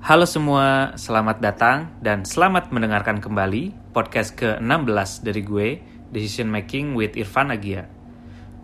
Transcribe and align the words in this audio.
Halo 0.00 0.24
semua, 0.24 0.96
selamat 0.96 1.44
datang 1.44 1.92
dan 2.00 2.24
selamat 2.24 2.72
mendengarkan 2.72 3.20
kembali 3.20 3.92
podcast 3.92 4.32
ke-16 4.32 5.20
dari 5.20 5.44
gue, 5.44 5.68
Decision 6.08 6.48
Making 6.48 6.96
with 6.96 7.20
Irfan 7.20 7.52
Agia. 7.52 7.84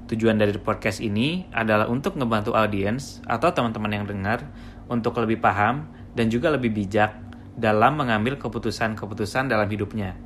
Tujuan 0.08 0.40
dari 0.40 0.56
podcast 0.56 0.96
ini 1.04 1.44
adalah 1.52 1.92
untuk 1.92 2.16
ngebantu 2.16 2.56
audiens 2.56 3.20
atau 3.28 3.52
teman-teman 3.52 3.92
yang 3.92 4.08
dengar 4.08 4.48
untuk 4.88 5.20
lebih 5.20 5.36
paham 5.36 5.84
dan 6.16 6.32
juga 6.32 6.48
lebih 6.48 6.72
bijak 6.72 7.12
dalam 7.52 8.00
mengambil 8.00 8.40
keputusan-keputusan 8.40 9.52
dalam 9.52 9.68
hidupnya. 9.68 10.16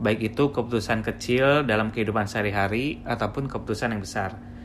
Baik 0.00 0.32
itu 0.32 0.56
keputusan 0.56 1.04
kecil 1.04 1.68
dalam 1.68 1.92
kehidupan 1.92 2.32
sehari-hari 2.32 3.04
ataupun 3.04 3.44
keputusan 3.52 3.92
yang 3.92 4.00
besar. 4.00 4.55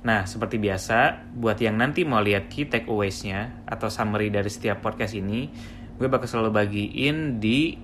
Nah, 0.00 0.24
seperti 0.24 0.56
biasa, 0.56 1.28
buat 1.36 1.60
yang 1.60 1.76
nanti 1.76 2.08
mau 2.08 2.24
lihat 2.24 2.48
key 2.48 2.64
takeaways-nya 2.72 3.68
atau 3.68 3.92
summary 3.92 4.32
dari 4.32 4.48
setiap 4.48 4.80
podcast 4.80 5.12
ini, 5.12 5.52
gue 6.00 6.08
bakal 6.08 6.24
selalu 6.24 6.50
bagiin 6.56 7.36
di 7.36 7.76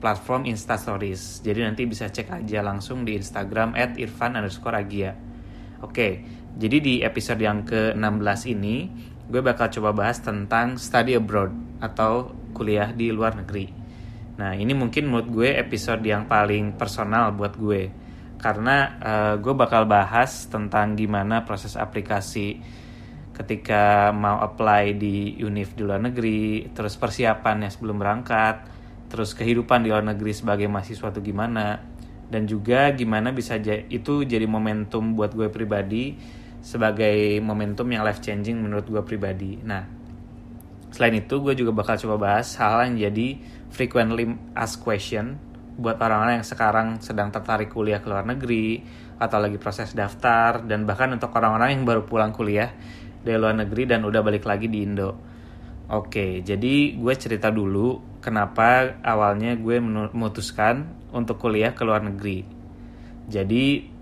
platform 0.00 0.48
Instastories. 0.48 1.44
Jadi 1.44 1.68
nanti 1.68 1.84
bisa 1.84 2.08
cek 2.08 2.32
aja 2.32 2.64
langsung 2.64 3.04
di 3.04 3.20
Instagram 3.20 3.76
at 3.76 4.00
irfan 4.00 4.40
underscore 4.40 4.80
agia. 4.80 5.12
Oke, 5.84 6.24
jadi 6.56 6.76
di 6.80 6.94
episode 7.04 7.44
yang 7.44 7.68
ke-16 7.68 8.40
ini, 8.48 8.88
gue 9.28 9.44
bakal 9.44 9.68
coba 9.68 9.92
bahas 9.92 10.24
tentang 10.24 10.80
study 10.80 11.20
abroad 11.20 11.52
atau 11.84 12.32
kuliah 12.56 12.96
di 12.96 13.12
luar 13.12 13.36
negeri. 13.36 13.68
Nah, 14.40 14.56
ini 14.56 14.72
mungkin 14.72 15.04
menurut 15.04 15.28
gue 15.28 15.50
episode 15.52 16.00
yang 16.00 16.24
paling 16.24 16.80
personal 16.80 17.36
buat 17.36 17.60
gue 17.60 18.07
karena 18.38 18.76
uh, 19.02 19.10
eh, 19.10 19.34
gue 19.42 19.54
bakal 19.54 19.84
bahas 19.90 20.46
tentang 20.46 20.94
gimana 20.94 21.42
proses 21.42 21.74
aplikasi 21.74 22.62
ketika 23.34 24.10
mau 24.10 24.42
apply 24.42 24.98
di 24.98 25.38
univ 25.42 25.74
di 25.78 25.82
luar 25.86 26.02
negeri, 26.02 26.70
terus 26.74 26.98
persiapannya 26.98 27.70
sebelum 27.70 27.98
berangkat, 28.02 28.66
terus 29.06 29.30
kehidupan 29.34 29.86
di 29.86 29.94
luar 29.94 30.02
negeri 30.02 30.34
sebagai 30.34 30.66
mahasiswa 30.66 31.14
itu 31.14 31.22
gimana, 31.22 31.78
dan 32.26 32.50
juga 32.50 32.90
gimana 32.94 33.30
bisa 33.30 33.54
itu 33.62 34.26
jadi 34.26 34.42
momentum 34.46 35.14
buat 35.14 35.38
gue 35.38 35.46
pribadi 35.54 36.18
sebagai 36.58 37.38
momentum 37.38 37.86
yang 37.86 38.02
life 38.02 38.18
changing 38.18 38.58
menurut 38.58 38.90
gue 38.90 39.02
pribadi. 39.06 39.54
Nah, 39.62 39.86
selain 40.90 41.22
itu 41.22 41.38
gue 41.38 41.54
juga 41.54 41.70
bakal 41.70 41.94
coba 41.94 42.16
bahas 42.18 42.58
hal 42.58 42.90
yang 42.90 43.10
jadi 43.10 43.38
frequently 43.70 44.34
asked 44.58 44.82
question 44.82 45.38
buat 45.78 45.96
orang-orang 46.02 46.42
yang 46.42 46.48
sekarang 46.48 46.88
sedang 46.98 47.30
tertarik 47.30 47.70
kuliah 47.70 48.02
ke 48.02 48.10
luar 48.10 48.26
negeri 48.26 48.82
atau 49.16 49.38
lagi 49.38 49.62
proses 49.62 49.94
daftar 49.94 50.66
dan 50.66 50.82
bahkan 50.82 51.14
untuk 51.14 51.30
orang-orang 51.30 51.78
yang 51.78 51.86
baru 51.86 52.02
pulang 52.02 52.34
kuliah 52.34 52.74
dari 53.22 53.38
luar 53.38 53.54
negeri 53.54 53.86
dan 53.86 54.02
udah 54.02 54.20
balik 54.20 54.42
lagi 54.42 54.66
di 54.66 54.82
Indo. 54.82 55.14
Oke, 55.88 56.42
jadi 56.42 56.98
gue 56.98 57.14
cerita 57.16 57.48
dulu 57.48 58.18
kenapa 58.20 58.98
awalnya 59.00 59.54
gue 59.56 59.78
memutuskan 59.80 60.84
untuk 61.14 61.40
kuliah 61.40 61.72
ke 61.72 61.86
luar 61.86 62.04
negeri. 62.04 62.44
Jadi 63.30 63.96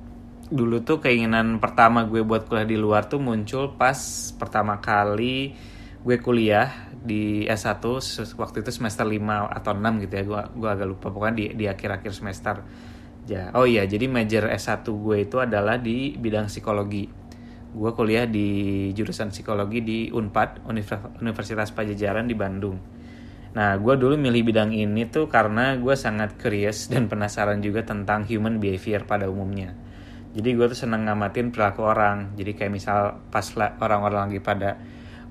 dulu 0.48 0.82
tuh 0.82 0.98
keinginan 1.02 1.58
pertama 1.60 2.06
gue 2.08 2.22
buat 2.22 2.48
kuliah 2.48 2.66
di 2.66 2.78
luar 2.78 3.10
tuh 3.10 3.18
muncul 3.18 3.74
pas 3.74 3.98
pertama 4.38 4.78
kali 4.78 5.58
gue 6.06 6.16
kuliah 6.22 6.85
di 7.06 7.46
S1 7.46 7.78
waktu 8.34 8.56
itu 8.66 8.70
semester 8.74 9.06
5 9.06 9.22
atau 9.46 9.72
6 9.72 10.02
gitu 10.02 10.12
ya 10.18 10.24
gue 10.26 10.42
gua 10.58 10.70
agak 10.74 10.88
lupa. 10.90 11.06
Pokoknya 11.14 11.34
di 11.38 11.46
di 11.54 11.64
akhir-akhir 11.70 12.12
semester. 12.12 12.56
Ya 13.26 13.50
oh 13.54 13.66
iya 13.66 13.86
jadi 13.86 14.10
major 14.10 14.50
S1 14.50 14.82
gue 14.86 15.16
itu 15.22 15.38
adalah 15.38 15.78
di 15.78 16.18
bidang 16.18 16.50
psikologi. 16.50 17.06
Gue 17.76 17.90
kuliah 17.94 18.26
di 18.26 18.90
jurusan 18.90 19.30
psikologi 19.30 19.80
di 19.84 19.98
Unpad 20.10 20.66
Universitas 21.22 21.70
Pajajaran 21.70 22.26
di 22.26 22.34
Bandung. 22.34 22.78
Nah 23.56 23.78
gue 23.80 23.94
dulu 23.96 24.20
milih 24.20 24.42
bidang 24.52 24.74
ini 24.74 25.08
tuh 25.08 25.30
karena 25.30 25.78
gue 25.80 25.94
sangat 25.96 26.36
curious 26.36 26.92
dan 26.92 27.08
penasaran 27.08 27.62
juga 27.64 27.86
tentang 27.86 28.26
human 28.28 28.58
behavior 28.60 29.08
pada 29.08 29.30
umumnya. 29.30 29.72
Jadi 30.36 30.52
gue 30.52 30.66
tuh 30.68 30.76
seneng 30.76 31.08
ngamatin 31.08 31.48
perilaku 31.48 31.80
orang. 31.80 32.36
Jadi 32.36 32.52
kayak 32.52 32.72
misal 32.72 33.24
pas 33.32 33.48
orang-orang 33.80 34.28
lagi 34.28 34.40
pada 34.44 34.76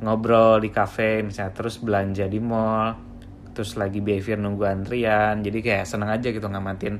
ngobrol 0.03 0.59
di 0.59 0.69
cafe 0.73 1.23
misalnya 1.23 1.55
terus 1.55 1.79
belanja 1.79 2.27
di 2.27 2.39
mall 2.43 3.15
terus 3.55 3.79
lagi 3.79 4.03
behavior 4.03 4.35
nunggu 4.35 4.67
antrian. 4.67 5.39
Jadi 5.39 5.63
kayak 5.63 5.87
seneng 5.87 6.11
aja 6.11 6.27
gitu 6.27 6.43
ngamatin 6.43 6.99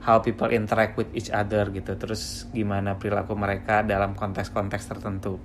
how 0.00 0.24
people 0.24 0.48
interact 0.48 0.96
with 0.96 1.12
each 1.12 1.28
other 1.28 1.68
gitu. 1.68 1.92
Terus 2.00 2.48
gimana 2.56 2.96
perilaku 2.96 3.36
mereka 3.36 3.84
dalam 3.84 4.16
konteks-konteks 4.16 4.88
tertentu. 4.88 5.36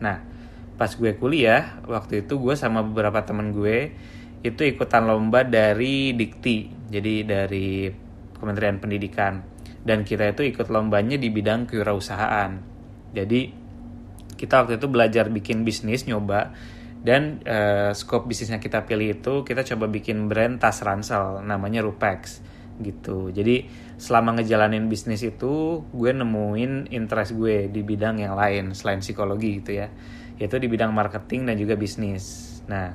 Nah 0.00 0.40
pas 0.80 0.88
gue 0.88 1.12
kuliah 1.20 1.84
waktu 1.84 2.24
itu 2.24 2.40
gue 2.40 2.56
sama 2.56 2.80
beberapa 2.80 3.20
temen 3.20 3.52
gue 3.52 3.92
itu 4.40 4.64
ikutan 4.64 5.04
lomba 5.04 5.44
dari 5.44 6.16
Dikti 6.16 6.88
jadi 6.88 7.28
dari 7.28 7.92
Kementerian 8.40 8.80
Pendidikan. 8.80 9.44
Dan 9.80 10.04
kita 10.04 10.32
itu 10.32 10.44
ikut 10.44 10.68
lombanya 10.72 11.20
di 11.20 11.28
bidang 11.28 11.68
kewirausahaan. 11.68 12.52
Jadi 13.12 13.59
kita 14.40 14.64
waktu 14.64 14.80
itu 14.80 14.88
belajar 14.88 15.28
bikin 15.28 15.68
bisnis 15.68 16.08
nyoba. 16.08 16.56
Dan 17.00 17.40
uh, 17.48 17.96
scope 17.96 18.28
bisnisnya 18.28 18.60
kita 18.60 18.84
pilih 18.84 19.20
itu 19.20 19.40
kita 19.44 19.64
coba 19.64 19.88
bikin 19.88 20.28
brand 20.28 20.60
tas 20.60 20.84
ransel 20.84 21.40
namanya 21.44 21.80
Rupex 21.80 22.44
gitu. 22.80 23.32
Jadi 23.32 23.68
selama 24.00 24.40
ngejalanin 24.40 24.88
bisnis 24.88 25.24
itu 25.24 25.84
gue 25.92 26.10
nemuin 26.12 26.92
interest 26.92 27.36
gue 27.36 27.68
di 27.68 27.80
bidang 27.84 28.20
yang 28.20 28.36
lain 28.36 28.76
selain 28.76 29.00
psikologi 29.00 29.60
gitu 29.64 29.80
ya. 29.80 29.88
Yaitu 30.36 30.56
di 30.60 30.68
bidang 30.68 30.92
marketing 30.92 31.48
dan 31.48 31.56
juga 31.56 31.76
bisnis. 31.76 32.60
Nah 32.68 32.92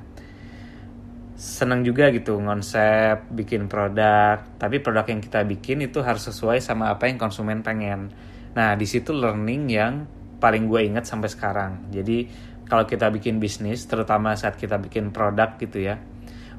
seneng 1.36 1.84
juga 1.84 2.10
gitu 2.14 2.38
konsep 2.38 3.26
bikin 3.34 3.66
produk. 3.66 4.38
Tapi 4.54 4.78
produk 4.78 5.06
yang 5.10 5.18
kita 5.18 5.42
bikin 5.42 5.82
itu 5.82 5.98
harus 6.02 6.30
sesuai 6.30 6.62
sama 6.62 6.94
apa 6.94 7.10
yang 7.10 7.18
konsumen 7.18 7.66
pengen. 7.66 8.14
Nah 8.54 8.78
di 8.78 8.86
situ 8.86 9.10
learning 9.10 9.62
yang 9.66 10.06
paling 10.38 10.68
gue 10.68 10.80
inget 10.84 11.04
sampai 11.08 11.28
sekarang. 11.32 11.88
Jadi 11.92 12.28
kalau 12.66 12.84
kita 12.84 13.08
bikin 13.14 13.38
bisnis, 13.38 13.86
terutama 13.86 14.34
saat 14.34 14.58
kita 14.58 14.76
bikin 14.82 15.14
produk 15.14 15.54
gitu 15.56 15.80
ya, 15.80 16.02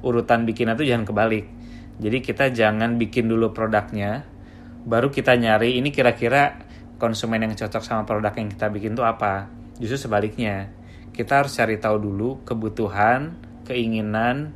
urutan 0.02 0.48
bikinnya 0.48 0.74
tuh 0.74 0.88
jangan 0.88 1.04
kebalik. 1.04 1.46
Jadi 1.98 2.18
kita 2.22 2.54
jangan 2.54 2.96
bikin 2.96 3.28
dulu 3.28 3.52
produknya, 3.52 4.24
baru 4.86 5.10
kita 5.10 5.36
nyari 5.36 5.82
ini 5.82 5.90
kira-kira 5.90 6.64
konsumen 7.02 7.44
yang 7.44 7.54
cocok 7.54 7.84
sama 7.84 8.06
produk 8.06 8.34
yang 8.38 8.50
kita 8.54 8.70
bikin 8.70 8.94
tuh 8.96 9.06
apa. 9.06 9.50
Justru 9.78 10.10
sebaliknya, 10.10 10.70
kita 11.14 11.44
harus 11.44 11.58
cari 11.58 11.78
tahu 11.82 11.98
dulu 11.98 12.46
kebutuhan, 12.46 13.38
keinginan 13.66 14.54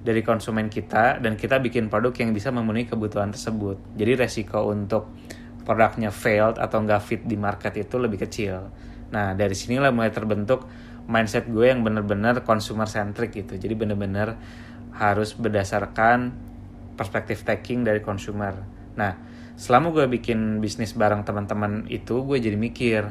dari 0.00 0.24
konsumen 0.24 0.72
kita 0.72 1.20
dan 1.20 1.36
kita 1.36 1.60
bikin 1.60 1.92
produk 1.92 2.12
yang 2.16 2.32
bisa 2.32 2.48
memenuhi 2.50 2.88
kebutuhan 2.88 3.32
tersebut. 3.32 3.78
Jadi 3.96 4.12
resiko 4.16 4.68
untuk 4.68 5.12
produknya 5.70 6.10
failed 6.10 6.58
atau 6.58 6.82
nggak 6.82 6.98
fit 6.98 7.22
di 7.22 7.38
market 7.38 7.70
itu 7.78 7.94
lebih 7.94 8.26
kecil. 8.26 8.74
Nah 9.14 9.38
dari 9.38 9.54
sinilah 9.54 9.94
mulai 9.94 10.10
terbentuk 10.10 10.66
mindset 11.06 11.46
gue 11.46 11.70
yang 11.70 11.86
bener-bener 11.86 12.42
consumer 12.42 12.90
centric 12.90 13.38
gitu. 13.38 13.54
Jadi 13.54 13.78
bener-bener 13.78 14.34
harus 14.98 15.30
berdasarkan 15.38 16.34
perspektif 16.98 17.46
taking 17.46 17.86
dari 17.86 18.02
consumer. 18.02 18.58
Nah 18.98 19.14
selama 19.54 19.94
gue 19.94 20.10
bikin 20.10 20.58
bisnis 20.58 20.90
bareng 20.98 21.22
teman-teman 21.22 21.86
itu 21.86 22.26
gue 22.26 22.42
jadi 22.42 22.58
mikir 22.58 23.06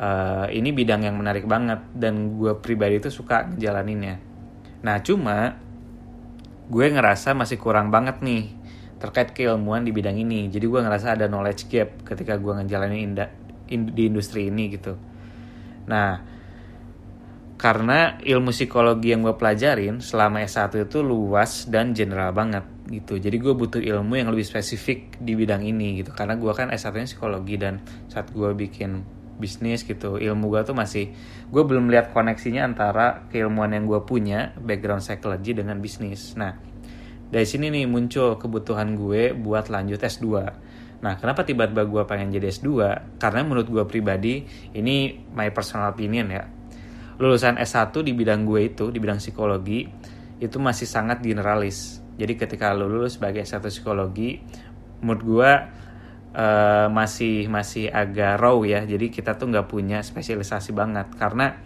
uh, 0.00 0.48
ini 0.48 0.72
bidang 0.72 1.04
yang 1.04 1.20
menarik 1.20 1.44
banget 1.44 1.84
dan 1.92 2.40
gue 2.40 2.56
pribadi 2.64 2.96
itu 2.96 3.12
suka 3.12 3.44
ngejalaninnya. 3.44 4.16
Nah 4.80 4.96
cuma 5.04 5.52
gue 6.72 6.86
ngerasa 6.88 7.36
masih 7.36 7.60
kurang 7.60 7.92
banget 7.92 8.24
nih 8.24 8.56
terkait 9.00 9.32
keilmuan 9.32 9.80
di 9.82 9.90
bidang 9.90 10.20
ini. 10.20 10.52
Jadi 10.52 10.68
gue 10.68 10.80
ngerasa 10.84 11.16
ada 11.16 11.26
knowledge 11.26 11.72
gap 11.72 12.04
ketika 12.04 12.36
gue 12.36 12.52
ngejalanin 12.60 13.00
inda, 13.00 13.32
in, 13.72 13.88
di 13.96 14.12
industri 14.12 14.52
ini 14.52 14.68
gitu. 14.76 14.94
Nah 15.88 16.20
karena 17.60 18.16
ilmu 18.20 18.56
psikologi 18.56 19.12
yang 19.12 19.20
gue 19.20 19.36
pelajarin 19.36 20.00
selama 20.00 20.40
S1 20.40 20.88
itu 20.88 21.04
luas 21.04 21.68
dan 21.68 21.92
general 21.92 22.32
banget 22.32 22.64
gitu. 22.88 23.20
Jadi 23.20 23.36
gue 23.36 23.52
butuh 23.52 23.80
ilmu 23.80 24.16
yang 24.16 24.32
lebih 24.32 24.44
spesifik 24.44 25.20
di 25.20 25.36
bidang 25.36 25.64
ini 25.64 26.00
gitu. 26.00 26.12
Karena 26.12 26.36
gue 26.36 26.52
kan 26.52 26.68
S1 26.72 26.92
nya 26.96 27.08
psikologi 27.08 27.56
dan 27.56 27.80
saat 28.08 28.32
gue 28.32 28.52
bikin 28.52 29.20
bisnis 29.40 29.88
gitu 29.88 30.20
ilmu 30.20 30.52
gue 30.52 30.60
tuh 30.68 30.76
masih 30.76 31.16
gue 31.48 31.62
belum 31.64 31.88
lihat 31.88 32.12
koneksinya 32.12 32.60
antara 32.60 33.24
keilmuan 33.32 33.72
yang 33.72 33.88
gue 33.88 34.04
punya 34.04 34.52
background 34.60 35.00
psikologi 35.00 35.56
dengan 35.56 35.80
bisnis. 35.80 36.36
Nah 36.36 36.69
dari 37.30 37.46
sini 37.46 37.70
nih 37.70 37.86
muncul 37.86 38.34
kebutuhan 38.42 38.98
gue 38.98 39.30
buat 39.38 39.70
lanjut 39.70 40.02
S2. 40.02 40.26
Nah, 41.00 41.14
kenapa 41.16 41.46
tiba-tiba 41.46 41.86
gue 41.86 42.02
pengen 42.04 42.34
jadi 42.34 42.50
S2? 42.50 42.68
Karena 43.22 43.40
menurut 43.46 43.70
gue 43.70 43.84
pribadi, 43.86 44.44
ini 44.74 45.14
my 45.30 45.54
personal 45.54 45.94
opinion 45.94 46.26
ya. 46.28 46.44
Lulusan 47.22 47.56
S1 47.56 47.94
di 48.02 48.12
bidang 48.12 48.42
gue 48.44 48.74
itu, 48.74 48.90
di 48.90 48.98
bidang 48.98 49.22
psikologi, 49.22 49.86
itu 50.42 50.56
masih 50.58 50.90
sangat 50.90 51.22
generalis. 51.22 52.02
Jadi 52.18 52.36
ketika 52.36 52.74
lulus 52.74 53.16
sebagai 53.16 53.46
S1 53.46 53.64
psikologi, 53.70 54.42
menurut 55.00 55.22
gue 55.22 55.50
uh, 56.34 56.86
masih 56.90 57.46
masih 57.46 57.88
agak 57.88 58.42
raw 58.42 58.58
ya. 58.66 58.82
Jadi 58.84 59.08
kita 59.08 59.38
tuh 59.38 59.48
nggak 59.54 59.70
punya 59.70 60.02
spesialisasi 60.02 60.74
banget. 60.76 61.14
Karena 61.14 61.56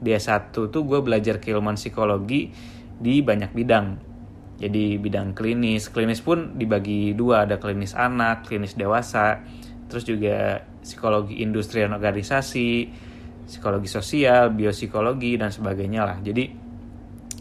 di 0.00 0.16
S1 0.16 0.50
tuh 0.50 0.82
gue 0.82 0.98
belajar 1.04 1.38
keilmuan 1.38 1.76
psikologi 1.76 2.50
di 2.98 3.22
banyak 3.22 3.52
bidang. 3.54 4.09
Jadi 4.60 5.00
bidang 5.00 5.32
klinis, 5.32 5.88
klinis 5.88 6.20
pun 6.20 6.60
dibagi 6.60 7.16
dua, 7.16 7.48
ada 7.48 7.56
klinis 7.56 7.96
anak, 7.96 8.44
klinis 8.44 8.76
dewasa, 8.76 9.40
terus 9.88 10.04
juga 10.04 10.60
psikologi 10.84 11.40
industri 11.40 11.80
dan 11.80 11.96
organisasi, 11.96 12.92
psikologi 13.48 13.88
sosial, 13.88 14.52
biopsikologi 14.52 15.40
dan 15.40 15.48
sebagainya 15.48 16.04
lah. 16.04 16.16
Jadi 16.20 16.44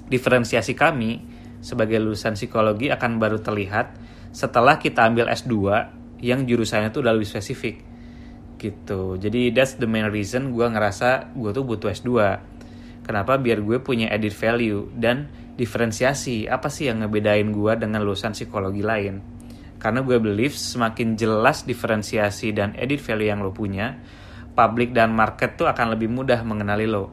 diferensiasi 0.08 0.74
kami 0.74 1.20
sebagai 1.60 2.00
lulusan 2.00 2.40
psikologi 2.40 2.88
akan 2.88 3.20
baru 3.20 3.44
terlihat 3.44 3.94
setelah 4.32 4.80
kita 4.80 5.04
ambil 5.04 5.28
S2 5.28 5.56
yang 6.24 6.48
jurusannya 6.48 6.90
itu 6.90 7.04
udah 7.04 7.14
lebih 7.14 7.28
spesifik. 7.28 7.84
Gitu. 8.60 9.20
Jadi 9.20 9.52
that's 9.52 9.76
the 9.76 9.88
main 9.88 10.08
reason 10.08 10.56
gue 10.56 10.68
ngerasa 10.68 11.36
gue 11.36 11.52
tuh 11.52 11.64
butuh 11.68 11.92
S2 11.92 12.10
kenapa? 13.04 13.36
Biar 13.40 13.64
gue 13.64 13.78
punya 13.82 14.12
added 14.12 14.36
value. 14.36 14.88
Dan 14.94 15.30
diferensiasi. 15.60 16.48
Apa 16.48 16.72
sih 16.72 16.88
yang 16.88 17.04
ngebedain 17.04 17.52
gue 17.52 17.74
dengan 17.76 18.00
lulusan 18.08 18.32
psikologi 18.32 18.80
lain? 18.80 19.20
Karena 19.76 20.00
gue 20.00 20.16
believe 20.20 20.56
semakin 20.56 21.20
jelas 21.20 21.68
diferensiasi 21.68 22.56
dan 22.56 22.76
added 22.80 23.04
value 23.04 23.28
yang 23.28 23.44
lo 23.44 23.52
punya 23.52 24.00
public 24.56 24.96
dan 24.96 25.12
market 25.12 25.60
tuh 25.60 25.68
akan 25.68 26.00
lebih 26.00 26.08
mudah 26.08 26.40
mengenali 26.48 26.88
lo. 26.88 27.12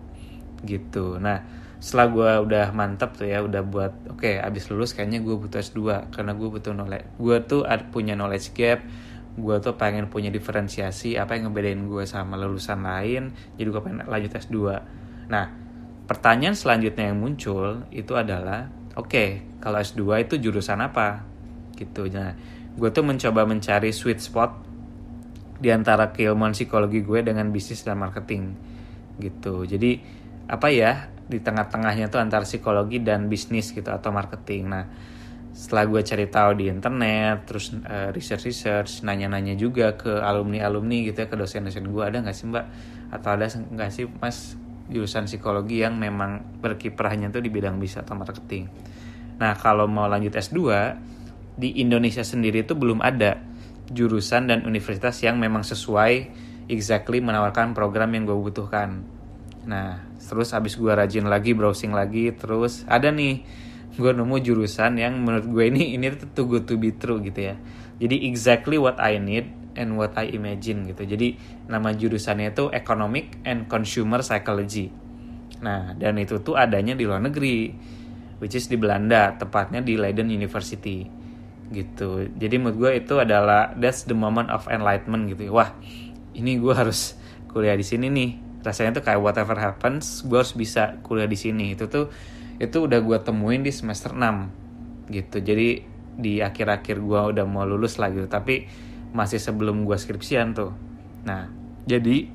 Gitu. 0.63 1.19
Nah 1.19 1.67
setelah 1.77 2.07
gue 2.09 2.31
udah 2.49 2.67
mantep 2.73 3.21
tuh 3.21 3.29
ya 3.29 3.45
udah 3.45 3.61
buat 3.61 3.93
oke 4.09 4.25
okay, 4.25 4.41
abis 4.41 4.73
lulus 4.73 4.97
kayaknya 4.97 5.21
gue 5.21 5.37
butuh 5.37 5.61
S2 5.61 6.09
karena 6.09 6.33
gue 6.33 6.49
butuh 6.49 6.73
knowledge 6.73 7.07
gue 7.21 7.37
tuh 7.45 7.63
punya 7.93 8.17
knowledge 8.17 8.57
gap 8.57 8.81
gue 9.37 9.57
tuh 9.61 9.77
pengen 9.77 10.09
punya 10.09 10.33
diferensiasi 10.33 11.21
apa 11.21 11.37
yang 11.37 11.53
ngebedain 11.53 11.85
gue 11.85 12.09
sama 12.09 12.41
lulusan 12.41 12.81
lain 12.81 13.37
jadi 13.61 13.69
gue 13.69 13.83
pengen 13.85 14.09
lanjut 14.09 14.33
S2 14.33 14.57
nah 15.29 15.66
pertanyaan 16.07 16.55
selanjutnya 16.55 17.11
yang 17.11 17.19
muncul 17.19 17.87
itu 17.91 18.13
adalah 18.15 18.71
oke 18.95 19.11
okay, 19.11 19.29
kalau 19.59 19.83
S2 19.83 20.27
itu 20.27 20.35
jurusan 20.39 20.79
apa 20.83 21.27
gitu 21.75 22.09
nah 22.09 22.35
gue 22.77 22.91
tuh 22.95 23.05
mencoba 23.05 23.45
mencari 23.45 23.91
sweet 23.93 24.23
spot 24.23 24.65
di 25.57 25.73
antara 25.73 26.13
keilmuan 26.13 26.53
psikologi 26.53 27.01
gue 27.03 27.21
dengan 27.25 27.49
bisnis 27.51 27.83
dan 27.83 27.99
marketing 27.99 28.55
gitu 29.19 29.65
jadi 29.65 29.99
apa 30.47 30.69
ya 30.71 31.17
di 31.27 31.43
tengah-tengahnya 31.43 32.07
tuh 32.07 32.23
antara 32.23 32.47
psikologi 32.47 33.03
dan 33.03 33.27
bisnis 33.27 33.75
gitu 33.75 33.91
atau 33.91 34.15
marketing. 34.15 34.71
Nah, 34.71 34.87
setelah 35.51 35.85
gue 35.91 36.01
cari 36.07 36.27
tahu 36.31 36.51
di 36.63 36.65
internet, 36.71 37.51
terus 37.51 37.75
uh, 37.75 38.15
research-research, 38.15 39.03
nanya-nanya 39.03 39.59
juga 39.59 39.99
ke 39.99 40.23
alumni-alumni 40.23 41.11
gitu 41.11 41.27
ya, 41.27 41.29
ke 41.29 41.35
dosen-dosen 41.35 41.91
gue 41.91 42.05
ada 42.07 42.23
nggak 42.23 42.37
sih 42.37 42.47
mbak? 42.47 42.65
Atau 43.11 43.35
ada 43.35 43.51
nggak 43.51 43.91
sih 43.91 44.07
mas 44.23 44.55
jurusan 44.91 45.27
psikologi 45.27 45.83
yang 45.83 45.99
memang 45.99 46.61
berkiprahnya 46.63 47.31
tuh 47.35 47.43
di 47.43 47.51
bidang 47.51 47.79
bisnis 47.79 48.07
atau 48.07 48.15
marketing? 48.15 48.71
Nah, 49.37 49.53
kalau 49.59 49.85
mau 49.91 50.09
lanjut 50.09 50.33
S2, 50.33 50.59
di 51.57 51.81
Indonesia 51.81 52.25
sendiri 52.25 52.65
itu 52.65 52.77
belum 52.77 53.01
ada 53.01 53.41
jurusan 53.89 54.51
dan 54.51 54.65
universitas 54.65 55.21
yang 55.23 55.41
memang 55.41 55.63
sesuai 55.63 56.13
exactly 56.67 57.23
menawarkan 57.23 57.73
program 57.73 58.13
yang 58.13 58.29
gue 58.29 58.37
butuhkan. 58.37 59.03
Nah, 59.67 60.07
terus 60.27 60.51
habis 60.51 60.75
gue 60.75 60.91
rajin 60.91 61.31
lagi 61.31 61.55
browsing 61.55 61.95
lagi 61.95 62.35
terus 62.35 62.83
ada 62.91 63.15
nih 63.15 63.47
gue 63.97 64.13
nemu 64.13 64.37
jurusan 64.43 64.99
yang 64.99 65.23
menurut 65.23 65.47
gue 65.47 65.65
ini 65.71 65.95
ini 65.95 66.11
tuh 66.35 66.59
to 66.67 66.75
be 66.77 66.91
true 66.93 67.23
gitu 67.23 67.55
ya 67.55 67.57
jadi 68.03 68.27
exactly 68.27 68.77
what 68.77 68.99
I 68.99 69.23
need 69.23 69.49
and 69.77 69.95
what 69.95 70.17
I 70.17 70.33
imagine 70.33 70.89
gitu. 70.89 71.05
Jadi 71.05 71.37
nama 71.69 71.93
jurusannya 71.93 72.57
itu 72.57 72.73
economic 72.73 73.41
and 73.45 73.69
consumer 73.71 74.25
psychology. 74.25 74.91
Nah 75.63 75.95
dan 75.95 76.17
itu 76.17 76.41
tuh 76.41 76.57
adanya 76.57 76.97
di 76.97 77.05
luar 77.05 77.23
negeri 77.23 77.73
which 78.41 78.57
is 78.57 78.69
di 78.69 78.77
Belanda 78.77 79.37
tepatnya 79.37 79.81
di 79.81 79.97
Leiden 79.97 80.29
University 80.29 81.09
gitu. 81.73 82.31
Jadi 82.31 82.55
menurut 82.61 82.77
gue 82.79 82.91
itu 83.03 83.15
adalah 83.19 83.75
that's 83.75 84.07
the 84.07 84.15
moment 84.15 84.53
of 84.53 84.69
enlightenment 84.71 85.27
gitu. 85.33 85.51
Wah 85.51 85.75
ini 86.37 86.61
gue 86.61 86.75
harus 86.75 87.17
kuliah 87.51 87.75
di 87.75 87.87
sini 87.87 88.13
nih. 88.13 88.31
Rasanya 88.63 88.99
tuh 88.99 89.05
kayak 89.07 89.21
whatever 89.23 89.57
happens 89.57 90.27
gue 90.27 90.37
harus 90.37 90.55
bisa 90.55 90.99
kuliah 91.03 91.27
di 91.27 91.39
sini. 91.39 91.75
Itu 91.75 91.89
tuh 91.91 92.13
itu 92.57 92.89
udah 92.89 93.01
gue 93.03 93.19
temuin 93.21 93.65
di 93.65 93.73
semester 93.73 94.15
6 94.15 95.13
gitu. 95.13 95.41
Jadi 95.43 95.69
di 96.17 96.41
akhir-akhir 96.41 96.97
gue 97.03 97.21
udah 97.37 97.45
mau 97.45 97.67
lulus 97.67 97.99
lah 97.99 98.13
gitu. 98.15 98.29
Tapi 98.31 98.86
masih 99.13 99.39
sebelum 99.39 99.85
gue 99.85 99.99
skripsian 99.99 100.57
tuh. 100.57 100.73
Nah 101.27 101.51
jadi 101.87 102.27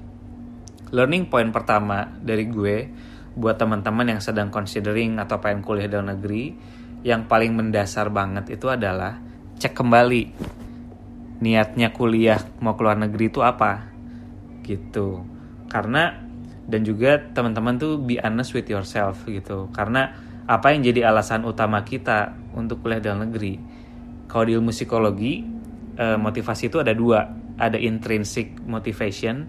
learning 0.91 1.31
point 1.31 1.49
pertama 1.49 2.11
dari 2.19 2.47
gue 2.47 2.91
buat 3.35 3.55
teman-teman 3.55 4.11
yang 4.11 4.21
sedang 4.23 4.51
considering 4.51 5.15
atau 5.19 5.39
pengen 5.39 5.63
kuliah 5.63 5.87
dalam 5.87 6.11
negeri 6.11 6.51
yang 7.01 7.25
paling 7.25 7.55
mendasar 7.55 8.11
banget 8.11 8.59
itu 8.59 8.67
adalah 8.67 9.17
cek 9.57 9.73
kembali 9.73 10.23
niatnya 11.41 11.89
kuliah 11.89 12.37
mau 12.61 12.77
keluar 12.77 12.99
negeri 12.99 13.31
itu 13.31 13.41
apa 13.41 13.89
gitu. 14.61 15.25
Karena 15.71 16.13
dan 16.69 16.85
juga 16.85 17.17
teman-teman 17.17 17.81
tuh 17.81 17.97
be 17.97 18.21
honest 18.21 18.53
with 18.53 18.69
yourself 18.69 19.25
gitu. 19.25 19.71
Karena 19.73 20.13
apa 20.45 20.75
yang 20.75 20.85
jadi 20.85 21.09
alasan 21.09 21.47
utama 21.47 21.81
kita 21.81 22.35
untuk 22.53 22.85
kuliah 22.85 23.01
dalam 23.01 23.27
negeri? 23.31 23.57
Kalau 24.29 24.47
di 24.47 24.53
ilmu 24.55 24.71
psikologi 24.71 25.43
eh, 26.01 26.17
motivasi 26.17 26.73
itu 26.73 26.81
ada 26.81 26.97
dua 26.97 27.29
ada 27.61 27.77
intrinsic 27.77 28.57
motivation 28.65 29.45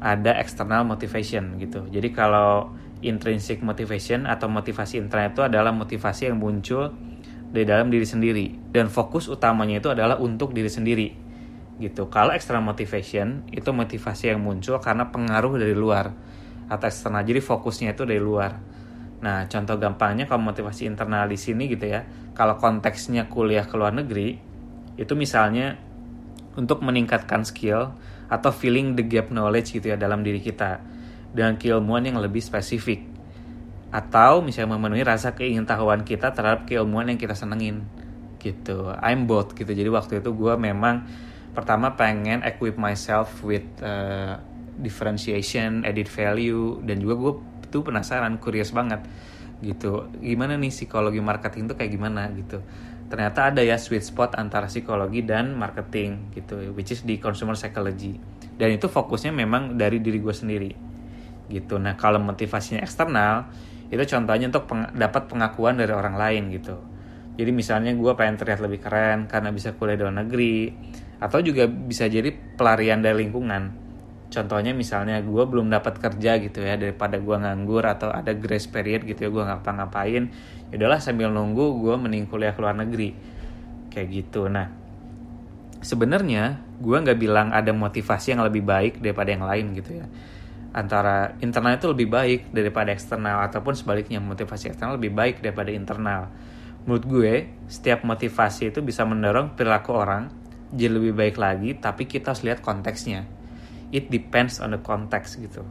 ada 0.00 0.32
external 0.40 0.88
motivation 0.88 1.60
gitu 1.60 1.84
jadi 1.92 2.08
kalau 2.16 2.72
intrinsic 3.04 3.60
motivation 3.60 4.24
atau 4.24 4.48
motivasi 4.48 4.96
internal 4.96 5.30
itu 5.30 5.44
adalah 5.44 5.70
motivasi 5.70 6.32
yang 6.32 6.40
muncul 6.40 6.96
dari 7.52 7.64
dalam 7.68 7.92
diri 7.92 8.08
sendiri 8.08 8.72
dan 8.72 8.88
fokus 8.88 9.28
utamanya 9.28 9.78
itu 9.84 9.92
adalah 9.92 10.16
untuk 10.16 10.56
diri 10.56 10.68
sendiri 10.72 11.28
gitu. 11.78 12.10
Kalau 12.10 12.34
external 12.34 12.66
motivation 12.66 13.46
itu 13.54 13.70
motivasi 13.70 14.34
yang 14.34 14.42
muncul 14.42 14.76
karena 14.82 15.08
pengaruh 15.08 15.56
dari 15.56 15.72
luar 15.72 16.12
atau 16.68 16.84
eksternal. 16.84 17.22
Jadi 17.24 17.40
fokusnya 17.40 17.94
itu 17.94 18.02
dari 18.04 18.20
luar. 18.20 18.58
Nah, 19.18 19.46
contoh 19.50 19.78
gampangnya 19.78 20.26
kalau 20.26 20.42
motivasi 20.46 20.86
internal 20.86 21.26
di 21.30 21.38
sini 21.38 21.70
gitu 21.70 21.86
ya. 21.86 22.04
Kalau 22.34 22.58
konteksnya 22.58 23.26
kuliah 23.26 23.66
ke 23.66 23.74
luar 23.74 23.94
negeri, 23.94 24.38
itu 24.98 25.14
misalnya 25.14 25.78
untuk 26.58 26.82
meningkatkan 26.82 27.46
skill 27.46 27.94
atau 28.28 28.50
filling 28.50 28.98
the 28.98 29.06
gap 29.06 29.30
knowledge 29.30 29.72
gitu 29.72 29.94
ya 29.94 29.96
dalam 29.96 30.26
diri 30.26 30.42
kita 30.42 30.82
dengan 31.32 31.54
keilmuan 31.56 32.02
yang 32.04 32.18
lebih 32.18 32.42
spesifik 32.42 33.06
atau 33.88 34.44
misalnya 34.44 34.76
memenuhi 34.76 35.06
rasa 35.06 35.32
keingintahuan 35.32 36.04
kita 36.04 36.34
terhadap 36.36 36.68
keilmuan 36.68 37.08
yang 37.08 37.16
kita 37.16 37.32
senengin 37.32 37.88
gitu 38.36 38.92
I'm 39.00 39.24
both 39.24 39.56
gitu 39.56 39.72
jadi 39.72 39.88
waktu 39.88 40.20
itu 40.20 40.34
gue 40.34 40.54
memang 40.60 41.08
pertama 41.56 41.96
pengen 41.96 42.44
equip 42.44 42.76
myself 42.76 43.40
with 43.40 43.64
uh, 43.80 44.36
differentiation, 44.78 45.82
edit 45.82 46.06
value 46.06 46.78
dan 46.86 47.02
juga 47.02 47.14
gue 47.18 47.32
tuh 47.68 47.82
penasaran, 47.82 48.38
curious 48.38 48.70
banget 48.70 49.02
gitu. 49.58 50.06
Gimana 50.22 50.54
nih 50.54 50.70
psikologi 50.70 51.18
marketing 51.18 51.66
tuh 51.66 51.76
kayak 51.76 51.90
gimana 51.90 52.30
gitu. 52.30 52.62
Ternyata 53.08 53.48
ada 53.48 53.64
ya 53.64 53.80
sweet 53.80 54.04
spot 54.04 54.36
antara 54.36 54.68
psikologi 54.68 55.24
dan 55.24 55.56
marketing 55.56 56.32
gitu, 56.36 56.60
which 56.76 56.92
is 56.92 57.00
di 57.02 57.16
consumer 57.16 57.56
psychology. 57.56 58.20
Dan 58.60 58.76
itu 58.76 58.86
fokusnya 58.86 59.32
memang 59.32 59.80
dari 59.80 59.98
diri 60.04 60.20
gue 60.20 60.34
sendiri 60.36 60.70
gitu. 61.48 61.80
Nah 61.80 61.96
kalau 61.96 62.20
motivasinya 62.20 62.84
eksternal 62.84 63.48
itu 63.88 64.04
contohnya 64.04 64.52
untuk 64.52 64.68
peng 64.68 64.92
dapat 64.92 65.32
pengakuan 65.32 65.80
dari 65.80 65.96
orang 65.96 66.20
lain 66.20 66.52
gitu. 66.52 66.76
Jadi 67.40 67.50
misalnya 67.54 67.96
gue 67.96 68.12
pengen 68.12 68.36
terlihat 68.36 68.60
lebih 68.60 68.84
keren 68.84 69.24
karena 69.24 69.48
bisa 69.48 69.72
kuliah 69.72 69.96
di 69.96 70.04
luar 70.04 70.26
negeri, 70.26 70.68
atau 71.22 71.38
juga 71.40 71.64
bisa 71.64 72.04
jadi 72.10 72.28
pelarian 72.30 73.00
dari 73.00 73.24
lingkungan 73.24 73.87
contohnya 74.28 74.76
misalnya 74.76 75.24
gue 75.24 75.44
belum 75.48 75.72
dapat 75.72 76.04
kerja 76.04 76.36
gitu 76.36 76.60
ya 76.60 76.76
daripada 76.76 77.16
gue 77.16 77.36
nganggur 77.36 77.80
atau 77.80 78.12
ada 78.12 78.36
grace 78.36 78.68
period 78.68 79.08
gitu 79.08 79.28
ya 79.28 79.30
gue 79.32 79.40
ngapa-ngapain 79.40 80.28
ya 80.68 80.74
udahlah 80.76 81.00
sambil 81.00 81.32
nunggu 81.32 81.80
gue 81.80 81.94
mending 81.96 82.28
kuliah 82.28 82.52
ke 82.52 82.60
luar 82.60 82.76
negeri. 82.76 83.16
Kayak 83.88 84.08
gitu. 84.12 84.52
Nah 84.52 84.68
sebenarnya 85.80 86.60
gue 86.76 86.96
nggak 86.96 87.18
bilang 87.18 87.48
ada 87.56 87.72
motivasi 87.72 88.36
yang 88.36 88.44
lebih 88.44 88.62
baik 88.62 89.00
daripada 89.00 89.32
yang 89.32 89.44
lain 89.48 89.72
gitu 89.80 90.04
ya. 90.04 90.06
Antara 90.76 91.32
internal 91.40 91.80
itu 91.80 91.88
lebih 91.88 92.12
baik 92.12 92.52
daripada 92.52 92.92
eksternal 92.92 93.48
ataupun 93.48 93.72
sebaliknya 93.72 94.20
motivasi 94.20 94.76
eksternal 94.76 95.00
lebih 95.00 95.16
baik 95.16 95.40
daripada 95.40 95.72
internal. 95.72 96.28
Menurut 96.84 97.04
gue 97.08 97.32
setiap 97.64 98.04
motivasi 98.04 98.76
itu 98.76 98.84
bisa 98.84 99.08
mendorong 99.08 99.56
perilaku 99.56 99.96
orang 99.96 100.28
jadi 100.68 100.92
lebih 100.92 101.16
baik 101.16 101.36
lagi 101.40 101.72
tapi 101.80 102.04
kita 102.04 102.36
harus 102.36 102.44
lihat 102.44 102.60
konteksnya 102.60 103.24
it 103.94 104.12
depends 104.12 104.60
on 104.60 104.74
the 104.76 104.80
context 104.80 105.40
gitu. 105.40 105.64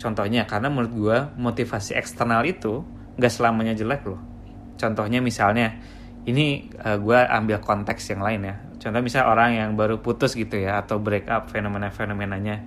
Contohnya 0.00 0.44
karena 0.44 0.68
menurut 0.68 0.92
gue 0.92 1.18
motivasi 1.40 1.96
eksternal 1.96 2.44
itu 2.44 2.84
nggak 3.16 3.32
selamanya 3.32 3.72
jelek 3.72 4.04
loh. 4.04 4.20
Contohnya 4.74 5.22
misalnya 5.22 5.78
ini 6.24 6.68
uh, 6.82 6.94
eh, 6.94 6.98
gue 6.98 7.18
ambil 7.18 7.62
konteks 7.62 8.12
yang 8.12 8.20
lain 8.24 8.40
ya. 8.48 8.56
Contoh 8.80 9.00
misalnya 9.00 9.28
orang 9.32 9.50
yang 9.56 9.70
baru 9.78 10.02
putus 10.04 10.36
gitu 10.36 10.60
ya 10.60 10.82
atau 10.84 11.00
break 11.00 11.30
up 11.30 11.48
fenomena-fenomenanya. 11.48 12.66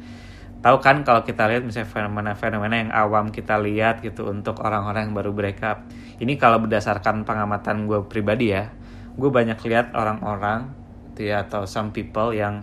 Tahu 0.58 0.78
kan 0.82 1.06
kalau 1.06 1.22
kita 1.22 1.46
lihat 1.46 1.62
misalnya 1.62 1.86
fenomena-fenomena 1.86 2.76
yang 2.82 2.90
awam 2.90 3.30
kita 3.30 3.62
lihat 3.62 4.02
gitu 4.02 4.26
untuk 4.26 4.58
orang-orang 4.66 5.12
yang 5.12 5.16
baru 5.16 5.32
break 5.36 5.62
up. 5.62 5.86
Ini 6.18 6.34
kalau 6.42 6.58
berdasarkan 6.66 7.22
pengamatan 7.22 7.86
gue 7.86 8.02
pribadi 8.10 8.50
ya 8.50 8.74
gue 9.18 9.30
banyak 9.34 9.58
lihat 9.66 9.98
orang-orang 9.98 10.70
gitu 11.12 11.34
ya 11.34 11.42
atau 11.42 11.66
some 11.66 11.90
people 11.90 12.30
yang 12.30 12.62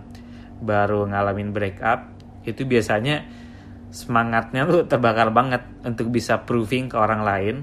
baru 0.63 1.07
ngalamin 1.09 1.51
breakup 1.51 2.15
itu 2.45 2.63
biasanya 2.63 3.25
semangatnya 3.89 4.67
tuh 4.67 4.83
terbakar 4.85 5.31
banget 5.31 5.63
untuk 5.87 6.11
bisa 6.11 6.43
proving 6.43 6.91
ke 6.91 6.99
orang 6.99 7.23
lain 7.23 7.55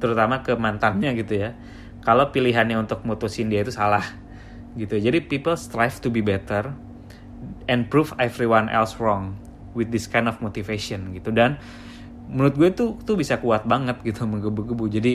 terutama 0.00 0.40
ke 0.40 0.56
mantannya 0.56 1.12
gitu 1.18 1.44
ya. 1.46 1.50
Kalau 2.00 2.32
pilihannya 2.32 2.80
untuk 2.80 3.04
mutusin 3.04 3.52
dia 3.52 3.60
itu 3.60 3.74
salah 3.74 4.02
gitu. 4.78 4.96
Jadi 4.96 5.20
people 5.26 5.58
strive 5.58 6.00
to 6.00 6.08
be 6.08 6.24
better 6.24 6.72
and 7.68 7.92
prove 7.92 8.16
everyone 8.16 8.72
else 8.72 8.96
wrong 8.96 9.36
with 9.76 9.92
this 9.92 10.08
kind 10.08 10.30
of 10.30 10.40
motivation 10.40 11.12
gitu. 11.12 11.28
Dan 11.34 11.60
menurut 12.30 12.54
gue 12.56 12.70
tuh 12.72 12.96
tuh 13.02 13.18
bisa 13.18 13.42
kuat 13.42 13.66
banget 13.66 14.00
gitu 14.06 14.24
menggebu-gebu. 14.24 14.86
Jadi 14.88 15.12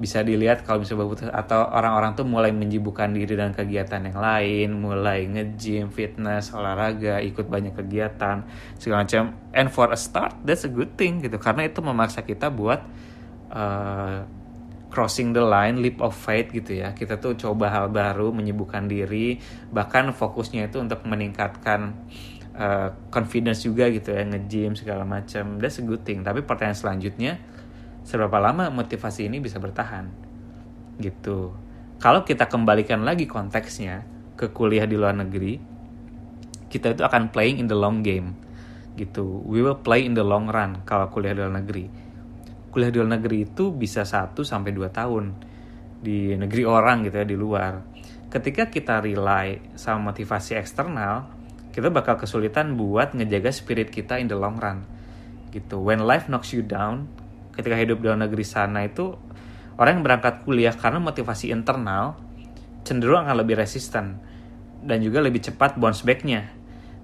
bisa 0.00 0.24
dilihat 0.24 0.64
kalau 0.64 0.80
misalnya 0.80 1.04
putus 1.04 1.28
atau 1.28 1.68
orang-orang 1.68 2.16
tuh 2.16 2.24
mulai 2.24 2.56
menjibukkan 2.56 3.12
diri 3.12 3.36
dengan 3.36 3.52
kegiatan 3.52 4.00
yang 4.00 4.16
lain, 4.16 4.68
mulai 4.80 5.28
nge-gym, 5.28 5.92
fitness, 5.92 6.56
olahraga, 6.56 7.20
ikut 7.20 7.44
banyak 7.44 7.76
kegiatan 7.76 8.48
segala 8.80 9.04
macam. 9.04 9.36
And 9.52 9.68
for 9.68 9.92
a 9.92 9.98
start, 10.00 10.40
that's 10.40 10.64
a 10.64 10.72
good 10.72 10.96
thing 10.96 11.20
gitu 11.20 11.36
karena 11.36 11.68
itu 11.68 11.84
memaksa 11.84 12.24
kita 12.24 12.48
buat 12.48 12.80
uh, 13.52 14.24
crossing 14.88 15.36
the 15.36 15.44
line, 15.44 15.84
leap 15.84 16.00
of 16.00 16.16
faith 16.16 16.48
gitu 16.48 16.80
ya. 16.80 16.96
Kita 16.96 17.20
tuh 17.20 17.36
coba 17.36 17.68
hal 17.68 17.92
baru, 17.92 18.32
menyibukkan 18.32 18.88
diri, 18.88 19.36
bahkan 19.68 20.16
fokusnya 20.16 20.72
itu 20.72 20.80
untuk 20.80 21.04
meningkatkan 21.04 21.92
uh, 22.56 22.88
confidence 23.12 23.68
juga 23.68 23.92
gitu 23.92 24.16
ya, 24.16 24.24
nge-gym 24.24 24.74
segala 24.74 25.04
macam. 25.04 25.60
That's 25.60 25.78
a 25.78 25.84
good 25.84 26.02
thing. 26.08 26.24
Tapi 26.24 26.40
pertanyaan 26.40 26.76
selanjutnya 26.76 27.59
seberapa 28.10 28.42
lama 28.42 28.66
motivasi 28.74 29.30
ini 29.30 29.38
bisa 29.38 29.62
bertahan? 29.62 30.10
Gitu. 30.98 31.54
Kalau 32.02 32.26
kita 32.26 32.50
kembalikan 32.50 33.06
lagi 33.06 33.30
konteksnya 33.30 34.02
ke 34.34 34.50
kuliah 34.50 34.90
di 34.90 34.98
luar 34.98 35.14
negeri 35.14 35.78
kita 36.70 36.94
itu 36.94 37.02
akan 37.02 37.34
playing 37.34 37.58
in 37.58 37.66
the 37.66 37.74
long 37.74 38.00
game. 38.00 38.38
Gitu. 38.94 39.42
We 39.42 39.60
will 39.60 39.82
play 39.82 40.06
in 40.06 40.14
the 40.14 40.22
long 40.22 40.46
run 40.46 40.86
kalau 40.86 41.10
kuliah 41.10 41.34
di 41.34 41.42
luar 41.42 41.58
negeri. 41.58 41.84
Kuliah 42.70 42.94
di 42.94 42.96
luar 43.02 43.18
negeri 43.18 43.38
itu 43.42 43.74
bisa 43.74 44.06
1 44.06 44.38
sampai 44.46 44.70
2 44.70 44.86
tahun 44.94 45.34
di 46.00 46.32
negeri 46.38 46.62
orang 46.62 47.04
gitu 47.04 47.16
ya 47.20 47.26
di 47.26 47.36
luar. 47.36 47.82
Ketika 48.30 48.70
kita 48.70 49.02
rely 49.02 49.74
sama 49.74 50.14
motivasi 50.14 50.54
eksternal 50.54 51.26
kita 51.74 51.90
bakal 51.90 52.18
kesulitan 52.18 52.78
buat 52.78 53.14
ngejaga 53.14 53.50
spirit 53.50 53.90
kita 53.90 54.22
in 54.22 54.30
the 54.30 54.38
long 54.38 54.54
run. 54.62 54.86
Gitu. 55.50 55.82
When 55.82 56.06
life 56.06 56.30
knocks 56.30 56.54
you 56.54 56.62
down 56.62 57.10
ketika 57.60 57.76
hidup 57.76 58.00
di 58.00 58.08
luar 58.08 58.16
negeri 58.16 58.42
sana 58.42 58.88
itu 58.88 59.12
orang 59.76 60.00
yang 60.00 60.04
berangkat 60.04 60.48
kuliah 60.48 60.72
karena 60.72 60.96
motivasi 60.96 61.52
internal 61.52 62.16
cenderung 62.82 63.28
akan 63.28 63.44
lebih 63.44 63.60
resisten 63.60 64.16
dan 64.80 64.98
juga 65.04 65.20
lebih 65.20 65.44
cepat 65.44 65.76
bounce 65.76 66.00
back-nya. 66.00 66.48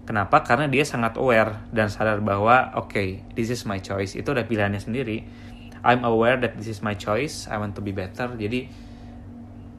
Kenapa? 0.09 0.41
Karena 0.47 0.71
dia 0.71 0.87
sangat 0.87 1.19
aware 1.21 1.67
dan 1.75 1.93
sadar 1.93 2.23
bahwa 2.25 2.73
oke, 2.79 2.95
okay, 2.95 3.09
this 3.37 3.53
is 3.53 3.67
my 3.69 3.83
choice. 3.83 4.17
Itu 4.17 4.33
udah 4.33 4.47
pilihannya 4.47 4.81
sendiri. 4.81 5.27
I'm 5.85 6.07
aware 6.07 6.41
that 6.41 6.57
this 6.57 6.71
is 6.71 6.81
my 6.81 6.97
choice. 6.97 7.51
I 7.51 7.61
want 7.61 7.77
to 7.77 7.83
be 7.85 7.93
better. 7.93 8.33
Jadi 8.33 8.71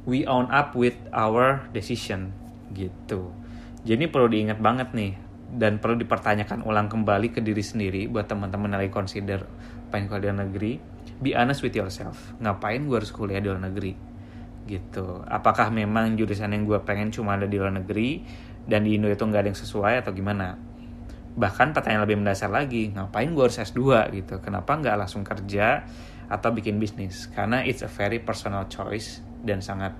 we 0.07 0.27
own 0.27 0.51
up 0.53 0.75
with 0.77 0.96
our 1.15 1.65
decision 1.72 2.36
gitu. 2.75 3.31
Jadi 3.88 4.12
perlu 4.12 4.27
diingat 4.27 4.60
banget 4.60 4.91
nih 4.91 5.15
dan 5.48 5.79
perlu 5.79 5.96
dipertanyakan 5.96 6.67
ulang 6.67 6.91
kembali 6.91 7.31
ke 7.31 7.39
diri 7.39 7.63
sendiri 7.63 8.12
buat 8.12 8.27
teman-teman 8.27 8.75
yang 8.75 8.79
lagi 8.84 8.91
consider 8.91 9.48
pengen 9.89 10.08
kuliah 10.12 10.22
di 10.22 10.27
luar 10.29 10.39
negeri? 10.48 10.74
Be 11.17 11.34
honest 11.34 11.65
with 11.65 11.74
yourself. 11.74 12.36
Ngapain 12.38 12.84
gue 12.86 12.98
harus 12.98 13.10
kuliah 13.10 13.41
di 13.41 13.50
luar 13.50 13.63
negeri? 13.63 13.94
Gitu. 14.67 15.24
Apakah 15.25 15.72
memang 15.72 16.13
jurusan 16.20 16.51
yang 16.51 16.67
gue 16.67 16.79
pengen 16.84 17.10
cuma 17.10 17.39
ada 17.39 17.48
di 17.48 17.58
luar 17.58 17.74
negeri 17.74 18.22
dan 18.67 18.84
di 18.84 19.00
Indo 19.00 19.08
itu 19.08 19.24
nggak 19.24 19.41
ada 19.48 19.50
yang 19.50 19.60
sesuai 19.60 19.94
atau 20.03 20.12
gimana? 20.12 20.60
Bahkan 21.38 21.72
pertanyaan 21.72 22.03
lebih 22.03 22.17
mendasar 22.20 22.51
lagi 22.51 22.91
ngapain 22.91 23.32
gue 23.32 23.44
harus 23.44 23.58
S2 23.58 24.12
gitu? 24.13 24.44
Kenapa 24.44 24.75
nggak 24.75 24.96
langsung 24.98 25.24
kerja 25.24 25.88
atau 26.27 26.50
bikin 26.51 26.77
bisnis? 26.77 27.32
Karena 27.32 27.63
it's 27.63 27.86
a 27.86 27.89
very 27.89 28.20
personal 28.20 28.67
choice 28.67 29.24
dan 29.46 29.63
sangat 29.63 29.96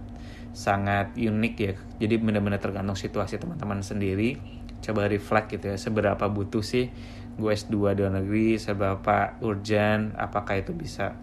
sangat 0.58 1.14
unik 1.14 1.56
ya. 1.62 1.74
Jadi 2.02 2.18
benar-benar 2.18 2.58
tergantung 2.58 2.98
situasi 2.98 3.38
teman-teman 3.38 3.86
sendiri. 3.86 4.42
Coba 4.82 5.06
reflect 5.06 5.54
gitu 5.54 5.74
ya 5.74 5.78
seberapa 5.78 6.26
butuh 6.30 6.62
sih 6.62 6.90
gue 7.38 7.52
S2 7.54 7.94
di 7.94 8.02
luar 8.02 8.14
negeri 8.18 8.58
seberapa 8.58 9.38
urgent 9.46 10.18
apakah 10.18 10.58
itu 10.58 10.74
bisa 10.74 11.14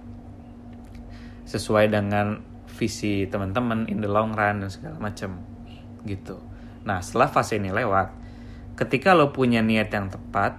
sesuai 1.44 1.90
dengan 1.90 2.38
visi 2.74 3.26
teman-teman 3.26 3.90
in 3.90 3.98
the 3.98 4.08
long 4.08 4.32
run 4.32 4.62
dan 4.62 4.70
segala 4.70 4.96
macam 4.98 5.42
gitu. 6.06 6.38
Nah 6.86 7.02
setelah 7.02 7.28
fase 7.30 7.58
ini 7.58 7.74
lewat 7.74 8.14
ketika 8.78 9.14
lo 9.14 9.34
punya 9.34 9.62
niat 9.62 9.90
yang 9.90 10.10
tepat 10.10 10.58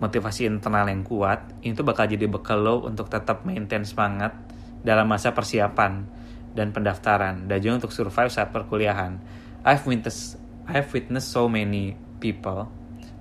motivasi 0.00 0.48
internal 0.48 0.88
yang 0.88 1.06
kuat 1.06 1.52
itu 1.64 1.80
bakal 1.80 2.04
jadi 2.04 2.28
bekal 2.28 2.60
lo 2.60 2.84
untuk 2.84 3.08
tetap 3.08 3.46
maintain 3.48 3.84
semangat 3.86 4.36
dalam 4.84 5.08
masa 5.08 5.32
persiapan 5.32 6.04
dan 6.52 6.70
pendaftaran. 6.70 7.48
Dan 7.48 7.58
juga 7.60 7.84
untuk 7.84 7.92
survive 7.96 8.30
saat 8.30 8.52
perkuliahan. 8.52 9.18
I've 9.64 9.84
witnessed 9.88 10.36
I've 10.68 10.88
witnessed 10.92 11.32
so 11.32 11.48
many 11.48 11.96
people 12.20 12.68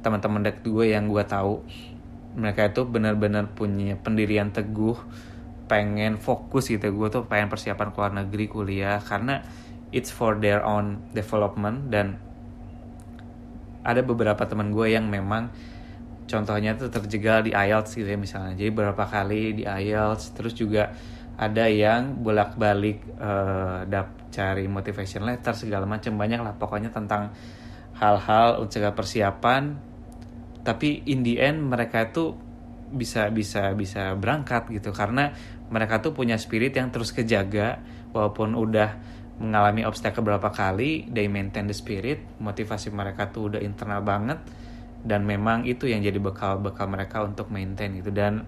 teman-teman 0.04 0.44
dek 0.44 0.62
gue 0.68 0.92
yang 0.92 1.08
gue 1.08 1.24
tahu 1.24 1.64
mereka 2.36 2.70
itu 2.70 2.84
benar-benar 2.84 3.54
punya 3.54 3.96
pendirian 3.96 4.52
teguh 4.52 4.98
pengen 5.72 6.20
fokus 6.20 6.70
gitu. 6.70 6.92
Gue 6.92 7.08
tuh 7.10 7.26
pengen 7.26 7.48
persiapan 7.48 7.94
ke 7.94 7.98
luar 7.98 8.14
negeri 8.14 8.46
kuliah 8.52 9.00
karena 9.00 9.42
it's 9.96 10.12
for 10.12 10.38
their 10.38 10.62
own 10.62 11.02
development. 11.16 11.88
Dan 11.90 12.20
ada 13.86 14.02
beberapa 14.04 14.44
teman 14.44 14.76
gue 14.76 14.92
yang 14.92 15.08
memang 15.08 15.54
contohnya 16.28 16.74
tuh 16.76 16.90
terjegal 16.90 17.46
di 17.46 17.52
IELTS 17.56 17.96
gitu 17.96 18.10
ya 18.10 18.20
misalnya. 18.20 18.54
Jadi 18.58 18.70
beberapa 18.74 19.06
kali 19.08 19.62
di 19.62 19.64
IELTS 19.64 20.36
terus 20.36 20.58
juga 20.58 20.92
ada 21.34 21.66
yang 21.66 22.22
bolak-balik 22.22 23.18
uh, 23.18 23.90
dap 23.90 24.30
cari 24.30 24.70
motivation 24.70 25.26
letter 25.26 25.54
segala 25.58 25.86
macam 25.90 26.14
banyak 26.14 26.42
lah 26.42 26.54
pokoknya 26.58 26.94
tentang 26.94 27.34
hal-hal 27.98 28.62
untuk 28.62 28.82
persiapan 28.94 29.93
tapi 30.63 31.03
in 31.08 31.27
the 31.27 31.39
end 31.43 31.67
mereka 31.67 32.08
itu 32.08 32.39
bisa 32.93 33.27
bisa 33.34 33.75
bisa 33.75 34.15
berangkat 34.15 34.72
gitu. 34.72 34.96
Karena 34.96 35.36
mereka 35.67 36.00
tuh 36.00 36.15
punya 36.15 36.39
spirit 36.39 36.75
yang 36.77 36.89
terus 36.89 37.12
kejaga. 37.12 37.84
Walaupun 38.13 38.53
udah 38.53 38.96
mengalami 39.41 39.82
obstacle 39.84 40.22
beberapa 40.22 40.53
kali 40.53 41.10
they 41.12 41.27
maintain 41.27 41.67
the 41.67 41.75
spirit. 41.75 42.24
Motivasi 42.39 42.93
mereka 42.93 43.34
tuh 43.34 43.53
udah 43.53 43.62
internal 43.62 44.00
banget. 44.05 44.39
Dan 45.03 45.27
memang 45.27 45.67
itu 45.67 45.91
yang 45.91 46.00
jadi 46.00 46.15
bekal 46.15 46.63
bekal 46.63 46.88
mereka 46.88 47.27
untuk 47.27 47.51
maintain 47.51 47.91
gitu. 48.00 48.13
Dan 48.13 48.48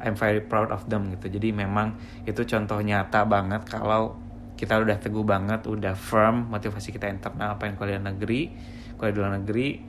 I'm 0.00 0.14
very 0.14 0.40
proud 0.40 0.70
of 0.70 0.86
them 0.86 1.10
gitu. 1.10 1.26
Jadi 1.26 1.50
memang 1.50 1.98
itu 2.24 2.46
contoh 2.46 2.78
nyata 2.78 3.26
banget 3.26 3.66
kalau 3.66 4.14
kita 4.54 4.76
udah 4.76 5.00
teguh 5.00 5.24
banget 5.24 5.64
udah 5.64 5.96
firm 5.96 6.52
motivasi 6.52 6.92
kita 6.92 7.08
internal 7.08 7.56
apa 7.56 7.64
yang 7.64 7.80
kuliah 7.80 7.96
negeri 7.96 8.52
kuliah 9.00 9.16
luar 9.16 9.40
negeri 9.40 9.80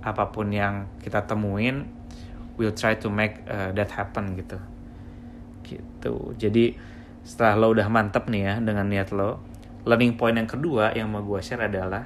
apa 0.00 0.32
pun 0.32 0.48
yang 0.48 0.88
kita 1.04 1.24
temuin 1.28 1.84
we'll 2.56 2.76
try 2.76 2.96
to 2.96 3.08
make 3.08 3.40
uh, 3.48 3.72
that 3.72 3.88
happen 3.92 4.36
gitu. 4.36 4.58
Gitu. 5.64 6.14
Jadi 6.36 6.76
setelah 7.24 7.56
lo 7.56 7.72
udah 7.76 7.88
mantep 7.92 8.28
nih 8.32 8.42
ya 8.44 8.54
dengan 8.60 8.88
niat 8.88 9.12
lo 9.12 9.40
learning 9.84 10.16
point 10.16 10.36
yang 10.36 10.48
kedua 10.48 10.92
yang 10.92 11.08
mau 11.08 11.24
gue 11.24 11.40
share 11.40 11.68
adalah 11.68 12.04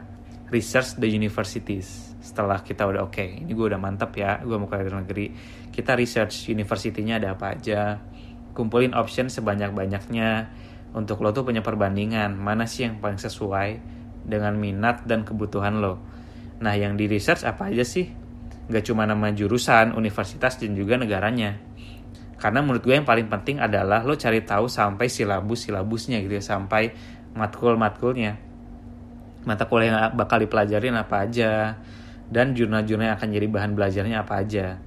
research 0.50 0.98
the 0.98 1.08
universities. 1.10 2.14
Setelah 2.22 2.62
kita 2.62 2.86
udah 2.86 3.06
oke 3.06 3.18
okay, 3.18 3.42
ini 3.42 3.50
gue 3.50 3.66
udah 3.74 3.80
mantep 3.80 4.14
ya 4.14 4.38
gue 4.42 4.54
mau 4.54 4.70
di 4.70 4.86
luar 4.86 5.02
negeri 5.02 5.26
kita 5.74 5.98
research 5.98 6.46
universitinya 6.54 7.18
ada 7.18 7.34
apa 7.34 7.58
aja 7.58 7.98
kumpulin 8.54 8.94
option 8.94 9.26
sebanyak-banyaknya. 9.26 10.62
Untuk 10.94 11.26
lo 11.26 11.34
tuh 11.34 11.42
punya 11.42 11.58
perbandingan 11.58 12.38
mana 12.38 12.70
sih 12.70 12.86
yang 12.86 13.02
paling 13.02 13.18
sesuai 13.18 13.82
dengan 14.22 14.54
minat 14.54 15.02
dan 15.02 15.26
kebutuhan 15.26 15.82
lo. 15.82 15.98
Nah 16.62 16.74
yang 16.76 16.94
di 16.94 17.10
research 17.10 17.42
apa 17.42 17.72
aja 17.72 17.82
sih? 17.82 18.06
Gak 18.70 18.84
cuma 18.86 19.04
nama 19.04 19.32
jurusan, 19.34 19.92
universitas 19.96 20.56
dan 20.60 20.72
juga 20.76 21.00
negaranya. 21.00 21.58
Karena 22.38 22.60
menurut 22.60 22.84
gue 22.84 22.94
yang 22.96 23.08
paling 23.08 23.28
penting 23.30 23.56
adalah 23.60 24.04
lo 24.04 24.14
cari 24.14 24.44
tahu 24.44 24.68
sampai 24.68 25.08
silabus-silabusnya 25.08 26.20
gitu 26.20 26.38
ya, 26.38 26.44
sampai 26.44 26.92
matkul-matkulnya. 27.32 28.36
Mata 29.44 29.68
kuliah 29.68 29.88
yang 29.92 30.16
bakal 30.16 30.40
dipelajarin 30.40 30.96
apa 30.96 31.24
aja, 31.24 31.76
dan 32.28 32.56
jurnal-jurnal 32.56 33.12
yang 33.12 33.16
akan 33.20 33.28
jadi 33.32 33.46
bahan 33.48 33.72
belajarnya 33.76 34.16
apa 34.24 34.40
aja. 34.40 34.80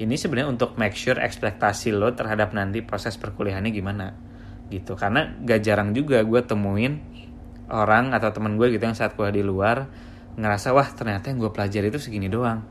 Ini 0.00 0.16
sebenarnya 0.16 0.48
untuk 0.48 0.80
make 0.80 0.96
sure 0.96 1.20
ekspektasi 1.20 1.92
lo 1.92 2.08
terhadap 2.16 2.56
nanti 2.56 2.80
proses 2.80 3.20
perkuliahannya 3.20 3.68
gimana 3.68 4.30
gitu 4.70 4.94
karena 4.94 5.34
gak 5.42 5.60
jarang 5.66 5.90
juga 5.90 6.22
gue 6.22 6.40
temuin 6.46 7.02
orang 7.68 8.14
atau 8.14 8.30
temen 8.30 8.54
gue 8.54 8.70
gitu 8.70 8.86
yang 8.86 8.94
saat 8.94 9.18
gue 9.18 9.28
di 9.34 9.42
luar 9.42 9.90
ngerasa 10.38 10.70
wah 10.76 10.86
ternyata 10.90 11.32
yang 11.32 11.42
gue 11.42 11.50
pelajari 11.50 11.90
itu 11.90 11.98
segini 11.98 12.30
doang. 12.30 12.62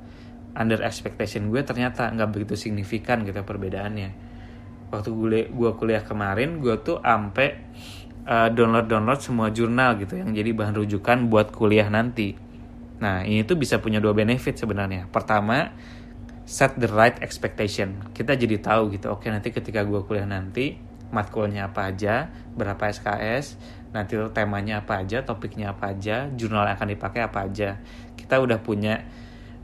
Under 0.55 0.81
expectation 0.83 1.51
gue 1.51 1.61
ternyata 1.63 2.09
nggak 2.11 2.29
begitu 2.31 2.55
signifikan 2.55 3.23
gitu 3.27 3.39
perbedaannya. 3.41 4.27
Waktu 4.89 5.09
gue 5.13 5.41
gua 5.53 5.77
kuliah 5.77 6.01
kemarin 6.01 6.59
gue 6.59 6.73
tuh 6.81 6.97
ampe 6.99 7.61
uh, 8.25 8.49
download 8.49 8.89
download 8.89 9.21
semua 9.21 9.53
jurnal 9.53 10.01
gitu 10.01 10.17
yang 10.17 10.33
jadi 10.33 10.49
bahan 10.53 10.75
rujukan 10.75 11.29
buat 11.29 11.53
kuliah 11.53 11.87
nanti. 11.87 12.33
Nah 12.99 13.23
ini 13.23 13.45
tuh 13.45 13.55
bisa 13.55 13.77
punya 13.79 14.01
dua 14.01 14.17
benefit 14.17 14.57
sebenarnya. 14.57 15.07
Pertama 15.07 15.71
set 16.49 16.73
the 16.81 16.89
right 16.89 17.21
expectation. 17.21 18.01
Kita 18.11 18.33
jadi 18.33 18.57
tahu 18.57 18.97
gitu 18.97 19.13
oke 19.13 19.29
nanti 19.29 19.53
ketika 19.53 19.85
gue 19.85 20.01
kuliah 20.03 20.25
nanti 20.25 20.89
matkulnya 21.09 21.69
apa 21.69 21.89
aja 21.89 22.29
berapa 22.53 22.89
SKS 22.89 23.57
nanti 23.89 24.13
temanya 24.29 24.86
apa 24.86 25.01
aja 25.01 25.25
topiknya 25.25 25.74
apa 25.74 25.98
aja 25.98 26.29
jurnal 26.38 26.69
yang 26.69 26.77
akan 26.77 26.89
dipakai 26.93 27.22
apa 27.25 27.50
aja. 27.50 27.81
Kita 28.13 28.38
udah 28.38 28.62
punya 28.62 29.01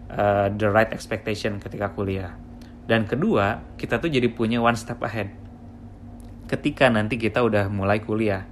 uh, 0.09 0.49
the 0.49 0.69
right 0.69 0.89
expectation 0.89 1.61
ketika 1.61 1.93
kuliah. 1.93 2.33
Dan 2.85 3.05
kedua 3.05 3.61
kita 3.77 4.01
tuh 4.01 4.09
jadi 4.09 4.29
punya 4.29 4.61
one 4.61 4.77
step 4.77 5.01
ahead. 5.05 5.29
Ketika 6.45 6.89
nanti 6.89 7.17
kita 7.17 7.41
udah 7.41 7.69
mulai 7.69 8.01
kuliah. 8.01 8.45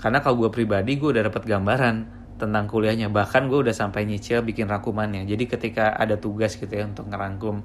Karena 0.00 0.24
kalau 0.24 0.48
gue 0.48 0.50
pribadi 0.52 0.96
gue 0.96 1.12
udah 1.12 1.28
dapat 1.28 1.44
gambaran 1.44 1.96
tentang 2.40 2.64
kuliahnya. 2.64 3.12
Bahkan 3.12 3.52
gue 3.52 3.68
udah 3.68 3.76
sampai 3.76 4.08
nyicil 4.08 4.40
bikin 4.40 4.68
rangkumannya 4.68 5.28
jadi 5.28 5.44
ketika 5.44 5.92
ada 5.92 6.16
tugas 6.16 6.56
gitu 6.56 6.72
ya 6.72 6.88
untuk 6.88 7.12
ngerangkum 7.12 7.60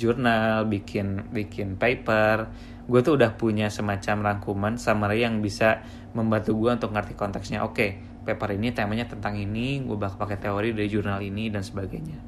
jurnal 0.00 0.64
bikin 0.64 1.28
bikin 1.28 1.76
paper 1.76 2.48
gue 2.88 3.00
tuh 3.04 3.20
udah 3.20 3.36
punya 3.36 3.68
semacam 3.68 4.32
rangkuman 4.32 4.80
summary 4.80 5.22
yang 5.22 5.44
bisa 5.44 5.84
membantu 6.12 6.56
gue 6.58 6.70
untuk 6.74 6.90
ngerti 6.90 7.14
konteksnya. 7.14 7.62
Oke 7.62 7.74
okay, 7.74 7.90
paper 8.26 8.58
ini 8.58 8.74
temanya 8.74 9.06
tentang 9.06 9.38
ini 9.38 9.82
gue 9.82 9.96
bakal 9.96 10.20
pakai 10.26 10.38
teori 10.38 10.74
dari 10.74 10.88
jurnal 10.90 11.22
ini 11.22 11.48
dan 11.48 11.62
sebagainya. 11.62 12.18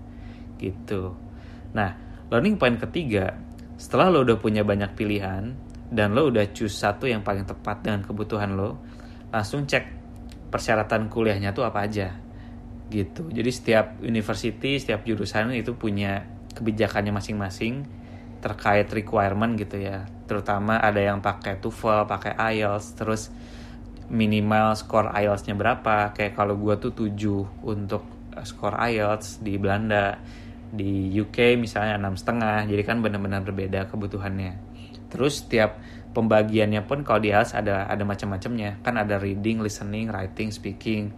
Gitu. 0.58 1.02
Nah 1.74 1.90
learning 2.30 2.56
point 2.56 2.78
ketiga 2.78 3.36
setelah 3.76 4.14
lo 4.14 4.22
udah 4.22 4.38
punya 4.38 4.62
banyak 4.62 4.94
pilihan 4.94 5.52
dan 5.92 6.14
lo 6.14 6.30
udah 6.30 6.48
choose 6.54 6.72
satu 6.72 7.10
yang 7.10 7.20
paling 7.26 7.44
tepat 7.44 7.84
dengan 7.84 8.00
kebutuhan 8.06 8.54
lo 8.54 8.80
langsung 9.34 9.66
cek 9.66 10.00
persyaratan 10.52 11.10
kuliahnya 11.10 11.50
tuh 11.52 11.66
apa 11.66 11.84
aja. 11.84 12.14
Gitu. 12.92 13.32
Jadi 13.32 13.50
setiap 13.50 13.98
university 14.04 14.78
setiap 14.78 15.02
jurusan 15.02 15.52
itu 15.56 15.74
punya 15.74 16.22
kebijakannya 16.52 17.10
masing-masing 17.10 17.88
terkait 18.42 18.86
requirement 18.92 19.56
gitu 19.56 19.80
ya. 19.80 20.04
Terutama 20.28 20.78
ada 20.78 21.00
yang 21.00 21.22
pakai 21.24 21.58
TOEFL 21.62 22.04
pakai 22.06 22.32
IELTS 22.36 22.86
terus 22.98 23.22
minimal 24.12 24.76
skor 24.76 25.08
IELTS-nya 25.08 25.56
berapa 25.56 26.12
kayak 26.12 26.36
kalau 26.36 26.60
gue 26.60 26.76
tuh 26.76 26.92
7 26.92 27.64
untuk 27.64 28.04
eh, 28.36 28.44
skor 28.44 28.76
IELTS 28.76 29.40
di 29.40 29.56
Belanda 29.56 30.20
di 30.72 31.12
UK 31.16 31.56
misalnya 31.56 32.00
enam 32.00 32.16
setengah 32.16 32.64
jadi 32.68 32.84
kan 32.84 33.00
benar-benar 33.00 33.44
berbeda 33.44 33.88
kebutuhannya 33.88 34.56
terus 35.12 35.44
setiap 35.44 35.80
pembagiannya 36.12 36.84
pun 36.84 37.02
kalau 37.02 37.24
di 37.24 37.32
ALS 37.32 37.56
ada 37.56 37.88
ada 37.88 38.04
macam-macamnya 38.04 38.84
kan 38.84 39.00
ada 39.00 39.16
reading, 39.16 39.64
listening, 39.64 40.12
writing, 40.12 40.52
speaking. 40.52 41.10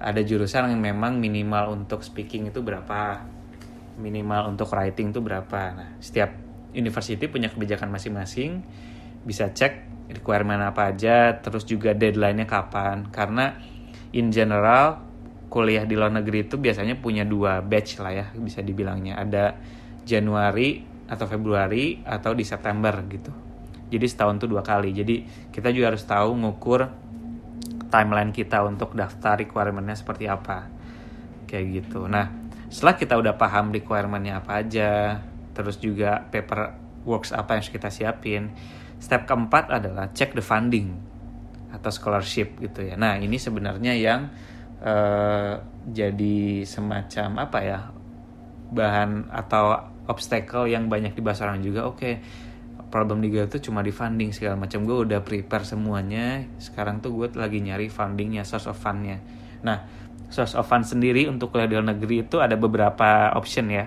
Ada 0.00 0.26
jurusan 0.26 0.74
yang 0.74 0.82
memang 0.82 1.22
minimal 1.22 1.70
untuk 1.70 2.02
speaking 2.02 2.50
itu 2.50 2.60
berapa, 2.60 3.24
minimal 4.00 4.52
untuk 4.52 4.74
writing 4.74 5.14
itu 5.14 5.22
berapa. 5.22 5.60
Nah, 5.70 5.88
setiap 6.02 6.34
university 6.74 7.30
punya 7.30 7.48
kebijakan 7.48 7.88
masing-masing. 7.94 8.64
Bisa 9.22 9.48
cek 9.54 9.93
requirement 10.10 10.60
apa 10.60 10.92
aja, 10.92 11.38
terus 11.40 11.64
juga 11.64 11.92
deadline-nya 11.96 12.48
kapan. 12.48 13.08
Karena 13.08 13.56
in 14.12 14.30
general 14.30 15.00
kuliah 15.48 15.86
di 15.86 15.94
luar 15.94 16.10
negeri 16.10 16.50
itu 16.50 16.58
biasanya 16.58 16.98
punya 16.98 17.22
dua 17.22 17.62
batch 17.62 18.02
lah 18.02 18.12
ya, 18.12 18.26
bisa 18.36 18.60
dibilangnya. 18.60 19.16
Ada 19.20 19.54
Januari 20.04 20.94
atau 21.08 21.28
Februari 21.28 22.00
atau 22.04 22.32
di 22.32 22.44
September 22.44 22.96
gitu 23.08 23.32
jadi 23.92 24.06
setahun 24.08 24.40
tuh 24.40 24.48
dua 24.48 24.64
kali 24.64 24.90
jadi 24.90 25.22
kita 25.52 25.70
juga 25.70 25.94
harus 25.94 26.02
tahu 26.02 26.32
ngukur 26.40 26.88
timeline 27.92 28.32
kita 28.32 28.64
untuk 28.64 28.96
daftar 28.96 29.38
requirementnya 29.38 29.94
seperti 29.94 30.26
apa 30.26 30.66
kayak 31.46 31.84
gitu 31.84 32.08
nah 32.08 32.32
setelah 32.72 32.96
kita 32.96 33.14
udah 33.20 33.36
paham 33.36 33.70
requirementnya 33.70 34.40
apa 34.40 34.64
aja 34.64 35.20
terus 35.54 35.78
juga 35.78 36.24
paper 36.32 36.74
works 37.04 37.30
apa 37.30 37.54
yang 37.54 37.60
harus 37.62 37.70
kita 37.70 37.88
siapin 37.92 38.50
step 39.04 39.28
keempat 39.28 39.68
adalah 39.68 40.08
check 40.16 40.32
the 40.32 40.40
funding 40.40 40.96
atau 41.68 41.92
scholarship 41.92 42.56
gitu 42.56 42.88
ya. 42.88 42.96
Nah 42.96 43.20
ini 43.20 43.36
sebenarnya 43.36 43.92
yang 43.92 44.32
uh, 44.80 45.60
jadi 45.84 46.64
semacam 46.64 47.44
apa 47.44 47.58
ya 47.60 47.78
bahan 48.72 49.28
atau 49.28 49.76
obstacle 50.08 50.72
yang 50.72 50.88
banyak 50.88 51.12
dibahas 51.12 51.44
orang 51.44 51.60
juga. 51.60 51.84
Oke 51.84 52.00
okay, 52.00 52.14
problem 52.88 53.20
di 53.20 53.28
gue 53.28 53.44
tuh 53.44 53.60
cuma 53.60 53.84
di 53.84 53.92
funding 53.92 54.32
segala 54.32 54.56
macam. 54.56 54.88
Gue 54.88 55.04
udah 55.04 55.20
prepare 55.20 55.68
semuanya. 55.68 56.48
Sekarang 56.56 57.04
tuh 57.04 57.12
gue 57.12 57.28
lagi 57.36 57.60
nyari 57.60 57.92
fundingnya 57.92 58.48
source 58.48 58.72
of 58.72 58.80
fundnya. 58.80 59.20
Nah 59.60 59.84
source 60.32 60.56
of 60.56 60.64
fund 60.64 60.88
sendiri 60.88 61.28
untuk 61.28 61.52
kuliah 61.52 61.68
di 61.68 61.76
luar 61.76 61.92
negeri 61.92 62.24
itu 62.24 62.40
ada 62.40 62.56
beberapa 62.56 63.36
option 63.36 63.68
ya. 63.68 63.84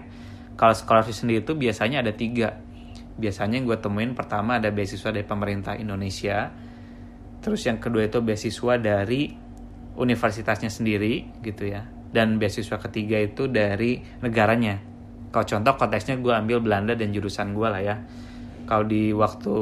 Kalau 0.54 0.78
scholarship 0.78 1.18
sendiri 1.18 1.42
itu 1.42 1.58
biasanya 1.58 2.06
ada 2.06 2.14
tiga 2.14 2.67
biasanya 3.18 3.60
gue 3.66 3.78
temuin 3.82 4.14
pertama 4.14 4.62
ada 4.62 4.70
beasiswa 4.70 5.10
dari 5.10 5.26
pemerintah 5.26 5.74
Indonesia 5.76 6.54
terus 7.42 7.66
yang 7.66 7.82
kedua 7.82 8.06
itu 8.06 8.22
beasiswa 8.22 8.78
dari 8.78 9.34
universitasnya 9.98 10.70
sendiri 10.70 11.42
gitu 11.42 11.68
ya 11.70 11.86
dan 12.14 12.38
beasiswa 12.38 12.78
ketiga 12.78 13.18
itu 13.18 13.50
dari 13.50 14.00
negaranya 14.22 14.80
kalau 15.34 15.46
contoh 15.46 15.74
konteksnya 15.76 16.16
gue 16.22 16.34
ambil 16.34 16.62
Belanda 16.62 16.94
dan 16.94 17.10
jurusan 17.10 17.52
gue 17.58 17.68
lah 17.68 17.82
ya 17.82 17.96
kalau 18.68 18.84
di 18.84 19.16
waktu 19.16 19.56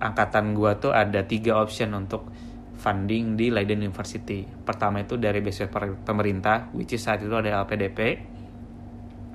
angkatan 0.00 0.56
gua 0.56 0.80
tuh 0.80 0.92
ada 0.92 1.22
tiga 1.24 1.60
option 1.60 1.92
untuk 1.96 2.28
funding 2.80 3.38
di 3.40 3.48
Leiden 3.48 3.80
University. 3.80 4.44
Pertama 4.44 5.00
itu 5.00 5.16
dari 5.16 5.40
beasiswa 5.40 5.70
pemerintah, 6.04 6.68
which 6.76 6.92
is 6.92 7.00
saat 7.00 7.24
itu 7.24 7.32
ada 7.32 7.64
LPDP. 7.64 7.98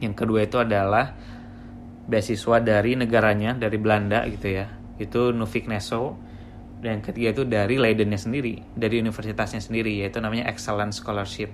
Yang 0.06 0.13
kedua 0.15 0.45
itu 0.45 0.62
adalah 0.62 1.17
beasiswa 2.09 2.57
dari 2.59 2.97
negaranya, 2.97 3.53
dari 3.53 3.77
Belanda 3.77 4.25
gitu 4.25 4.49
ya. 4.49 4.67
Itu 4.97 5.31
Nufik 5.31 5.69
Neso. 5.69 6.17
Dan 6.79 7.03
ketiga 7.03 7.35
itu 7.35 7.43
dari 7.43 7.75
Leidennya 7.75 8.15
sendiri, 8.15 8.63
dari 8.71 9.03
universitasnya 9.03 9.59
sendiri, 9.59 9.99
yaitu 9.99 10.23
namanya 10.23 10.47
Excellent 10.47 10.95
Scholarship 10.95 11.51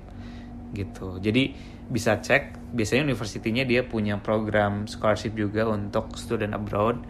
gitu. 0.77 1.17
Jadi 1.17 1.57
bisa 1.89 2.21
cek, 2.21 2.73
biasanya 2.77 3.09
universitinya 3.09 3.65
dia 3.65 3.81
punya 3.81 4.21
program 4.21 4.85
scholarship 4.85 5.33
juga 5.33 5.65
untuk 5.65 6.13
student 6.17 6.53
abroad 6.53 7.01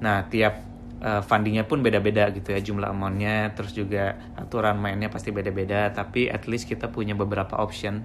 Nah, 0.00 0.26
tiap 0.32 0.64
uh, 1.04 1.20
fundingnya 1.20 1.68
pun 1.68 1.84
beda-beda 1.84 2.32
gitu 2.32 2.56
ya 2.56 2.60
jumlah 2.60 2.88
amountnya, 2.90 3.52
terus 3.52 3.76
juga 3.76 4.16
aturan 4.34 4.80
mainnya 4.80 5.12
pasti 5.12 5.28
beda-beda. 5.30 5.92
Tapi 5.92 6.32
at 6.32 6.48
least 6.48 6.66
kita 6.66 6.88
punya 6.88 7.12
beberapa 7.12 7.60
option 7.60 8.02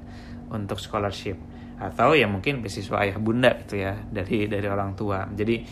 untuk 0.52 0.78
scholarship 0.78 1.40
atau 1.76 2.16
ya 2.16 2.24
mungkin 2.32 2.64
beasiswa 2.64 3.04
ayah 3.04 3.20
bunda 3.20 3.52
gitu 3.66 3.84
ya 3.84 4.00
dari 4.08 4.48
dari 4.48 4.68
orang 4.68 4.96
tua. 4.96 5.28
Jadi 5.28 5.64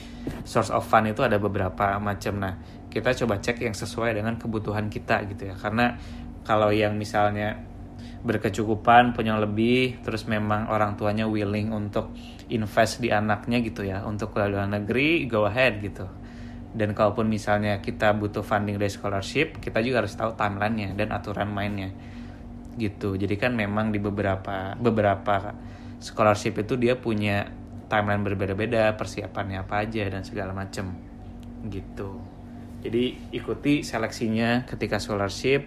source 0.43 0.71
of 0.75 0.83
fund 0.83 1.11
itu 1.11 1.23
ada 1.23 1.39
beberapa 1.39 1.95
macam. 1.99 2.43
Nah, 2.43 2.53
kita 2.91 3.15
coba 3.23 3.39
cek 3.39 3.63
yang 3.63 3.75
sesuai 3.75 4.19
dengan 4.19 4.35
kebutuhan 4.35 4.91
kita 4.91 5.23
gitu 5.31 5.51
ya. 5.51 5.55
Karena 5.55 5.95
kalau 6.43 6.75
yang 6.75 6.99
misalnya 6.99 7.73
berkecukupan 8.23 9.11
punya 9.11 9.35
lebih 9.35 9.99
terus 9.99 10.23
memang 10.31 10.71
orang 10.71 10.95
tuanya 10.95 11.27
willing 11.27 11.75
untuk 11.75 12.15
invest 12.47 13.03
di 13.03 13.11
anaknya 13.11 13.59
gitu 13.59 13.83
ya 13.83 14.07
untuk 14.07 14.31
kuliah 14.31 14.47
luar 14.47 14.67
negeri 14.71 15.27
go 15.27 15.43
ahead 15.43 15.83
gitu 15.83 16.07
dan 16.71 16.95
kalaupun 16.95 17.27
misalnya 17.27 17.83
kita 17.83 18.15
butuh 18.15 18.41
funding 18.41 18.79
dari 18.79 18.87
scholarship 18.87 19.59
kita 19.59 19.83
juga 19.83 20.07
harus 20.07 20.15
tahu 20.15 20.39
timelinenya 20.39 20.95
dan 20.95 21.11
aturan 21.11 21.51
mainnya 21.51 21.91
gitu 22.79 23.19
jadi 23.19 23.35
kan 23.35 23.59
memang 23.59 23.91
di 23.91 23.99
beberapa 23.99 24.73
beberapa 24.79 25.53
scholarship 26.03 26.59
itu 26.59 26.75
dia 26.75 26.99
punya 26.99 27.47
timeline 27.87 28.27
berbeda-beda 28.27 28.91
persiapannya 28.99 29.63
apa 29.63 29.87
aja 29.87 30.03
dan 30.11 30.27
segala 30.27 30.51
macem. 30.51 30.91
Gitu. 31.71 32.19
Jadi 32.83 33.31
ikuti 33.31 33.87
seleksinya 33.87 34.67
ketika 34.67 34.99
scholarship. 34.99 35.63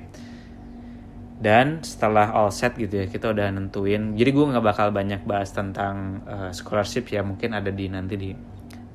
Dan 1.37 1.85
setelah 1.85 2.33
all 2.33 2.49
set 2.49 2.77
gitu 2.81 3.05
ya 3.05 3.07
kita 3.09 3.33
udah 3.33 3.53
nentuin. 3.53 4.17
Jadi 4.17 4.31
gue 4.33 4.45
nggak 4.53 4.65
bakal 4.65 4.89
banyak 4.93 5.25
bahas 5.25 5.53
tentang 5.53 6.25
uh, 6.25 6.53
scholarship. 6.53 7.09
Ya 7.13 7.25
mungkin 7.25 7.57
ada 7.57 7.73
di 7.73 7.89
nanti 7.89 8.17
di 8.21 8.31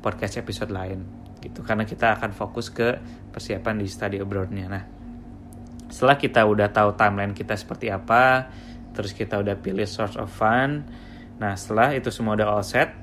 podcast 0.02 0.38
episode 0.42 0.70
lain. 0.70 1.06
Gitu. 1.42 1.66
Karena 1.66 1.86
kita 1.86 2.18
akan 2.18 2.34
fokus 2.34 2.70
ke 2.70 2.98
persiapan 3.34 3.82
di 3.82 3.86
study 3.90 4.18
abroadnya. 4.22 4.66
Nah 4.70 4.84
setelah 5.92 6.16
kita 6.16 6.48
udah 6.48 6.72
tahu 6.72 6.96
timeline 6.96 7.36
kita 7.36 7.54
seperti 7.60 7.92
apa 7.92 8.48
terus 8.96 9.12
kita 9.12 9.44
udah 9.44 9.60
pilih 9.60 9.84
source 9.84 10.16
of 10.16 10.32
fund 10.32 10.88
nah 11.42 11.58
setelah 11.58 11.98
itu 11.98 12.14
semua 12.14 12.38
udah 12.38 12.54
all 12.54 12.62
set 12.62 12.94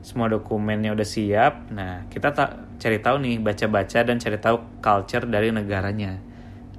semua 0.00 0.26
dokumennya 0.32 0.96
udah 0.96 1.06
siap 1.06 1.68
nah 1.68 2.08
kita 2.08 2.32
tak 2.32 2.80
cari 2.80 2.98
tahu 2.98 3.20
nih 3.22 3.36
baca-baca 3.38 4.00
dan 4.02 4.16
cari 4.16 4.40
tahu 4.40 4.80
culture 4.80 5.28
dari 5.28 5.52
negaranya 5.52 6.32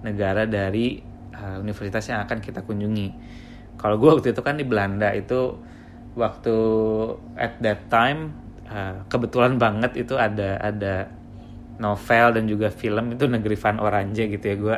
negara 0.04 0.43
dari 0.43 1.13
uh, 1.34 1.58
universitas 1.63 2.04
yang 2.12 2.21
akan 2.28 2.43
kita 2.43 2.62
kunjungi. 2.62 3.10
Kalau 3.80 3.97
gue 3.97 4.10
waktu 4.19 4.36
itu 4.36 4.41
kan 4.43 4.60
di 4.60 4.67
Belanda 4.67 5.10
itu 5.15 5.58
waktu 6.13 6.56
at 7.39 7.58
that 7.63 7.89
time 7.89 8.38
uh, 8.69 9.02
kebetulan 9.10 9.58
banget 9.58 9.97
itu 9.97 10.13
ada 10.13 10.62
ada 10.62 11.10
novel 11.82 12.38
dan 12.38 12.45
juga 12.45 12.69
film 12.69 13.17
itu 13.17 13.26
negeri 13.26 13.58
Van 13.58 13.82
Orange 13.82 14.30
gitu 14.30 14.45
ya 14.45 14.56
gue 14.62 14.78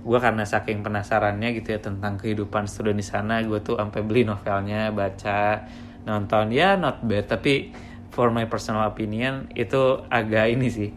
gue 0.00 0.18
karena 0.18 0.48
saking 0.48 0.80
penasarannya 0.80 1.52
gitu 1.60 1.76
ya 1.76 1.80
tentang 1.80 2.16
kehidupan 2.16 2.64
student 2.64 2.96
di 2.96 3.04
sana 3.04 3.44
gue 3.44 3.60
tuh 3.60 3.76
sampai 3.76 4.00
beli 4.00 4.24
novelnya 4.24 4.88
baca 4.92 5.68
nonton. 6.08 6.52
Ya 6.56 6.80
not 6.80 7.04
bad. 7.04 7.28
Tapi 7.28 7.72
for 8.08 8.32
my 8.32 8.48
personal 8.48 8.88
opinion 8.88 9.52
itu 9.52 10.00
agak 10.08 10.50
ini 10.50 10.68
sih 10.72 10.90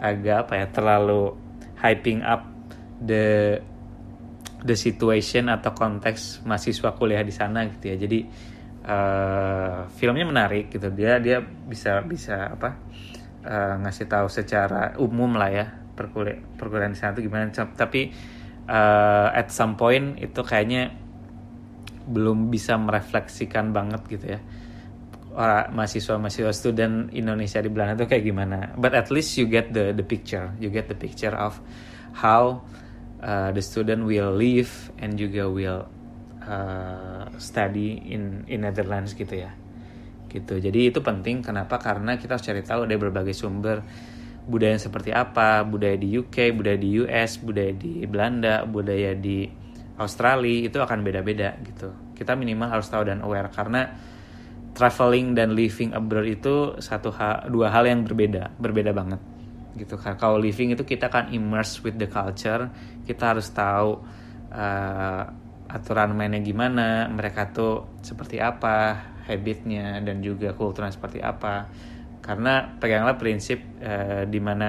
agak 0.00 0.48
apa 0.48 0.52
ya 0.58 0.66
terlalu 0.72 1.36
hyping 1.78 2.20
up 2.26 2.48
the 3.00 3.56
the 4.60 4.76
situation 4.76 5.48
atau 5.48 5.72
konteks 5.72 6.44
mahasiswa 6.44 6.92
kuliah 6.98 7.22
di 7.22 7.32
sana 7.32 7.64
gitu 7.70 7.94
ya. 7.94 7.96
Jadi 7.96 8.18
uh, 8.84 9.86
filmnya 9.94 10.26
menarik 10.26 10.74
gitu. 10.74 10.90
Dia 10.90 11.22
dia 11.22 11.38
bisa 11.40 12.02
bisa 12.02 12.58
apa 12.58 12.76
uh, 13.46 13.74
ngasih 13.86 14.10
tahu 14.10 14.26
secara 14.26 14.98
umum 14.98 15.38
lah 15.38 15.50
ya 15.54 15.66
perkuliah 15.94 16.40
perkuliahan 16.58 16.92
di 16.92 16.98
sana 16.98 17.14
itu 17.14 17.30
gimana. 17.30 17.48
Tapi 17.54 18.10
uh, 18.70 19.28
at 19.34 19.50
some 19.50 19.74
point 19.74 20.14
itu 20.22 20.40
kayaknya 20.46 20.94
belum 22.06 22.48
bisa 22.48 22.78
merefleksikan 22.78 23.74
banget 23.74 24.02
gitu 24.06 24.26
ya. 24.38 24.40
Orang 25.30 25.74
mahasiswa 25.78 26.18
mahasiswa 26.18 26.50
student 26.54 27.10
Indonesia 27.14 27.62
di 27.62 27.70
Belanda 27.70 28.02
itu 28.02 28.06
kayak 28.10 28.24
gimana. 28.26 28.58
But 28.78 28.94
at 28.98 29.10
least 29.14 29.38
you 29.38 29.46
get 29.46 29.70
the 29.74 29.94
the 29.94 30.06
picture. 30.06 30.54
You 30.58 30.70
get 30.74 30.90
the 30.90 30.98
picture 30.98 31.34
of 31.34 31.58
how 32.18 32.66
uh, 33.22 33.50
the 33.54 33.62
student 33.62 34.06
will 34.06 34.34
live 34.34 34.90
and 34.98 35.14
juga 35.14 35.46
will 35.46 35.86
uh, 36.42 37.30
study 37.38 38.10
in 38.10 38.42
in 38.50 38.66
Netherlands 38.66 39.14
gitu 39.14 39.38
ya. 39.38 39.54
Gitu. 40.26 40.58
Jadi 40.58 40.90
itu 40.90 40.98
penting. 40.98 41.46
Kenapa? 41.46 41.78
Karena 41.78 42.18
kita 42.18 42.34
harus 42.34 42.46
cari 42.46 42.62
tahu 42.66 42.90
ada 42.90 42.94
berbagai 42.98 43.34
sumber 43.34 43.86
budaya 44.50 44.74
seperti 44.74 45.14
apa, 45.14 45.62
budaya 45.62 45.94
di 45.94 46.18
UK, 46.18 46.50
budaya 46.58 46.74
di 46.74 46.98
US, 46.98 47.38
budaya 47.38 47.70
di 47.70 48.02
Belanda, 48.10 48.66
budaya 48.66 49.14
di 49.14 49.46
Australia 50.02 50.66
itu 50.66 50.78
akan 50.82 50.98
beda-beda 51.06 51.54
gitu. 51.62 51.94
Kita 52.18 52.34
minimal 52.34 52.68
harus 52.74 52.90
tahu 52.90 53.06
dan 53.06 53.22
aware 53.22 53.46
karena 53.54 53.86
traveling 54.74 55.38
dan 55.38 55.54
living 55.54 55.94
abroad 55.94 56.26
itu 56.26 56.74
satu 56.82 57.14
hal, 57.14 57.46
dua 57.46 57.70
hal 57.70 57.86
yang 57.86 58.02
berbeda, 58.02 58.58
berbeda 58.58 58.90
banget 58.90 59.22
gitu. 59.78 59.94
Kalau 59.96 60.34
living 60.34 60.74
itu 60.74 60.82
kita 60.82 61.06
akan 61.06 61.30
immerse 61.30 61.78
with 61.86 61.94
the 61.94 62.10
culture, 62.10 62.66
kita 63.06 63.36
harus 63.36 63.46
tahu 63.54 64.02
uh, 64.50 65.22
aturan 65.70 66.18
mainnya 66.18 66.42
gimana, 66.42 67.06
mereka 67.06 67.54
tuh 67.54 68.02
seperti 68.02 68.42
apa, 68.42 68.98
habitnya 69.30 70.02
dan 70.02 70.18
juga 70.18 70.50
kulturnya 70.58 70.90
seperti 70.90 71.22
apa 71.22 71.70
karena 72.20 72.76
peganglah 72.76 73.16
prinsip 73.16 73.60
uh, 73.80 74.28
di 74.28 74.40
mana 74.40 74.68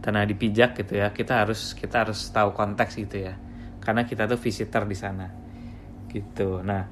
tanah 0.00 0.24
dipijak 0.24 0.72
gitu 0.80 0.96
ya 1.04 1.12
kita 1.12 1.44
harus 1.44 1.76
kita 1.76 2.08
harus 2.08 2.32
tahu 2.32 2.56
konteks 2.56 2.96
gitu 2.96 3.28
ya. 3.28 3.34
Karena 3.78 4.04
kita 4.04 4.28
tuh 4.28 4.40
visitor 4.40 4.84
di 4.88 4.96
sana. 4.96 5.28
Gitu. 6.08 6.64
Nah 6.64 6.88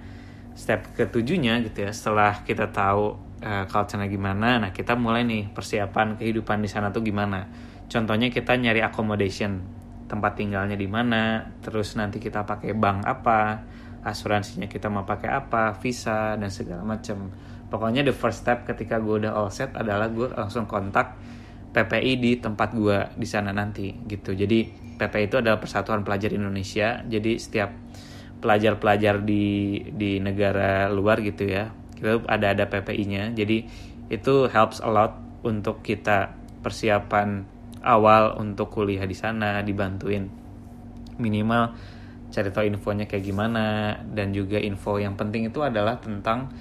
step 0.56 0.96
ketujuhnya 0.96 1.60
gitu 1.64 1.84
ya 1.84 1.92
setelah 1.92 2.40
kita 2.44 2.72
tahu 2.72 3.16
uh, 3.44 3.64
culture-nya 3.68 4.08
gimana 4.08 4.56
nah 4.56 4.70
kita 4.72 4.96
mulai 4.96 5.20
nih 5.28 5.52
persiapan 5.52 6.16
kehidupan 6.16 6.60
di 6.60 6.68
sana 6.68 6.92
tuh 6.92 7.00
gimana. 7.04 7.48
Contohnya 7.88 8.28
kita 8.28 8.56
nyari 8.56 8.84
accommodation. 8.84 9.84
Tempat 10.06 10.38
tinggalnya 10.38 10.78
di 10.78 10.86
mana 10.86 11.50
terus 11.58 11.98
nanti 11.98 12.22
kita 12.22 12.46
pakai 12.46 12.78
bank 12.78 13.02
apa 13.02 13.66
asuransinya 14.06 14.70
kita 14.70 14.86
mau 14.86 15.02
pakai 15.02 15.34
apa 15.34 15.74
visa 15.82 16.38
dan 16.38 16.46
segala 16.46 16.86
macam 16.86 17.34
pokoknya 17.68 18.06
the 18.06 18.14
first 18.14 18.46
step 18.46 18.66
ketika 18.66 18.98
gue 19.02 19.26
udah 19.26 19.32
all 19.34 19.50
set 19.50 19.74
adalah 19.74 20.10
gue 20.10 20.30
langsung 20.32 20.64
kontak 20.70 21.18
PPI 21.74 22.12
di 22.16 22.32
tempat 22.40 22.72
gue 22.72 23.14
di 23.18 23.26
sana 23.28 23.52
nanti 23.52 23.92
gitu. 24.08 24.32
Jadi 24.32 24.64
PPI 24.96 25.28
itu 25.28 25.36
adalah 25.36 25.60
Persatuan 25.60 26.00
Pelajar 26.00 26.32
Indonesia. 26.32 27.04
Jadi 27.04 27.36
setiap 27.36 27.68
pelajar-pelajar 28.40 29.24
di 29.24 29.80
di 29.92 30.20
negara 30.20 30.88
luar 30.92 31.20
gitu 31.24 31.48
ya 31.48 31.72
kita 31.96 32.28
ada 32.28 32.52
ada 32.52 32.64
PPI-nya 32.68 33.32
jadi 33.32 33.64
itu 34.12 34.34
helps 34.52 34.84
a 34.84 34.90
lot 34.92 35.16
untuk 35.42 35.80
kita 35.80 36.36
persiapan 36.60 37.48
awal 37.80 38.36
untuk 38.36 38.68
kuliah 38.68 39.08
di 39.08 39.16
sana 39.16 39.64
dibantuin 39.64 40.28
minimal 41.16 41.72
cari 42.28 42.52
tahu 42.52 42.68
infonya 42.68 43.08
kayak 43.08 43.24
gimana 43.24 43.96
dan 44.12 44.36
juga 44.36 44.60
info 44.60 45.00
yang 45.00 45.16
penting 45.16 45.48
itu 45.48 45.64
adalah 45.64 45.96
tentang 45.96 46.52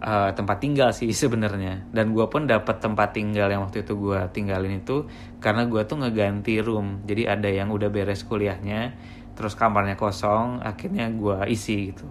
uh, 0.00 0.30
tempat 0.32 0.58
tinggal 0.58 0.90
sih 0.90 1.12
sebenarnya. 1.22 1.86
Dan 1.92 2.16
gue 2.16 2.26
pun 2.26 2.48
dapat 2.48 2.80
tempat 2.80 3.14
tinggal 3.14 3.52
yang 3.52 3.64
waktu 3.64 3.84
itu 3.84 3.94
gue 3.96 4.20
tinggalin 4.32 4.80
itu 4.80 5.06
karena 5.38 5.68
gue 5.68 5.82
tuh 5.84 6.00
ngeganti 6.00 6.58
room. 6.64 7.04
Jadi 7.04 7.28
ada 7.28 7.48
yang 7.48 7.70
udah 7.70 7.88
beres 7.92 8.24
kuliahnya 8.24 8.96
terus 9.30 9.56
kamarnya 9.56 9.96
kosong 9.96 10.60
akhirnya 10.60 11.08
gue 11.12 11.48
isi 11.48 11.92
gitu. 11.92 12.08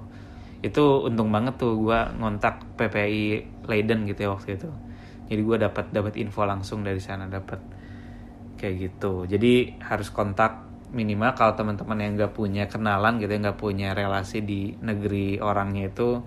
Itu 0.65 1.05
untung 1.05 1.29
banget 1.29 1.61
tuh 1.61 1.77
gue 1.77 1.99
ngontak 2.17 2.77
PPI 2.77 3.45
Leiden 3.69 4.09
gitu 4.09 4.19
ya 4.25 4.29
waktu 4.33 4.57
itu. 4.57 4.69
Jadi 5.29 5.41
gue 5.45 5.57
dapat 5.61 5.85
dapat 5.93 6.17
info 6.17 6.41
langsung 6.41 6.81
dari 6.81 6.97
sana 6.97 7.29
dapat 7.29 7.61
kayak 8.57 8.75
gitu. 8.81 9.29
Jadi 9.29 9.77
harus 9.77 10.09
kontak 10.09 10.69
minimal 10.89 11.37
kalau 11.37 11.53
teman-teman 11.53 12.01
yang 12.01 12.11
nggak 12.17 12.33
punya 12.33 12.65
kenalan 12.65 13.21
gitu 13.21 13.29
ya 13.29 13.39
nggak 13.45 13.61
punya 13.61 13.93
relasi 13.93 14.41
di 14.41 14.73
negeri 14.81 15.37
orangnya 15.37 15.93
itu 15.93 16.25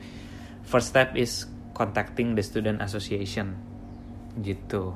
first 0.67 0.95
step 0.95 1.15
is 1.19 1.47
contacting 1.73 2.37
the 2.39 2.45
student 2.45 2.81
association. 2.81 3.57
Gitu. 4.39 4.95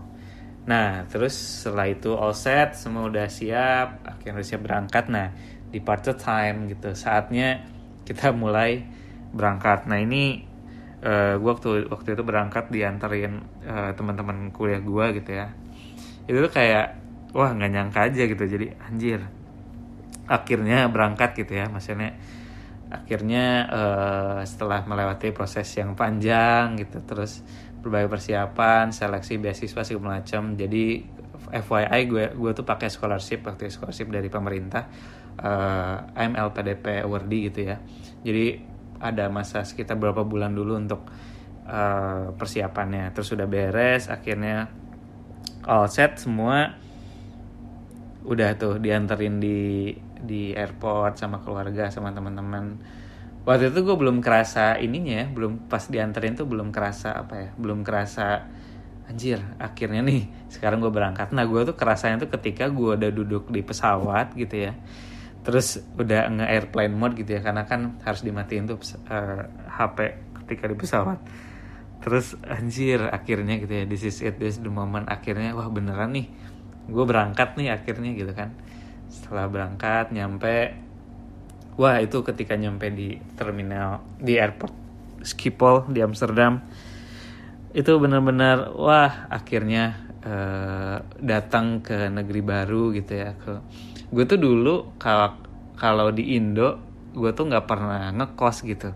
Nah 0.67 1.07
terus 1.07 1.35
setelah 1.35 1.87
itu 1.91 2.15
all 2.15 2.35
set 2.35 2.75
semua 2.75 3.07
udah 3.07 3.27
siap 3.31 4.03
akhirnya 4.07 4.45
siap 4.45 4.63
berangkat. 4.67 5.05
Nah 5.11 5.31
di 5.71 5.79
part 5.83 6.03
time 6.05 6.71
gitu. 6.71 6.95
Saatnya 6.95 7.63
kita 8.07 8.31
mulai 8.33 8.87
berangkat. 9.35 9.91
Nah 9.91 9.99
ini 9.99 10.43
uh, 11.03 11.11
eh, 11.11 11.35
gue 11.39 11.51
waktu 11.51 11.91
waktu 11.91 12.09
itu 12.15 12.23
berangkat 12.23 12.71
diantarin 12.71 13.43
uh, 13.67 13.91
teman-teman 13.95 14.51
kuliah 14.55 14.81
gue 14.81 15.07
gitu 15.23 15.31
ya. 15.35 15.47
Itu 16.27 16.39
tuh 16.47 16.53
kayak 16.53 16.87
wah 17.35 17.51
nggak 17.53 17.71
nyangka 17.71 18.01
aja 18.11 18.23
gitu. 18.27 18.45
Jadi 18.47 18.67
anjir 18.79 19.21
akhirnya 20.27 20.91
berangkat 20.91 21.39
gitu 21.39 21.53
ya. 21.59 21.71
Maksudnya 21.71 22.15
akhirnya 23.03 23.47
uh, 23.69 24.41
setelah 24.47 24.87
melewati 24.87 25.35
proses 25.35 25.69
yang 25.77 25.93
panjang 25.99 26.79
gitu 26.81 27.03
terus 27.05 27.45
berbagai 27.85 28.09
persiapan 28.09 28.91
seleksi 28.91 29.39
beasiswa 29.39 29.83
segala 29.85 30.21
macam 30.21 30.57
jadi 30.59 31.05
FYI 31.47 32.01
gue 32.11 32.25
gue 32.35 32.51
tuh 32.57 32.67
pakai 32.67 32.91
scholarship 32.91 33.47
waktu 33.47 33.71
scholarship 33.71 34.11
dari 34.11 34.27
pemerintah 34.27 34.91
uh, 35.41 36.11
eh, 36.17 36.23
AMLPDP 36.27 37.05
awardee 37.05 37.53
gitu 37.53 37.61
ya. 37.73 37.77
Jadi 38.25 38.61
ada 38.97 39.29
masa 39.29 39.63
sekitar 39.63 40.01
berapa 40.01 40.25
bulan 40.25 40.57
dulu 40.57 40.73
untuk 40.77 41.07
uh, 41.69 42.33
persiapannya. 42.33 43.13
Terus 43.13 43.29
sudah 43.37 43.47
beres 43.47 44.09
akhirnya 44.09 44.73
all 45.69 45.87
set 45.87 46.17
semua. 46.17 46.75
Udah 48.27 48.59
tuh 48.59 48.83
dianterin 48.83 49.39
di 49.39 49.93
di 50.27 50.53
airport 50.53 51.17
sama 51.23 51.41
keluarga 51.41 51.89
sama 51.89 52.11
teman-teman. 52.11 52.77
Waktu 53.47 53.71
itu 53.71 53.87
gue 53.87 53.97
belum 53.97 54.19
kerasa 54.19 54.75
ininya 54.83 55.23
ya 55.23 55.27
belum 55.31 55.71
pas 55.71 55.87
dianterin 55.87 56.35
tuh 56.35 56.51
belum 56.51 56.75
kerasa 56.75 57.15
apa 57.15 57.35
ya 57.39 57.49
belum 57.55 57.87
kerasa 57.87 58.43
anjir 59.07 59.39
akhirnya 59.63 60.03
nih 60.03 60.51
sekarang 60.51 60.83
gue 60.83 60.91
berangkat. 60.91 61.31
Nah 61.31 61.47
gue 61.47 61.63
tuh 61.63 61.79
kerasanya 61.79 62.27
tuh 62.27 62.31
ketika 62.35 62.67
gue 62.67 62.99
udah 62.99 63.11
duduk 63.15 63.49
di 63.55 63.63
pesawat 63.63 64.35
gitu 64.35 64.71
ya 64.71 64.75
terus 65.47 65.79
udah 65.95 66.27
nge 66.27 66.47
airplane 66.51 66.91
mode 66.91 67.15
gitu 67.23 67.39
ya 67.39 67.41
karena 67.47 67.63
kan 67.71 68.03
harus 68.03 68.27
dimatiin 68.27 68.67
tuh 68.67 68.83
uh, 68.83 68.83
eh, 69.15 69.43
HP 69.71 69.99
ketika 70.43 70.65
di 70.67 70.75
pesawat. 70.75 71.19
Terus 72.03 72.35
anjir 72.43 72.99
akhirnya 73.07 73.63
gitu 73.63 73.71
ya 73.71 73.85
this 73.87 74.03
is 74.03 74.19
it 74.27 74.43
this 74.43 74.59
is 74.59 74.67
the 74.67 74.73
moment. 74.75 75.07
Akhirnya 75.07 75.55
wah 75.55 75.71
beneran 75.71 76.19
nih 76.19 76.27
gue 76.87 77.05
berangkat 77.07 77.59
nih 77.59 77.75
akhirnya 77.75 78.11
gitu 78.15 78.33
kan 78.35 78.55
setelah 79.17 79.49
berangkat 79.49 80.13
nyampe. 80.13 80.77
Wah 81.81 81.97
itu 82.05 82.21
ketika 82.21 82.53
nyampe 82.57 82.93
di 82.93 83.17
terminal 83.37 84.05
di 84.21 84.37
airport 84.37 84.73
Schiphol 85.25 85.89
di 85.89 86.05
Amsterdam. 86.05 86.61
Itu 87.73 87.97
benar-benar 88.01 88.77
wah 88.77 89.29
akhirnya 89.29 90.07
uh, 90.25 90.97
datang 91.21 91.81
ke 91.81 92.13
negeri 92.13 92.41
baru 92.45 92.93
gitu 92.93 93.13
ya. 93.17 93.33
Ke 93.37 93.65
gue 94.13 94.25
tuh 94.29 94.41
dulu 94.41 94.97
kalau 95.01 95.37
kalau 95.77 96.09
di 96.13 96.37
Indo 96.37 96.81
gue 97.17 97.33
tuh 97.33 97.49
nggak 97.49 97.67
pernah 97.69 98.13
ngekos 98.13 98.65
gitu. 98.65 98.93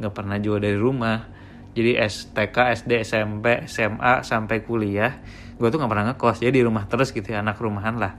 Nggak 0.00 0.14
pernah 0.14 0.36
jauh 0.40 0.60
dari 0.60 0.76
rumah. 0.76 1.28
Jadi 1.72 1.96
STK 1.96 2.56
SD 2.84 2.92
SMP 3.00 3.64
SMA 3.64 4.20
sampai 4.24 4.60
kuliah 4.60 5.20
gue 5.56 5.68
tuh 5.68 5.76
nggak 5.76 5.92
pernah 5.92 6.06
ngekos. 6.12 6.40
Jadi 6.40 6.60
di 6.60 6.64
rumah 6.64 6.88
terus 6.88 7.12
gitu 7.12 7.28
ya 7.28 7.44
anak 7.44 7.60
rumahan 7.60 8.00
lah 8.00 8.16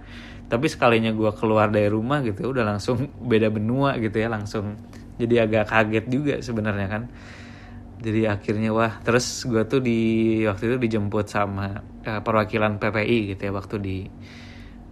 tapi 0.52 0.68
sekalinya 0.70 1.10
gue 1.16 1.32
keluar 1.34 1.72
dari 1.72 1.90
rumah 1.90 2.22
gitu 2.22 2.52
udah 2.52 2.66
langsung 2.66 3.10
beda 3.32 3.50
benua 3.50 3.98
gitu 3.98 4.18
ya 4.20 4.30
langsung 4.30 4.78
jadi 5.18 5.46
agak 5.46 5.70
kaget 5.70 6.06
juga 6.10 6.36
sebenarnya 6.42 6.88
kan. 6.90 7.04
Jadi 8.04 8.28
akhirnya 8.28 8.76
wah 8.76 9.00
terus 9.00 9.48
gue 9.48 9.64
tuh 9.64 9.80
di 9.80 10.00
waktu 10.44 10.76
itu 10.76 10.78
dijemput 10.90 11.26
sama 11.30 11.80
uh, 12.04 12.20
perwakilan 12.20 12.76
PPI 12.76 13.32
gitu 13.36 13.42
ya 13.48 13.52
waktu 13.56 13.76
di 13.80 13.98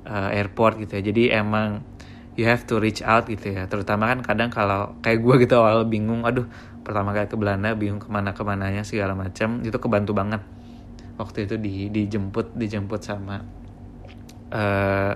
uh, 0.08 0.30
airport 0.32 0.80
gitu 0.80 1.02
ya. 1.02 1.04
Jadi 1.12 1.34
emang 1.34 1.84
you 2.40 2.48
have 2.48 2.64
to 2.64 2.80
reach 2.80 3.04
out 3.04 3.28
gitu 3.28 3.52
ya. 3.52 3.68
Terutama 3.68 4.08
kan 4.08 4.24
kadang 4.24 4.50
kalau 4.54 4.96
kayak 5.04 5.20
gue 5.20 5.36
gitu 5.44 5.60
awal 5.60 5.84
bingung 5.90 6.24
aduh 6.24 6.48
pertama 6.82 7.12
kali 7.12 7.28
ke 7.28 7.36
Belanda 7.36 7.76
bingung 7.76 8.00
ke 8.00 8.08
mana 8.08 8.32
ke 8.32 8.42
mananya 8.48 8.88
segala 8.88 9.18
macam. 9.18 9.60
Itu 9.66 9.76
kebantu 9.82 10.16
banget. 10.16 10.42
Waktu 11.20 11.52
itu 11.52 11.56
di 11.60 11.92
dijemput 11.92 12.56
dijemput 12.56 13.02
sama 13.04 13.61
uh, 14.52 15.14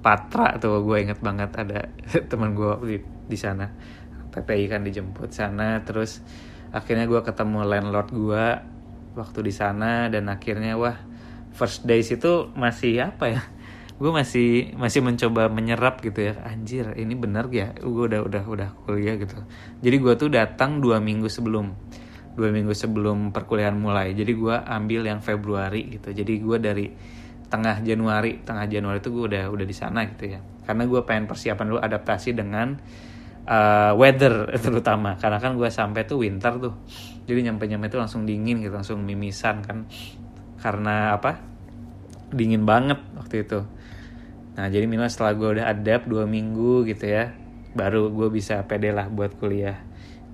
Patra 0.00 0.54
tuh 0.62 0.86
gue 0.86 1.02
inget 1.02 1.18
banget 1.18 1.50
ada 1.58 1.90
teman 2.30 2.54
gue 2.54 2.72
di 2.86 2.98
di 3.02 3.38
sana. 3.38 3.66
PPI 4.30 4.68
kan 4.68 4.84
dijemput 4.84 5.32
sana 5.32 5.80
terus 5.80 6.20
akhirnya 6.68 7.08
gue 7.08 7.20
ketemu 7.24 7.64
landlord 7.64 8.10
gue 8.12 8.46
waktu 9.16 9.38
di 9.40 9.52
sana 9.54 10.12
dan 10.12 10.28
akhirnya 10.28 10.76
wah 10.76 10.94
first 11.56 11.88
days 11.88 12.12
itu 12.12 12.52
masih 12.52 13.00
apa 13.10 13.32
ya? 13.32 13.42
Gue 13.96 14.12
masih 14.12 14.76
masih 14.76 15.00
mencoba 15.00 15.48
menyerap 15.48 16.04
gitu 16.04 16.20
ya. 16.20 16.36
Anjir 16.44 16.92
ini 17.00 17.16
bener 17.16 17.48
ya? 17.48 17.72
Gue 17.80 18.12
udah 18.12 18.28
udah 18.28 18.44
udah 18.44 18.68
kuliah 18.84 19.16
gitu. 19.16 19.40
Jadi 19.80 19.96
gue 19.96 20.14
tuh 20.20 20.28
datang 20.28 20.84
dua 20.84 21.00
minggu 21.00 21.32
sebelum 21.32 21.72
dua 22.36 22.52
minggu 22.52 22.76
sebelum 22.76 23.32
perkuliahan 23.32 23.72
mulai. 23.72 24.12
Jadi 24.12 24.36
gue 24.36 24.52
ambil 24.52 25.08
yang 25.08 25.24
Februari 25.24 25.96
gitu. 25.96 26.12
Jadi 26.12 26.44
gue 26.44 26.58
dari 26.60 26.86
tengah 27.46 27.78
Januari 27.82 28.42
tengah 28.42 28.66
Januari 28.66 28.98
itu 28.98 29.10
gue 29.14 29.24
udah 29.34 29.44
udah 29.50 29.66
di 29.66 29.76
sana 29.76 30.06
gitu 30.10 30.34
ya. 30.34 30.40
Karena 30.66 30.82
gue 30.86 31.00
pengen 31.06 31.30
persiapan 31.30 31.64
dulu 31.70 31.80
adaptasi 31.80 32.34
dengan 32.34 32.74
uh, 33.46 33.92
weather 33.94 34.50
terutama. 34.64 35.14
Karena 35.16 35.38
kan 35.38 35.54
gue 35.54 35.70
sampai 35.70 36.02
tuh 36.04 36.26
winter 36.26 36.58
tuh. 36.58 36.74
Jadi 37.26 37.46
nyampe 37.46 37.66
nyampe 37.70 37.86
tuh 37.90 38.02
langsung 38.02 38.26
dingin 38.26 38.62
gitu 38.62 38.74
langsung 38.74 39.02
mimisan 39.02 39.62
kan. 39.62 39.86
Karena 40.58 41.14
apa? 41.14 41.38
Dingin 42.34 42.66
banget 42.66 42.98
waktu 43.14 43.46
itu. 43.46 43.62
Nah 44.56 44.66
jadi 44.72 44.88
minimal 44.88 45.10
setelah 45.12 45.32
gue 45.36 45.48
udah 45.60 45.66
adapt 45.70 46.08
dua 46.08 46.24
minggu 46.24 46.88
gitu 46.88 47.06
ya, 47.06 47.36
baru 47.76 48.08
gue 48.08 48.28
bisa 48.32 48.64
pede 48.64 48.90
lah 48.90 49.06
buat 49.06 49.36
kuliah 49.36 49.84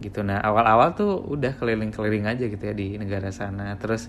gitu. 0.01 0.25
Nah 0.25 0.40
awal-awal 0.40 0.94
tuh 0.96 1.20
udah 1.20 1.59
keliling-keliling 1.59 2.25
aja 2.27 2.44
gitu 2.46 2.62
ya 2.62 2.72
di 2.72 2.96
negara 2.96 3.29
sana. 3.35 3.75
Terus 3.77 4.09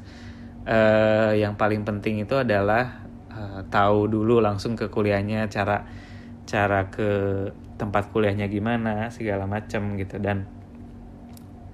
uh, 0.68 1.32
yang 1.36 1.56
paling 1.56 1.84
penting 1.84 2.24
itu 2.24 2.36
adalah 2.40 3.04
uh, 3.32 3.62
tahu 3.68 4.08
dulu 4.12 4.40
langsung 4.40 4.76
ke 4.76 4.88
kuliahnya, 4.88 5.48
cara 5.52 5.84
cara 6.44 6.92
ke 6.92 7.10
tempat 7.80 8.12
kuliahnya 8.12 8.48
gimana 8.52 9.10
segala 9.10 9.48
macam 9.48 9.96
gitu. 10.00 10.20
Dan 10.20 10.46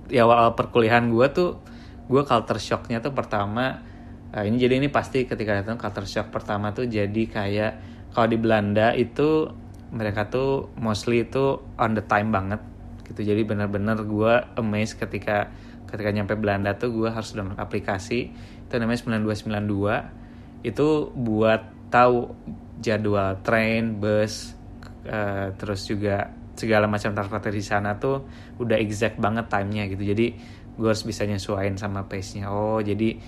ya 0.10 0.26
awal 0.26 0.58
perkuliahan 0.58 1.10
gue 1.14 1.28
tuh 1.30 1.62
gue 2.10 2.26
culture 2.26 2.58
shocknya 2.58 2.98
tuh 2.98 3.14
pertama 3.14 3.86
uh, 4.34 4.42
ini 4.42 4.58
jadi 4.58 4.82
ini 4.82 4.90
pasti 4.90 5.30
ketika 5.30 5.62
datang 5.62 5.78
culture 5.78 6.10
shock 6.10 6.34
pertama 6.34 6.74
tuh 6.74 6.90
jadi 6.90 7.24
kayak 7.30 7.72
kalau 8.10 8.26
di 8.26 8.38
Belanda 8.42 8.98
itu 8.98 9.54
mereka 9.94 10.30
tuh 10.30 10.70
mostly 10.78 11.26
itu 11.26 11.62
on 11.78 11.98
the 11.98 12.06
time 12.06 12.30
banget 12.30 12.62
gitu. 13.10 13.26
Jadi 13.26 13.42
benar-benar 13.42 14.06
gue 14.06 14.34
amazed 14.58 15.02
ketika 15.02 15.50
ketika 15.90 16.10
nyampe 16.14 16.38
Belanda 16.38 16.78
tuh 16.78 16.94
gue 16.94 17.10
harus 17.10 17.34
download 17.34 17.58
aplikasi 17.58 18.30
itu 18.70 18.78
namanya 18.78 19.26
9292 19.26 20.70
itu 20.70 20.88
buat 21.18 21.90
tahu 21.90 22.30
jadwal 22.78 23.42
train 23.42 23.98
bus 23.98 24.54
uh, 25.10 25.50
terus 25.58 25.90
juga 25.90 26.30
segala 26.54 26.86
macam 26.86 27.18
transportasi 27.18 27.56
di 27.56 27.66
sana 27.66 27.98
tuh 27.98 28.30
udah 28.62 28.78
exact 28.78 29.18
banget 29.18 29.50
timenya 29.50 29.90
gitu. 29.90 30.04
Jadi 30.06 30.28
gue 30.78 30.88
harus 30.88 31.02
bisa 31.02 31.26
nyesuaiin 31.26 31.76
sama 31.76 32.08
pace 32.08 32.40
nya 32.40 32.54
oh 32.54 32.80
jadi 32.80 33.20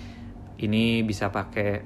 ini 0.62 1.02
bisa 1.02 1.34
pakai 1.34 1.82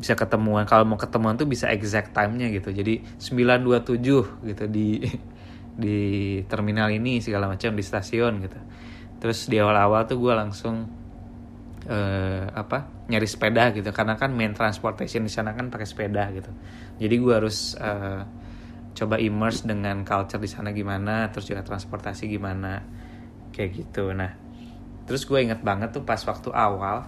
bisa 0.00 0.16
ketemuan. 0.16 0.64
Kalau 0.64 0.88
mau 0.88 0.96
ketemuan 0.96 1.36
tuh 1.36 1.44
bisa 1.46 1.68
exact 1.68 2.16
time-nya 2.16 2.48
gitu. 2.50 2.72
Jadi 2.72 3.04
927 3.20 4.48
gitu 4.48 4.64
di 4.66 5.04
di 5.84 5.98
terminal 6.48 6.88
ini 6.90 7.20
segala 7.20 7.46
macam 7.46 7.76
di 7.76 7.84
stasiun 7.84 8.40
gitu. 8.42 8.58
Terus 9.20 9.46
di 9.46 9.60
awal-awal 9.60 10.08
tuh 10.08 10.16
gue 10.16 10.32
langsung 10.32 10.99
uh, 11.88 12.44
apa 12.52 13.06
nyari 13.08 13.28
sepeda 13.28 13.72
gitu. 13.72 13.88
Karena 13.94 14.18
kan 14.18 14.34
main 14.34 14.52
transportation 14.52 15.24
di 15.24 15.32
sana 15.32 15.56
kan 15.56 15.72
pakai 15.72 15.86
sepeda 15.88 16.28
gitu. 16.34 16.50
Jadi 17.00 17.14
gue 17.16 17.32
harus 17.32 17.78
uh, 17.78 18.26
coba 18.90 19.16
immerse 19.22 19.64
dengan 19.64 20.02
culture 20.02 20.42
di 20.42 20.50
sana 20.50 20.74
gimana 20.74 21.30
terus 21.32 21.48
juga 21.48 21.64
transportasi 21.64 22.28
gimana. 22.28 22.82
Kayak 23.54 23.70
gitu. 23.86 24.12
Nah 24.12 24.34
terus 25.08 25.24
gue 25.24 25.38
inget 25.40 25.62
banget 25.64 25.90
tuh 25.96 26.04
pas 26.04 26.20
waktu 26.22 26.54
awal 26.54 27.02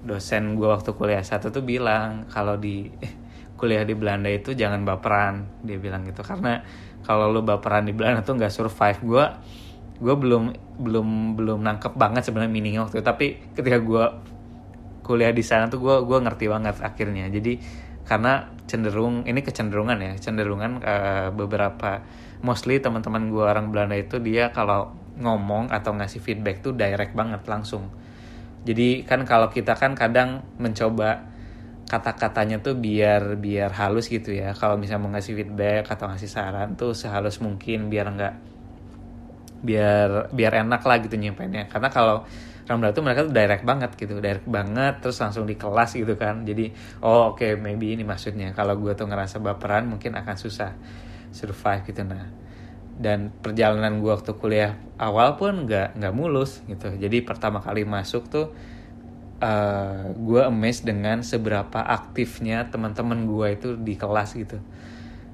dosen 0.00 0.56
gue 0.56 0.66
waktu 0.66 0.96
kuliah 0.96 1.20
satu 1.20 1.52
tuh 1.52 1.60
bilang 1.60 2.24
kalau 2.32 2.56
di 2.56 2.88
kuliah 3.60 3.84
di 3.84 3.92
Belanda 3.92 4.32
itu 4.32 4.56
jangan 4.56 4.86
baperan. 4.86 5.60
Dia 5.66 5.76
bilang 5.76 6.06
gitu. 6.08 6.24
Karena 6.24 6.64
kalau 7.04 7.28
lo 7.28 7.44
baperan 7.44 7.84
di 7.84 7.92
Belanda 7.92 8.24
tuh 8.24 8.40
nggak 8.40 8.52
survive. 8.52 9.00
Gue 9.04 9.26
gue 10.00 10.14
belum 10.16 10.56
belum 10.80 11.36
belum 11.36 11.60
nangkep 11.60 11.92
banget 11.94 12.24
sebenarnya 12.24 12.52
meaningnya 12.52 12.82
waktu 12.88 13.00
itu. 13.00 13.06
Tapi 13.06 13.26
ketika 13.52 13.78
gue 13.78 14.04
kuliah 15.04 15.32
di 15.32 15.44
sana 15.44 15.68
tuh 15.68 15.80
gue 15.84 15.96
gue 16.08 16.18
ngerti 16.24 16.48
banget 16.48 16.76
akhirnya. 16.80 17.28
Jadi 17.28 17.60
karena 18.08 18.48
cenderung 18.66 19.22
ini 19.28 19.44
kecenderungan 19.44 19.98
ya 20.02 20.12
cenderungan 20.18 20.82
uh, 20.82 21.28
beberapa 21.30 22.02
mostly 22.42 22.82
teman-teman 22.82 23.30
gue 23.30 23.44
orang 23.44 23.70
Belanda 23.70 23.94
itu 23.94 24.18
dia 24.18 24.50
kalau 24.50 24.96
ngomong 25.20 25.68
atau 25.68 25.92
ngasih 25.94 26.18
feedback 26.24 26.64
tuh 26.64 26.72
direct 26.72 27.12
banget 27.12 27.44
langsung. 27.44 27.92
Jadi 28.64 29.04
kan 29.04 29.22
kalau 29.28 29.52
kita 29.52 29.76
kan 29.76 29.92
kadang 29.92 30.44
mencoba 30.56 31.28
kata-katanya 31.90 32.62
tuh 32.62 32.78
biar 32.78 33.36
biar 33.36 33.74
halus 33.76 34.08
gitu 34.08 34.32
ya. 34.32 34.56
Kalau 34.56 34.80
misalnya 34.80 35.04
mau 35.04 35.12
ngasih 35.12 35.36
feedback 35.36 35.92
atau 35.92 36.08
ngasih 36.08 36.30
saran 36.30 36.78
tuh 36.78 36.96
sehalus 36.96 37.42
mungkin 37.44 37.92
biar 37.92 38.06
enggak 38.08 38.34
biar 39.60 40.32
biar 40.32 40.64
enak 40.64 40.80
lah 40.80 40.96
gitu 41.04 41.20
nyampainya 41.20 41.68
karena 41.68 41.92
kalau 41.92 42.24
Ramdal 42.70 42.94
tuh 42.94 43.02
mereka 43.02 43.26
tuh 43.26 43.34
direct 43.34 43.66
banget 43.66 43.90
gitu 43.98 44.22
direct 44.22 44.46
banget 44.46 45.02
terus 45.02 45.18
langsung 45.18 45.42
di 45.42 45.58
kelas 45.58 45.98
gitu 45.98 46.14
kan. 46.14 46.46
Jadi 46.46 46.70
oh 47.02 47.34
oke 47.34 47.42
okay, 47.42 47.52
maybe 47.58 47.90
ini 47.90 48.06
maksudnya. 48.06 48.54
Kalau 48.54 48.78
gue 48.78 48.94
tuh 48.94 49.10
ngerasa 49.10 49.42
baperan 49.42 49.90
mungkin 49.90 50.14
akan 50.14 50.38
susah 50.38 50.78
survive 51.34 51.82
gitu 51.90 52.06
nah. 52.06 52.30
Dan 52.94 53.34
perjalanan 53.42 53.98
gue 53.98 54.14
waktu 54.14 54.38
kuliah 54.38 54.78
awal 55.02 55.34
pun 55.34 55.66
nggak 55.66 55.98
nggak 55.98 56.14
mulus 56.14 56.62
gitu. 56.70 56.94
Jadi 56.94 57.26
pertama 57.26 57.58
kali 57.58 57.82
masuk 57.82 58.30
tuh 58.30 58.54
uh, 59.42 59.50
eh, 59.50 60.02
gue 60.14 60.42
amazed 60.46 60.86
dengan 60.86 61.26
seberapa 61.26 61.82
aktifnya 61.82 62.70
teman-teman 62.70 63.26
gue 63.26 63.48
itu 63.50 63.68
di 63.74 63.98
kelas 63.98 64.38
gitu. 64.38 64.62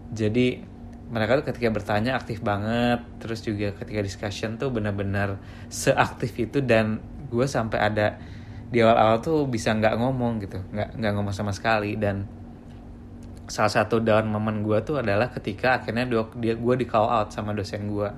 Jadi 0.08 0.75
mereka 1.06 1.38
tuh 1.38 1.46
ketika 1.54 1.70
bertanya 1.70 2.18
aktif 2.18 2.42
banget 2.42 3.02
terus 3.22 3.42
juga 3.46 3.74
ketika 3.78 4.00
discussion 4.02 4.58
tuh 4.58 4.74
benar-benar 4.74 5.38
seaktif 5.70 6.34
itu 6.34 6.58
dan 6.62 6.98
gue 7.30 7.46
sampai 7.46 7.78
ada 7.78 8.18
di 8.66 8.82
awal-awal 8.82 9.22
tuh 9.22 9.46
bisa 9.46 9.70
nggak 9.70 9.94
ngomong 9.94 10.42
gitu 10.42 10.58
nggak 10.74 10.98
nggak 10.98 11.12
ngomong 11.14 11.34
sama 11.34 11.54
sekali 11.54 11.94
dan 11.94 12.26
salah 13.46 13.70
satu 13.70 14.02
down 14.02 14.26
momen 14.26 14.66
gue 14.66 14.78
tuh 14.82 14.98
adalah 14.98 15.30
ketika 15.30 15.78
akhirnya 15.78 16.06
dia 16.38 16.54
gue 16.58 16.74
di 16.74 16.86
call 16.86 17.06
out 17.06 17.30
sama 17.30 17.54
dosen 17.54 17.86
gue 17.86 18.10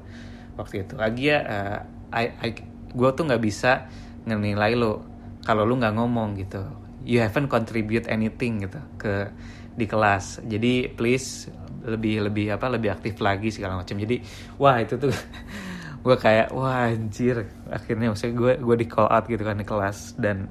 waktu 0.57 0.89
itu. 0.89 0.97
Lagi 0.97 1.31
ya 1.31 1.39
uh, 1.45 1.79
I, 2.13 2.51
gue 2.93 3.11
tuh 3.13 3.25
nggak 3.29 3.43
bisa 3.45 3.87
ngenilai 4.25 4.73
lo 4.75 5.05
kalau 5.45 5.69
lu 5.69 5.77
nggak 5.77 5.95
ngomong 5.95 6.41
gitu. 6.41 6.65
You 7.05 7.25
haven't 7.25 7.49
contribute 7.53 8.09
anything 8.09 8.65
gitu 8.65 8.81
ke 8.97 9.33
di 9.79 9.87
kelas. 9.87 10.43
Jadi 10.43 10.91
please 10.91 11.47
lebih 11.87 12.27
lebih 12.27 12.59
apa 12.59 12.67
lebih 12.67 12.91
aktif 12.91 13.23
lagi 13.23 13.55
segala 13.55 13.79
macam. 13.79 13.95
Jadi 13.95 14.19
wah 14.59 14.83
itu 14.83 14.99
tuh 14.99 15.15
gue 16.05 16.17
kayak 16.19 16.51
wah 16.51 16.91
anjir. 16.91 17.47
Akhirnya 17.71 18.11
maksudnya 18.11 18.35
gue 18.35 18.53
gue 18.59 18.77
di 18.83 18.87
call 18.91 19.07
out 19.07 19.25
gitu 19.31 19.47
kan 19.47 19.55
di 19.55 19.67
kelas. 19.67 20.19
Dan 20.19 20.51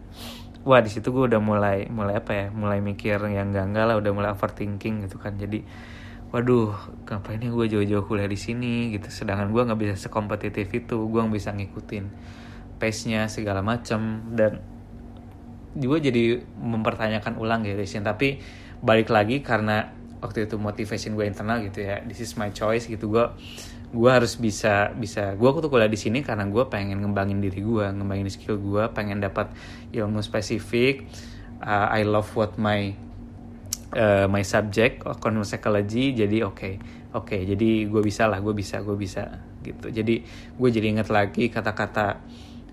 wah 0.63 0.79
di 0.79 0.87
situ 0.87 1.11
gue 1.11 1.27
udah 1.27 1.41
mulai 1.43 1.91
mulai 1.91 2.15
apa 2.15 2.31
ya 2.31 2.45
mulai 2.55 2.79
mikir 2.79 3.19
yang 3.27 3.51
enggak 3.51 3.67
enggak 3.67 3.85
lah 3.91 3.95
udah 3.99 4.11
mulai 4.15 4.29
overthinking 4.31 5.03
gitu 5.03 5.19
kan. 5.19 5.35
Jadi 5.35 5.67
waduh 6.27 6.75
ngapain 7.07 7.39
ya 7.39 7.51
gue 7.51 7.65
jauh-jauh 7.67 8.07
kuliah 8.07 8.31
di 8.31 8.39
sini? 8.39 8.95
Gitu. 8.95 9.11
Sedangkan 9.11 9.51
gue 9.51 9.61
nggak 9.67 9.79
bisa 9.79 9.95
sekompetitif 10.07 10.71
itu 10.71 10.95
gue 11.11 11.19
nggak 11.19 11.35
bisa 11.35 11.51
ngikutin 11.51 12.05
pace 12.79 13.11
nya 13.11 13.27
segala 13.27 13.59
macam. 13.59 14.23
Dan 14.31 14.77
gue 15.77 15.97
jadi 16.01 16.41
mempertanyakan 16.57 17.37
ulang 17.37 17.61
gitu 17.61 17.85
sih 17.85 18.01
tapi 18.01 18.41
balik 18.81 19.09
lagi 19.09 19.41
karena 19.41 19.89
waktu 20.17 20.49
itu 20.49 20.57
motivation 20.57 21.13
gue 21.13 21.25
internal 21.29 21.61
gitu 21.61 21.85
ya. 21.85 22.01
This 22.05 22.21
is 22.21 22.33
my 22.37 22.49
choice 22.53 22.89
gitu. 22.89 23.09
Gue 23.09 23.25
gue 23.87 24.09
harus 24.11 24.35
bisa 24.35 24.91
bisa. 24.97 25.37
Gue 25.37 25.49
tuh 25.61 25.69
kuliah 25.71 25.89
di 25.89 25.99
sini 25.99 26.25
karena 26.25 26.45
gue 26.49 26.63
pengen 26.67 27.01
ngembangin 27.01 27.39
diri 27.39 27.61
gue 27.61 27.85
ngembangin 27.85 28.27
skill 28.27 28.59
gue 28.59 28.83
pengen 28.91 29.21
dapat 29.21 29.53
ilmu 29.93 30.19
spesifik. 30.21 31.07
Uh, 31.57 31.89
I 31.89 32.05
love 32.05 32.29
what 32.37 32.57
my 32.61 32.93
uh, 33.97 34.25
my 34.29 34.43
subject 34.43 35.05
economic 35.05 35.47
psychology. 35.47 36.13
Jadi 36.13 36.43
oke 36.43 36.55
okay, 36.57 36.73
oke 37.13 37.33
okay, 37.33 37.41
jadi 37.45 37.87
gue 37.87 38.01
bisa 38.01 38.27
lah 38.27 38.41
gue 38.41 38.53
bisa 38.53 38.81
gue 38.81 38.97
bisa 38.97 39.23
gitu. 39.63 39.87
Jadi 39.89 40.21
gue 40.57 40.69
jadi 40.69 40.87
inget 40.97 41.09
lagi 41.09 41.49
kata-kata 41.49 42.05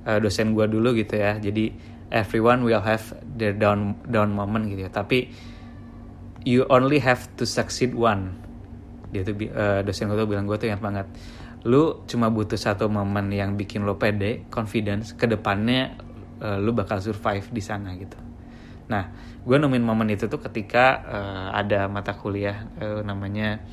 uh, 0.08 0.18
dosen 0.18 0.56
gue 0.56 0.66
dulu 0.68 0.96
gitu 0.96 1.16
ya. 1.16 1.36
Jadi 1.38 1.94
everyone 2.12 2.62
will 2.66 2.82
have 2.82 3.16
their 3.24 3.54
down 3.54 3.98
down 4.08 4.34
moment 4.34 4.66
gitu 4.68 4.84
ya. 4.86 4.90
Tapi 4.90 5.53
you 6.44 6.68
only 6.68 7.00
have 7.00 7.26
to 7.40 7.48
succeed 7.48 7.96
one. 7.96 8.36
Dia 9.10 9.24
tuh 9.24 9.34
uh, 9.50 9.80
dosen 9.80 10.12
gue 10.12 10.16
tuh 10.16 10.28
bilang 10.28 10.44
gue 10.44 10.56
tuh 10.60 10.68
ingat 10.68 10.82
banget. 10.84 11.06
Lu 11.64 12.04
cuma 12.04 12.28
butuh 12.28 12.60
satu 12.60 12.92
momen 12.92 13.32
yang 13.32 13.56
bikin 13.56 13.88
lo 13.88 13.96
pede 13.96 14.44
confidence 14.52 15.16
ke 15.16 15.24
depannya 15.24 15.96
uh, 16.44 16.60
lu 16.60 16.76
bakal 16.76 17.00
survive 17.00 17.48
di 17.48 17.62
sana 17.64 17.96
gitu. 17.96 18.20
Nah 18.92 19.08
gue 19.44 19.56
nemuin 19.56 19.84
momen 19.84 20.12
itu 20.12 20.28
tuh 20.28 20.40
ketika 20.44 20.84
uh, 21.04 21.48
ada 21.56 21.88
mata 21.88 22.12
kuliah 22.12 22.68
uh, 22.80 23.00
namanya 23.00 23.64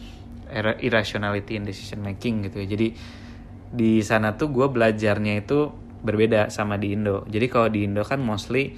irrationality 0.83 1.55
in 1.55 1.63
decision 1.63 2.03
making 2.03 2.47
gitu 2.47 2.63
ya. 2.63 2.67
Jadi 2.75 2.87
di 3.71 4.03
sana 4.03 4.35
tuh 4.35 4.51
gue 4.51 4.67
belajarnya 4.67 5.39
itu 5.39 5.71
berbeda 6.03 6.51
sama 6.51 6.75
di 6.75 6.91
Indo. 6.91 7.23
Jadi 7.27 7.45
kalau 7.47 7.71
di 7.71 7.87
Indo 7.87 8.03
kan 8.03 8.19
mostly 8.19 8.75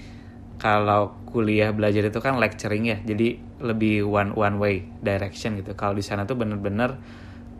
kalau 0.61 1.17
kuliah 1.25 1.73
belajar 1.73 2.05
itu 2.05 2.19
kan 2.21 2.37
lecturing 2.37 2.85
ya. 2.85 2.97
Jadi 3.01 3.52
lebih 3.63 4.03
one 4.03 4.35
one 4.35 4.59
way 4.59 4.75
direction 4.99 5.55
gitu. 5.57 5.73
Kalau 5.73 5.95
di 5.95 6.03
sana 6.03 6.27
tuh 6.27 6.35
bener-bener 6.35 6.99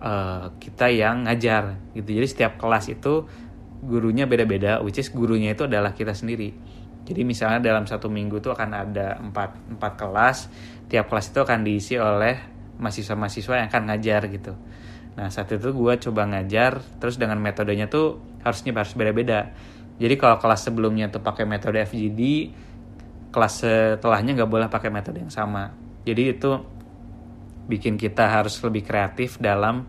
uh, 0.04 0.52
kita 0.60 0.92
yang 0.92 1.26
ngajar 1.26 1.80
gitu. 1.96 2.20
Jadi 2.20 2.28
setiap 2.28 2.60
kelas 2.60 2.92
itu 2.92 3.26
gurunya 3.84 4.28
beda-beda 4.28 4.80
which 4.84 5.00
is 5.00 5.08
gurunya 5.12 5.56
itu 5.56 5.66
adalah 5.66 5.96
kita 5.96 6.12
sendiri. 6.12 6.52
Jadi 7.04 7.22
misalnya 7.28 7.60
dalam 7.60 7.84
satu 7.84 8.08
minggu 8.08 8.40
tuh 8.40 8.56
akan 8.56 8.70
ada 8.72 9.20
empat, 9.20 9.76
empat 9.76 9.94
kelas. 10.00 10.38
Tiap 10.88 11.12
kelas 11.12 11.32
itu 11.32 11.40
akan 11.44 11.60
diisi 11.64 11.96
oleh 12.00 12.36
mahasiswa-mahasiswa 12.80 13.54
yang 13.64 13.68
akan 13.68 13.84
ngajar 13.92 14.22
gitu. 14.32 14.54
Nah 15.20 15.28
saat 15.32 15.52
itu 15.52 15.72
gue 15.72 15.94
coba 16.10 16.22
ngajar 16.32 16.80
terus 17.00 17.20
dengan 17.20 17.40
metodenya 17.40 17.92
tuh 17.92 18.20
harusnya 18.44 18.72
harus 18.76 18.96
beda-beda. 18.96 19.52
Jadi 20.00 20.16
kalau 20.18 20.40
kelas 20.40 20.68
sebelumnya 20.68 21.12
tuh 21.12 21.22
pakai 21.22 21.46
metode 21.46 21.80
FGD 21.84 22.52
kelas 23.34 23.66
setelahnya 23.66 24.38
nggak 24.38 24.50
boleh 24.50 24.68
pakai 24.70 24.94
metode 24.94 25.26
yang 25.26 25.34
sama 25.34 25.74
jadi 26.04 26.36
itu 26.36 26.52
bikin 27.68 27.96
kita 27.96 28.28
harus 28.28 28.60
lebih 28.60 28.84
kreatif 28.84 29.40
dalam 29.40 29.88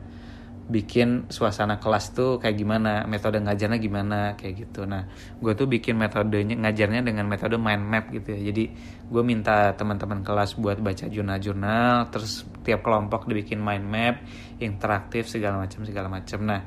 bikin 0.65 1.29
suasana 1.29 1.77
kelas 1.77 2.17
tuh 2.17 2.41
kayak 2.41 2.57
gimana 2.57 3.05
metode 3.05 3.37
ngajarnya 3.37 3.77
gimana 3.77 4.33
kayak 4.33 4.65
gitu. 4.65 4.89
Nah 4.89 5.05
gue 5.37 5.53
tuh 5.53 5.69
bikin 5.69 5.93
metodenya 6.01 6.57
ngajarnya 6.57 7.05
dengan 7.05 7.29
metode 7.29 7.61
mind 7.61 7.85
map 7.85 8.09
gitu 8.09 8.33
ya. 8.33 8.49
Jadi 8.49 8.73
gue 9.05 9.23
minta 9.27 9.77
teman-teman 9.77 10.25
kelas 10.25 10.57
buat 10.57 10.81
baca 10.81 11.05
jurnal-jurnal 11.05 12.09
terus 12.09 12.49
tiap 12.65 12.81
kelompok 12.81 13.29
dibikin 13.29 13.61
mind 13.61 13.85
map 13.85 14.25
interaktif 14.57 15.29
segala 15.29 15.61
macam 15.61 15.85
segala 15.85 16.09
macam. 16.09 16.41
Nah 16.49 16.65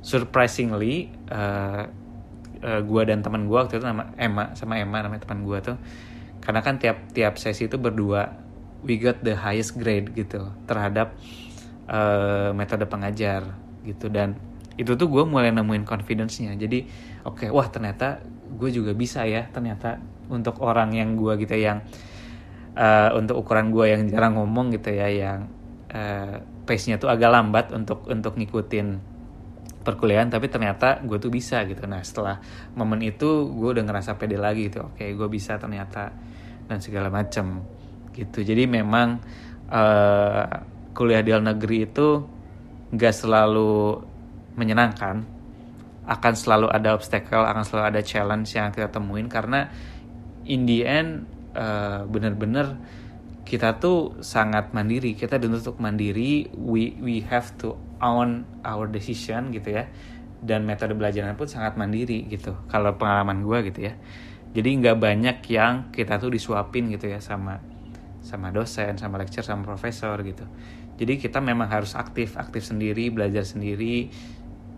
surprisingly 0.00 1.12
uh, 1.28 1.84
uh, 2.64 2.80
gue 2.80 3.02
dan 3.04 3.20
teman 3.20 3.44
gue 3.44 3.58
waktu 3.58 3.76
itu 3.76 3.84
nama 3.84 4.16
Emma 4.16 4.56
sama 4.56 4.80
Emma 4.80 5.04
namanya 5.04 5.28
teman 5.28 5.44
gue 5.44 5.58
tuh. 5.60 5.76
Karena 6.40 6.64
kan 6.64 6.80
tiap 6.80 7.12
tiap 7.12 7.36
sesi 7.36 7.68
itu 7.68 7.76
berdua 7.76 8.45
we 8.86 9.02
got 9.02 9.18
the 9.26 9.34
highest 9.34 9.74
grade 9.74 10.14
gitu 10.14 10.46
terhadap 10.70 11.18
uh, 11.90 12.54
metode 12.54 12.86
pengajar 12.86 13.42
gitu. 13.82 14.06
Dan 14.06 14.38
itu 14.78 14.94
tuh 14.94 15.10
gue 15.10 15.26
mulai 15.26 15.50
nemuin 15.50 15.82
confidence-nya. 15.82 16.54
Jadi 16.54 16.86
oke 17.26 17.46
okay, 17.46 17.48
wah 17.50 17.66
ternyata 17.66 18.22
gue 18.46 18.70
juga 18.70 18.94
bisa 18.94 19.26
ya. 19.26 19.50
Ternyata 19.50 19.98
untuk 20.30 20.62
orang 20.62 20.94
yang 20.94 21.18
gue 21.18 21.34
gitu 21.42 21.58
yang 21.58 21.82
uh, 22.78 23.10
untuk 23.18 23.42
ukuran 23.42 23.74
gue 23.74 23.86
yang 23.90 24.02
jarang 24.06 24.38
ngomong 24.38 24.70
gitu 24.74 24.94
ya 24.94 25.10
yang 25.10 25.50
uh, 25.90 26.38
pace-nya 26.66 27.02
tuh 27.02 27.10
agak 27.10 27.30
lambat 27.30 27.74
untuk 27.74 28.06
untuk 28.06 28.38
ngikutin 28.38 29.14
perkuliahan 29.86 30.26
tapi 30.26 30.50
ternyata 30.50 30.98
gue 31.02 31.18
tuh 31.22 31.30
bisa 31.30 31.62
gitu. 31.66 31.86
Nah 31.86 32.02
setelah 32.02 32.42
momen 32.74 33.02
itu 33.06 33.50
gue 33.54 33.68
udah 33.70 33.84
ngerasa 33.86 34.18
pede 34.18 34.34
lagi 34.34 34.66
gitu. 34.66 34.82
Oke 34.82 35.06
okay, 35.06 35.10
gue 35.14 35.28
bisa 35.30 35.58
ternyata 35.62 36.10
dan 36.66 36.82
segala 36.82 37.06
macam 37.06 37.62
gitu. 38.16 38.40
Jadi 38.40 38.64
memang 38.64 39.20
uh, 39.68 40.44
kuliah 40.96 41.20
di 41.20 41.30
luar 41.36 41.44
negeri 41.44 41.84
itu 41.84 42.24
nggak 42.96 43.14
selalu 43.14 44.00
menyenangkan. 44.56 45.36
Akan 46.06 46.34
selalu 46.38 46.70
ada 46.72 46.96
obstacle 46.96 47.44
akan 47.44 47.62
selalu 47.66 47.84
ada 47.92 48.00
challenge 48.00 48.56
yang 48.56 48.72
kita 48.72 48.88
temuin 48.88 49.28
karena 49.28 49.68
in 50.46 50.64
the 50.64 50.86
end 50.86 51.26
uh, 51.52 52.06
bener-bener 52.06 52.78
kita 53.44 53.76
tuh 53.76 54.16
sangat 54.24 54.72
mandiri. 54.72 55.12
Kita 55.12 55.36
dituntut 55.36 55.76
mandiri 55.78 56.48
we 56.56 56.96
we 56.98 57.22
have 57.26 57.52
to 57.60 57.76
own 58.00 58.48
our 58.64 58.88
decision 58.88 59.52
gitu 59.52 59.82
ya. 59.82 59.84
Dan 60.46 60.62
metode 60.62 60.94
belajarnya 60.94 61.34
pun 61.34 61.50
sangat 61.50 61.74
mandiri 61.74 62.30
gitu. 62.30 62.54
Kalau 62.70 62.94
pengalaman 62.94 63.42
gue 63.42 63.58
gitu 63.70 63.90
ya. 63.90 63.94
Jadi 64.54 64.68
nggak 64.78 64.96
banyak 64.96 65.38
yang 65.52 65.90
kita 65.90 66.22
tuh 66.22 66.32
disuapin 66.32 66.88
gitu 66.88 67.10
ya 67.10 67.20
sama 67.20 67.75
sama 68.26 68.50
dosen, 68.50 68.98
sama 68.98 69.22
lecturer, 69.22 69.46
sama 69.46 69.62
profesor 69.62 70.18
gitu. 70.26 70.42
Jadi 70.98 71.22
kita 71.22 71.38
memang 71.38 71.70
harus 71.70 71.94
aktif, 71.94 72.34
aktif 72.34 72.66
sendiri, 72.66 73.06
belajar 73.14 73.46
sendiri. 73.46 74.10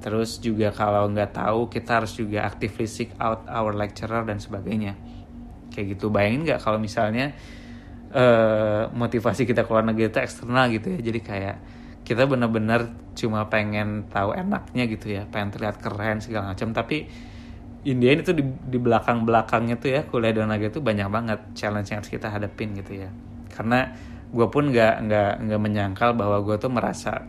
Terus 0.05 0.37
juga 0.45 0.69
kalau 0.71 1.09
nggak 1.09 1.33
tahu 1.33 1.73
kita 1.73 2.05
harus 2.05 2.13
juga 2.13 2.45
actively 2.45 2.85
seek 2.85 3.17
out 3.17 3.49
our 3.49 3.73
lecturer 3.73 4.21
dan 4.29 4.37
sebagainya. 4.37 5.01
Kayak 5.73 5.97
gitu. 5.97 6.13
Bayangin 6.13 6.45
nggak 6.45 6.61
kalau 6.61 6.77
misalnya 6.77 7.33
uh, 8.13 8.93
motivasi 8.93 9.49
kita 9.49 9.65
keluar 9.65 9.81
negeri 9.89 10.13
itu 10.13 10.21
eksternal 10.21 10.69
gitu 10.69 10.93
ya. 10.93 11.01
Jadi 11.01 11.21
kayak 11.25 11.57
kita 12.05 12.29
benar-benar 12.29 12.93
cuma 13.17 13.49
pengen 13.49 14.07
tahu 14.13 14.37
enaknya 14.37 14.85
gitu 14.93 15.07
ya, 15.09 15.25
pengen 15.25 15.57
terlihat 15.57 15.81
keren 15.81 16.21
segala 16.21 16.53
macam. 16.53 16.77
Tapi 16.77 17.09
Indian 17.87 18.21
itu 18.21 18.35
di, 18.35 18.43
di 18.43 18.79
belakang 18.83 19.23
belakangnya 19.23 19.79
tuh 19.79 19.95
ya 19.95 20.03
kuliah 20.03 20.35
di 20.35 20.43
negeri 20.43 20.69
itu 20.69 20.83
banyak 20.83 21.09
banget 21.09 21.41
challenge 21.55 21.89
yang 21.95 22.03
harus 22.03 22.11
kita 22.11 22.27
hadapin 22.27 22.75
gitu 22.75 23.07
ya 23.07 23.11
karena 23.59 23.91
gue 24.31 24.47
pun 24.47 24.71
nggak 24.71 24.95
nggak 25.09 25.33
nggak 25.51 25.61
menyangkal 25.61 26.15
bahwa 26.15 26.39
gue 26.47 26.55
tuh 26.63 26.71
merasa 26.71 27.27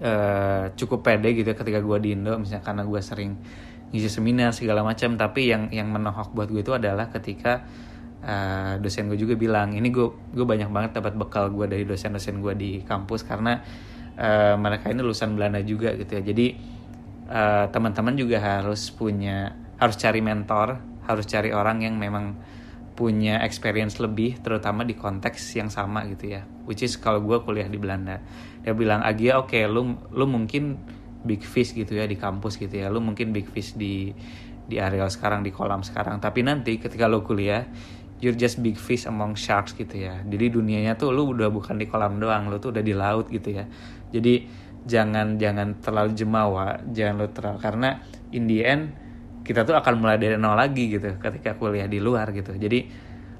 uh, 0.00 0.72
cukup 0.72 1.04
pede 1.04 1.36
gitu 1.36 1.52
ketika 1.52 1.84
gue 1.84 1.98
di 2.00 2.16
Indo. 2.16 2.40
Misalnya 2.40 2.64
karena 2.64 2.82
gue 2.88 3.00
sering 3.04 3.36
ngisi 3.92 4.08
seminar 4.08 4.56
segala 4.56 4.80
macam. 4.80 5.20
Tapi 5.20 5.52
yang 5.52 5.68
yang 5.68 5.92
menohok 5.92 6.32
buat 6.32 6.48
gue 6.48 6.64
itu 6.64 6.72
adalah 6.72 7.12
ketika 7.12 7.68
uh, 8.24 8.80
dosen 8.80 9.12
gue 9.12 9.18
juga 9.20 9.36
bilang 9.36 9.76
ini 9.76 9.92
gue 9.92 10.08
gue 10.32 10.46
banyak 10.48 10.72
banget 10.72 10.96
dapat 10.96 11.12
bekal 11.18 11.52
gue 11.52 11.68
dari 11.68 11.84
dosen-dosen 11.84 12.40
gue 12.40 12.54
di 12.56 12.70
kampus 12.86 13.28
karena 13.28 13.60
uh, 14.16 14.56
mereka 14.56 14.88
ini 14.88 15.04
lulusan 15.04 15.36
Belanda 15.36 15.60
juga 15.60 15.92
gitu 15.92 16.16
ya. 16.16 16.22
Jadi 16.24 16.46
uh, 17.28 17.68
teman-teman 17.68 18.16
juga 18.16 18.40
harus 18.40 18.88
punya 18.94 19.52
harus 19.76 19.94
cari 20.00 20.24
mentor 20.24 20.78
harus 21.08 21.24
cari 21.24 21.50
orang 21.50 21.80
yang 21.80 21.96
memang 21.96 22.36
punya 22.98 23.38
experience 23.46 24.02
lebih 24.02 24.42
terutama 24.42 24.82
di 24.82 24.98
konteks 24.98 25.54
yang 25.54 25.70
sama 25.70 26.02
gitu 26.10 26.34
ya. 26.34 26.42
Which 26.66 26.82
is 26.82 26.98
kalau 26.98 27.22
gue 27.22 27.38
kuliah 27.46 27.70
di 27.70 27.78
Belanda. 27.78 28.18
Dia 28.66 28.74
bilang 28.74 29.06
Agia 29.06 29.38
oke 29.38 29.54
okay, 29.54 29.70
lu 29.70 29.94
lu 30.10 30.26
mungkin 30.26 30.74
big 31.22 31.46
fish 31.46 31.78
gitu 31.78 31.94
ya 31.94 32.10
di 32.10 32.18
kampus 32.18 32.58
gitu 32.58 32.74
ya. 32.74 32.90
Lu 32.90 32.98
mungkin 32.98 33.30
big 33.30 33.46
fish 33.46 33.78
di 33.78 34.10
di 34.66 34.76
area 34.82 35.06
sekarang 35.06 35.46
di 35.46 35.54
kolam 35.54 35.86
sekarang. 35.86 36.18
Tapi 36.18 36.42
nanti 36.42 36.82
ketika 36.82 37.06
lu 37.06 37.22
kuliah 37.22 37.62
you're 38.18 38.34
just 38.34 38.58
big 38.58 38.74
fish 38.74 39.06
among 39.06 39.38
sharks 39.38 39.78
gitu 39.78 39.94
ya. 39.94 40.18
Jadi 40.26 40.58
dunianya 40.58 40.98
tuh 40.98 41.14
lu 41.14 41.30
udah 41.30 41.54
bukan 41.54 41.78
di 41.78 41.86
kolam 41.86 42.18
doang 42.18 42.50
lu 42.50 42.58
tuh 42.58 42.74
udah 42.74 42.82
di 42.82 42.98
laut 42.98 43.30
gitu 43.30 43.62
ya. 43.62 43.64
Jadi 44.10 44.66
jangan 44.90 45.38
jangan 45.38 45.78
terlalu 45.78 46.18
jemawa 46.18 46.82
jangan 46.90 47.14
lu 47.22 47.28
terlalu 47.30 47.58
karena 47.62 47.88
in 48.34 48.50
the 48.50 48.64
end 48.64 48.90
kita 49.48 49.64
tuh 49.64 49.72
akan 49.72 50.04
mulai 50.04 50.20
dari 50.20 50.36
nol 50.36 50.52
lagi 50.52 50.92
gitu 50.92 51.16
ketika 51.16 51.56
kuliah 51.56 51.88
di 51.88 52.04
luar 52.04 52.36
gitu. 52.36 52.52
Jadi 52.52 52.84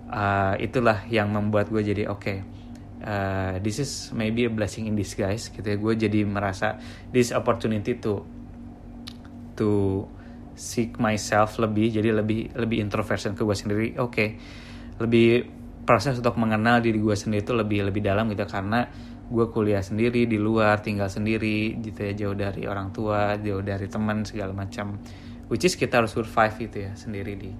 uh, 0.08 0.56
itulah 0.56 1.04
yang 1.12 1.28
membuat 1.28 1.68
gue 1.68 1.84
jadi 1.84 2.08
oke 2.08 2.24
okay, 2.24 2.36
uh, 3.04 3.60
this 3.60 3.76
is 3.76 4.08
maybe 4.16 4.48
a 4.48 4.52
blessing 4.52 4.88
in 4.88 4.96
disguise 4.96 5.52
gitu 5.52 5.68
ya. 5.68 5.76
Gue 5.76 6.00
jadi 6.00 6.24
merasa 6.24 6.80
this 7.12 7.28
opportunity 7.36 8.00
to 8.00 8.24
to 9.60 10.08
seek 10.56 10.96
myself 10.96 11.60
lebih 11.60 11.92
jadi 11.92 12.16
lebih 12.16 12.56
lebih 12.56 12.80
introversion 12.80 13.36
ke 13.36 13.44
gue 13.44 13.56
sendiri. 13.56 13.88
Oke 14.00 14.08
okay. 14.08 14.28
lebih 15.04 15.44
proses 15.84 16.16
untuk 16.24 16.40
mengenal 16.40 16.80
diri 16.80 16.96
gue 16.96 17.12
sendiri 17.12 17.44
itu 17.44 17.52
lebih 17.52 17.84
lebih 17.84 18.00
dalam 18.00 18.32
gitu 18.32 18.48
karena 18.48 18.88
gue 19.28 19.46
kuliah 19.52 19.84
sendiri 19.84 20.24
di 20.24 20.40
luar 20.40 20.80
tinggal 20.80 21.12
sendiri 21.12 21.76
gitu 21.84 22.00
ya. 22.00 22.16
Jauh 22.16 22.32
dari 22.32 22.64
orang 22.64 22.96
tua 22.96 23.36
jauh 23.36 23.60
dari 23.60 23.92
teman 23.92 24.24
segala 24.24 24.56
macam 24.56 24.96
which 25.48 25.64
is 25.64 25.74
kita 25.74 26.04
harus 26.04 26.12
survive 26.14 26.54
itu 26.60 26.84
ya 26.86 26.92
sendiri 26.94 27.34
di 27.34 27.50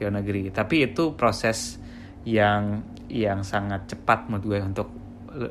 luar 0.00 0.20
negeri. 0.20 0.50
Tapi 0.50 0.90
itu 0.90 1.14
proses 1.14 1.78
yang 2.24 2.82
yang 3.06 3.44
sangat 3.44 3.94
cepat 3.94 4.32
menurut 4.32 4.44
gue 4.44 4.58
untuk 4.64 4.88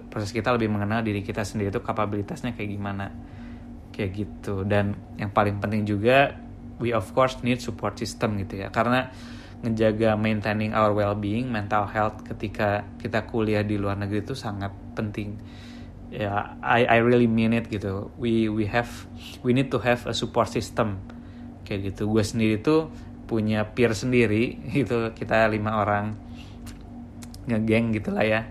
proses 0.09 0.33
kita 0.33 0.49
lebih 0.57 0.73
mengenal 0.73 1.05
diri 1.05 1.21
kita 1.21 1.45
sendiri 1.45 1.69
itu 1.69 1.81
kapabilitasnya 1.81 2.57
kayak 2.57 2.69
gimana. 2.73 3.07
Kayak 3.93 4.09
gitu. 4.17 4.65
Dan 4.65 4.97
yang 5.21 5.29
paling 5.31 5.61
penting 5.61 5.85
juga 5.85 6.33
we 6.81 6.91
of 6.91 7.05
course 7.13 7.39
need 7.45 7.61
support 7.61 7.95
system 7.95 8.35
gitu 8.41 8.65
ya. 8.65 8.73
Karena 8.73 9.13
ngejaga 9.63 10.19
maintaining 10.19 10.75
our 10.75 10.91
well-being 10.91 11.47
mental 11.47 11.87
health 11.87 12.19
ketika 12.27 12.83
kita 12.99 13.23
kuliah 13.23 13.63
di 13.63 13.79
luar 13.79 13.95
negeri 13.95 14.25
itu 14.25 14.35
sangat 14.35 14.73
penting. 14.97 15.39
Ya 16.11 16.57
I 16.59 16.85
I 16.89 16.97
really 16.99 17.29
mean 17.29 17.53
it 17.53 17.69
gitu. 17.69 18.11
We 18.17 18.49
we 18.49 18.67
have 18.67 18.89
we 19.45 19.55
need 19.55 19.71
to 19.71 19.79
have 19.79 20.03
a 20.09 20.13
support 20.13 20.51
system 20.51 21.12
kayak 21.63 21.93
gitu. 21.93 22.11
Gue 22.11 22.23
sendiri 22.23 22.59
tuh 22.59 22.91
punya 23.25 23.73
peer 23.73 23.95
sendiri. 23.95 24.59
Itu 24.83 25.11
kita 25.15 25.47
lima 25.49 25.81
orang 25.81 26.15
ngegeng 27.47 27.95
gitulah 27.95 28.23
ya. 28.23 28.41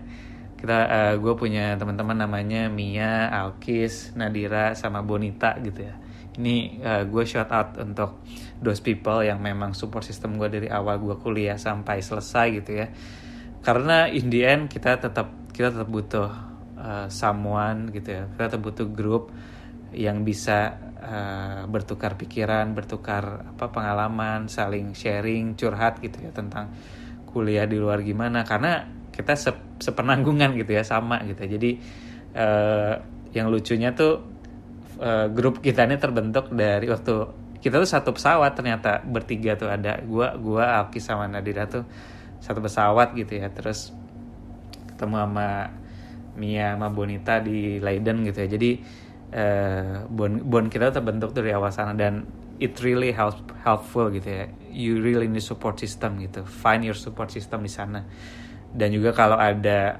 Kita 0.57 0.77
uh, 0.87 1.13
gue 1.19 1.33
punya 1.35 1.75
teman-teman 1.75 2.23
namanya 2.23 2.71
Mia, 2.71 3.27
Alkis, 3.27 4.15
Nadira 4.15 4.73
sama 4.79 5.03
Bonita 5.03 5.59
gitu 5.59 5.83
ya. 5.83 5.95
Ini 6.33 6.81
uh, 6.81 7.03
gue 7.05 7.23
shout 7.27 7.51
out 7.53 7.77
untuk 7.77 8.23
those 8.63 8.79
people 8.81 9.21
yang 9.21 9.43
memang 9.43 9.75
support 9.75 10.07
system 10.07 10.39
gue 10.39 10.49
dari 10.49 10.67
awal 10.71 10.97
gue 10.97 11.19
kuliah 11.19 11.59
sampai 11.59 11.99
selesai 11.99 12.47
gitu 12.63 12.71
ya. 12.79 12.87
Karena 13.59 14.07
in 14.07 14.31
the 14.31 14.41
end 14.47 14.71
kita 14.71 14.97
tetap 14.97 15.51
kita 15.51 15.69
tetap 15.69 15.89
butuh 15.91 16.29
uh, 16.79 17.07
someone 17.11 17.91
gitu 17.91 18.09
ya. 18.15 18.23
Kita 18.31 18.55
tetap 18.55 18.61
butuh 18.63 18.87
grup 18.87 19.35
yang 19.93 20.25
bisa 20.27 20.77
uh, 20.99 21.63
bertukar 21.69 22.17
pikiran 22.17 22.73
bertukar 22.73 23.55
apa 23.55 23.69
pengalaman 23.69 24.49
saling 24.49 24.97
sharing 24.97 25.55
curhat 25.55 26.01
gitu 26.01 26.19
ya 26.21 26.31
tentang 26.33 26.73
kuliah 27.29 27.65
di 27.69 27.77
luar 27.77 28.01
gimana. 28.01 28.43
Karena 28.43 28.83
kita 29.13 29.37
se 29.37 29.53
sepenanggungan 29.77 30.57
gitu 30.57 30.73
ya 30.73 30.81
sama 30.81 31.21
gitu 31.21 31.45
jadi 31.45 31.77
uh, 32.33 32.93
yang 33.29 33.53
lucunya 33.53 33.93
tuh 33.93 34.25
uh, 34.97 35.29
grup 35.29 35.61
kita 35.61 35.85
ini 35.85 36.01
terbentuk 36.01 36.49
dari 36.49 36.89
waktu 36.89 37.43
kita 37.63 37.79
tuh 37.79 37.87
satu 37.87 38.11
pesawat 38.11 38.59
ternyata 38.59 38.99
bertiga 39.07 39.55
tuh 39.55 39.71
ada. 39.71 40.03
Gua 40.03 40.35
gua 40.35 40.83
Alki 40.83 40.99
sama 40.99 41.31
Nadira 41.31 41.63
tuh 41.63 41.87
satu 42.43 42.59
pesawat 42.59 43.15
gitu 43.15 43.39
ya. 43.39 43.47
Terus 43.47 43.95
ketemu 44.91 45.15
sama 45.23 45.71
Mia 46.35 46.75
sama 46.75 46.91
Bonita 46.91 47.39
di 47.39 47.79
Leiden 47.79 48.27
gitu 48.27 48.43
ya. 48.43 48.47
Jadi 48.51 48.71
uh, 49.33 50.05
bon 50.07 50.39
bon 50.45 50.69
kita 50.69 50.93
terbentuk 50.93 51.33
dari 51.33 51.51
awal 51.51 51.73
sana 51.73 51.97
dan 51.97 52.23
it 52.61 52.77
really 52.85 53.09
help 53.09 53.41
helpful 53.65 54.07
gitu 54.13 54.29
ya. 54.29 54.45
You 54.69 55.01
really 55.01 55.25
need 55.25 55.43
support 55.43 55.81
system 55.81 56.21
gitu. 56.21 56.45
Find 56.45 56.85
your 56.85 56.97
support 56.97 57.33
system 57.33 57.65
di 57.65 57.71
sana. 57.73 58.05
Dan 58.73 58.93
juga 58.93 59.13
kalau 59.13 59.37
ada 59.37 59.99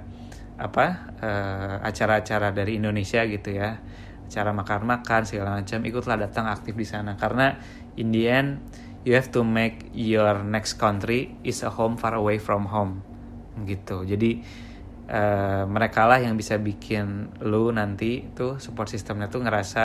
apa 0.54 0.86
uh, 1.18 1.76
acara-acara 1.82 2.54
dari 2.54 2.78
Indonesia 2.78 3.26
gitu 3.26 3.58
ya 3.58 3.82
acara 4.24 4.50
makan-makan 4.54 5.30
segala 5.30 5.62
macam 5.62 5.82
ikutlah 5.86 6.18
datang 6.18 6.50
aktif 6.50 6.74
di 6.74 6.88
sana. 6.88 7.18
Karena 7.18 7.54
in 7.98 8.10
the 8.10 8.26
end 8.26 8.50
you 9.06 9.14
have 9.14 9.30
to 9.30 9.46
make 9.46 9.92
your 9.94 10.42
next 10.42 10.80
country 10.82 11.36
is 11.46 11.62
a 11.62 11.70
home 11.70 12.00
far 12.00 12.18
away 12.18 12.42
from 12.42 12.66
home 12.66 13.06
gitu. 13.70 14.02
Jadi 14.08 14.42
uh, 15.10 15.64
mereka 15.68 16.08
lah 16.08 16.20
yang 16.22 16.40
bisa 16.40 16.56
bikin 16.60 17.34
lu 17.44 17.74
nanti 17.74 18.24
tuh 18.32 18.62
support 18.62 18.88
systemnya 18.88 19.28
tuh 19.28 19.44
ngerasa 19.44 19.84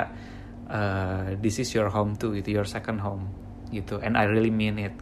uh, 0.68 1.26
this 1.40 1.58
is 1.58 1.70
your 1.74 1.90
home 1.90 2.14
too 2.14 2.34
gitu 2.36 2.62
your 2.62 2.68
second 2.68 3.02
home 3.02 3.30
gitu. 3.74 4.00
And 4.00 4.16
I 4.16 4.28
really 4.28 4.52
mean 4.52 4.78
it 4.80 4.94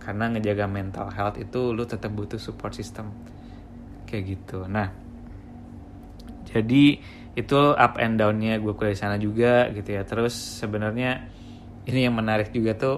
karena 0.00 0.32
ngejaga 0.32 0.64
mental 0.64 1.12
health 1.12 1.36
itu 1.36 1.76
lu 1.76 1.84
tetap 1.84 2.08
butuh 2.16 2.40
support 2.40 2.72
system. 2.72 3.12
Kayak 4.08 4.24
gitu. 4.36 4.64
Nah 4.64 4.88
jadi 6.48 6.84
itu 7.36 7.60
up 7.76 8.00
and 8.00 8.16
downnya 8.18 8.56
gue 8.58 8.72
kuliah 8.72 8.96
sana 8.96 9.20
juga 9.20 9.68
gitu 9.72 9.94
ya. 9.94 10.02
Terus 10.08 10.32
sebenarnya 10.32 11.28
ini 11.88 12.04
yang 12.08 12.16
menarik 12.16 12.52
juga 12.52 12.76
tuh 12.76 12.96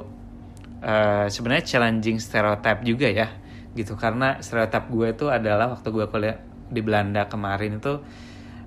uh, 0.83 1.27
sebenarnya 1.27 1.65
challenging 1.67 2.19
stereotype 2.19 2.83
juga 2.83 3.09
ya 3.11 3.29
gitu. 3.75 3.95
Karena 3.95 4.39
stereotype 4.41 4.89
gue 4.91 5.09
itu 5.15 5.27
adalah 5.31 5.75
waktu 5.75 5.89
gue 5.91 6.07
kuliah 6.11 6.37
di 6.71 6.81
Belanda 6.81 7.27
kemarin 7.27 7.83
itu 7.83 7.99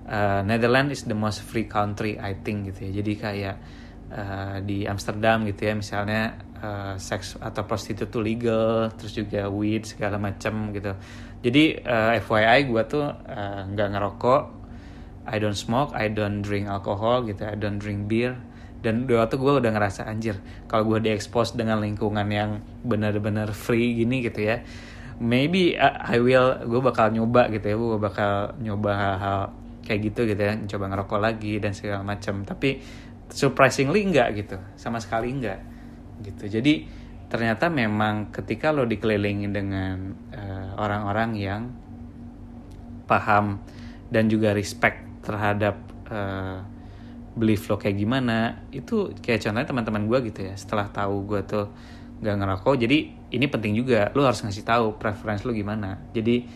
uh, 0.07 0.41
Netherlands 0.43 0.91
is 0.99 1.03
the 1.07 1.15
most 1.15 1.43
free 1.43 1.67
country 1.67 2.19
I 2.19 2.35
think 2.39 2.71
gitu 2.71 2.91
ya. 2.91 2.91
Jadi 3.03 3.11
kayak 3.15 3.55
uh, 4.11 4.57
di 4.63 4.83
Amsterdam 4.83 5.47
gitu 5.47 5.71
ya 5.71 5.73
misalnya 5.73 6.35
uh, 6.59 6.95
seks 6.99 7.39
atau 7.39 7.63
prostitut 7.63 8.11
tuh 8.11 8.23
legal 8.23 8.91
terus 8.95 9.15
juga 9.15 9.47
weed 9.47 9.87
segala 9.87 10.19
macam 10.19 10.75
gitu. 10.75 10.93
Jadi 11.43 11.79
uh, 11.83 12.19
FYI 12.19 12.59
gue 12.67 12.83
tuh 12.87 13.05
nggak 13.71 13.87
uh, 13.87 13.93
ngerokok 13.95 14.43
I 15.23 15.39
don't 15.39 15.55
smoke 15.55 15.95
I 15.95 16.11
don't 16.11 16.43
drink 16.43 16.67
alcohol 16.67 17.23
gitu 17.23 17.47
I 17.47 17.55
don't 17.55 17.79
drink 17.79 18.11
beer. 18.11 18.35
Dan 18.83 19.07
waktu 19.07 19.39
gue 19.39 19.63
udah 19.63 19.71
ngerasa 19.71 20.03
anjir 20.11 20.43
kalau 20.67 20.83
gue 20.83 21.07
diekspos 21.07 21.55
dengan 21.55 21.79
lingkungan 21.79 22.27
yang 22.27 22.59
benar-benar 22.83 23.55
free 23.55 23.95
gini 23.95 24.19
gitu 24.19 24.43
ya 24.43 24.59
maybe 25.19 25.77
I 25.81 26.17
will 26.17 26.63
gue 26.63 26.81
bakal 26.81 27.13
nyoba 27.13 27.49
gitu 27.53 27.65
ya 27.65 27.75
gue 27.75 27.99
bakal 28.01 28.31
nyoba 28.61 28.91
hal-hal 28.93 29.39
kayak 29.83 29.99
gitu 30.13 30.21
gitu 30.25 30.41
ya 30.41 30.55
coba 30.77 30.85
ngerokok 30.93 31.19
lagi 31.19 31.59
dan 31.59 31.75
segala 31.75 32.01
macam. 32.01 32.47
Tapi 32.47 32.79
surprisingly 33.29 34.05
enggak 34.05 34.33
gitu 34.37 34.57
sama 34.79 35.01
sekali 35.03 35.33
enggak 35.33 35.59
gitu. 36.23 36.47
Jadi 36.47 36.87
ternyata 37.27 37.65
memang 37.67 38.29
ketika 38.29 38.69
lo 38.69 38.85
dikelilingi 38.85 39.49
dengan 39.49 40.13
eh, 40.29 40.69
orang-orang 40.77 41.29
uh, 41.33 41.39
yang 41.41 41.63
paham 43.09 43.57
dan 44.13 44.29
juga 44.29 44.53
respect 44.53 45.25
terhadap 45.25 45.81
uh, 46.13 46.61
belief 47.33 47.65
lo 47.65 47.81
kayak 47.81 47.97
gimana 47.97 48.61
itu 48.69 49.09
kayak 49.17 49.41
contohnya 49.41 49.65
teman-teman 49.65 50.03
gue 50.05 50.19
gitu 50.29 50.39
ya 50.45 50.53
setelah 50.53 50.85
tahu 50.93 51.25
gue 51.25 51.41
tuh 51.41 51.67
gak 52.23 52.39
ngerokok 52.39 52.75
jadi 52.79 52.97
ini 53.35 53.45
penting 53.51 53.75
juga 53.75 54.09
lo 54.15 54.23
harus 54.23 54.41
ngasih 54.41 54.63
tahu 54.63 54.95
preference 54.95 55.43
lo 55.43 55.51
gimana 55.51 55.99
jadi 56.15 56.47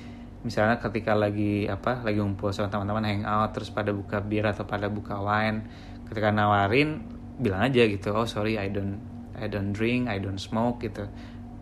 misalnya 0.47 0.80
ketika 0.80 1.11
lagi 1.11 1.68
apa 1.68 2.01
lagi 2.07 2.24
ngumpul 2.24 2.55
sama 2.55 2.72
teman-teman 2.72 3.03
hangout 3.03 3.51
terus 3.51 3.68
pada 3.68 3.91
buka 3.91 4.24
bir 4.24 4.47
atau 4.47 4.63
pada 4.63 4.88
buka 4.88 5.20
wine 5.20 5.68
ketika 6.07 6.32
nawarin 6.32 7.03
bilang 7.38 7.68
aja 7.68 7.84
gitu 7.84 8.15
oh 8.15 8.24
sorry 8.24 8.55
I 8.55 8.72
don't 8.72 9.18
I 9.38 9.45
don't 9.45 9.72
drink, 9.72 10.09
I 10.09 10.18
don't 10.18 10.41
smoke 10.41 10.82
gitu. 10.82 11.05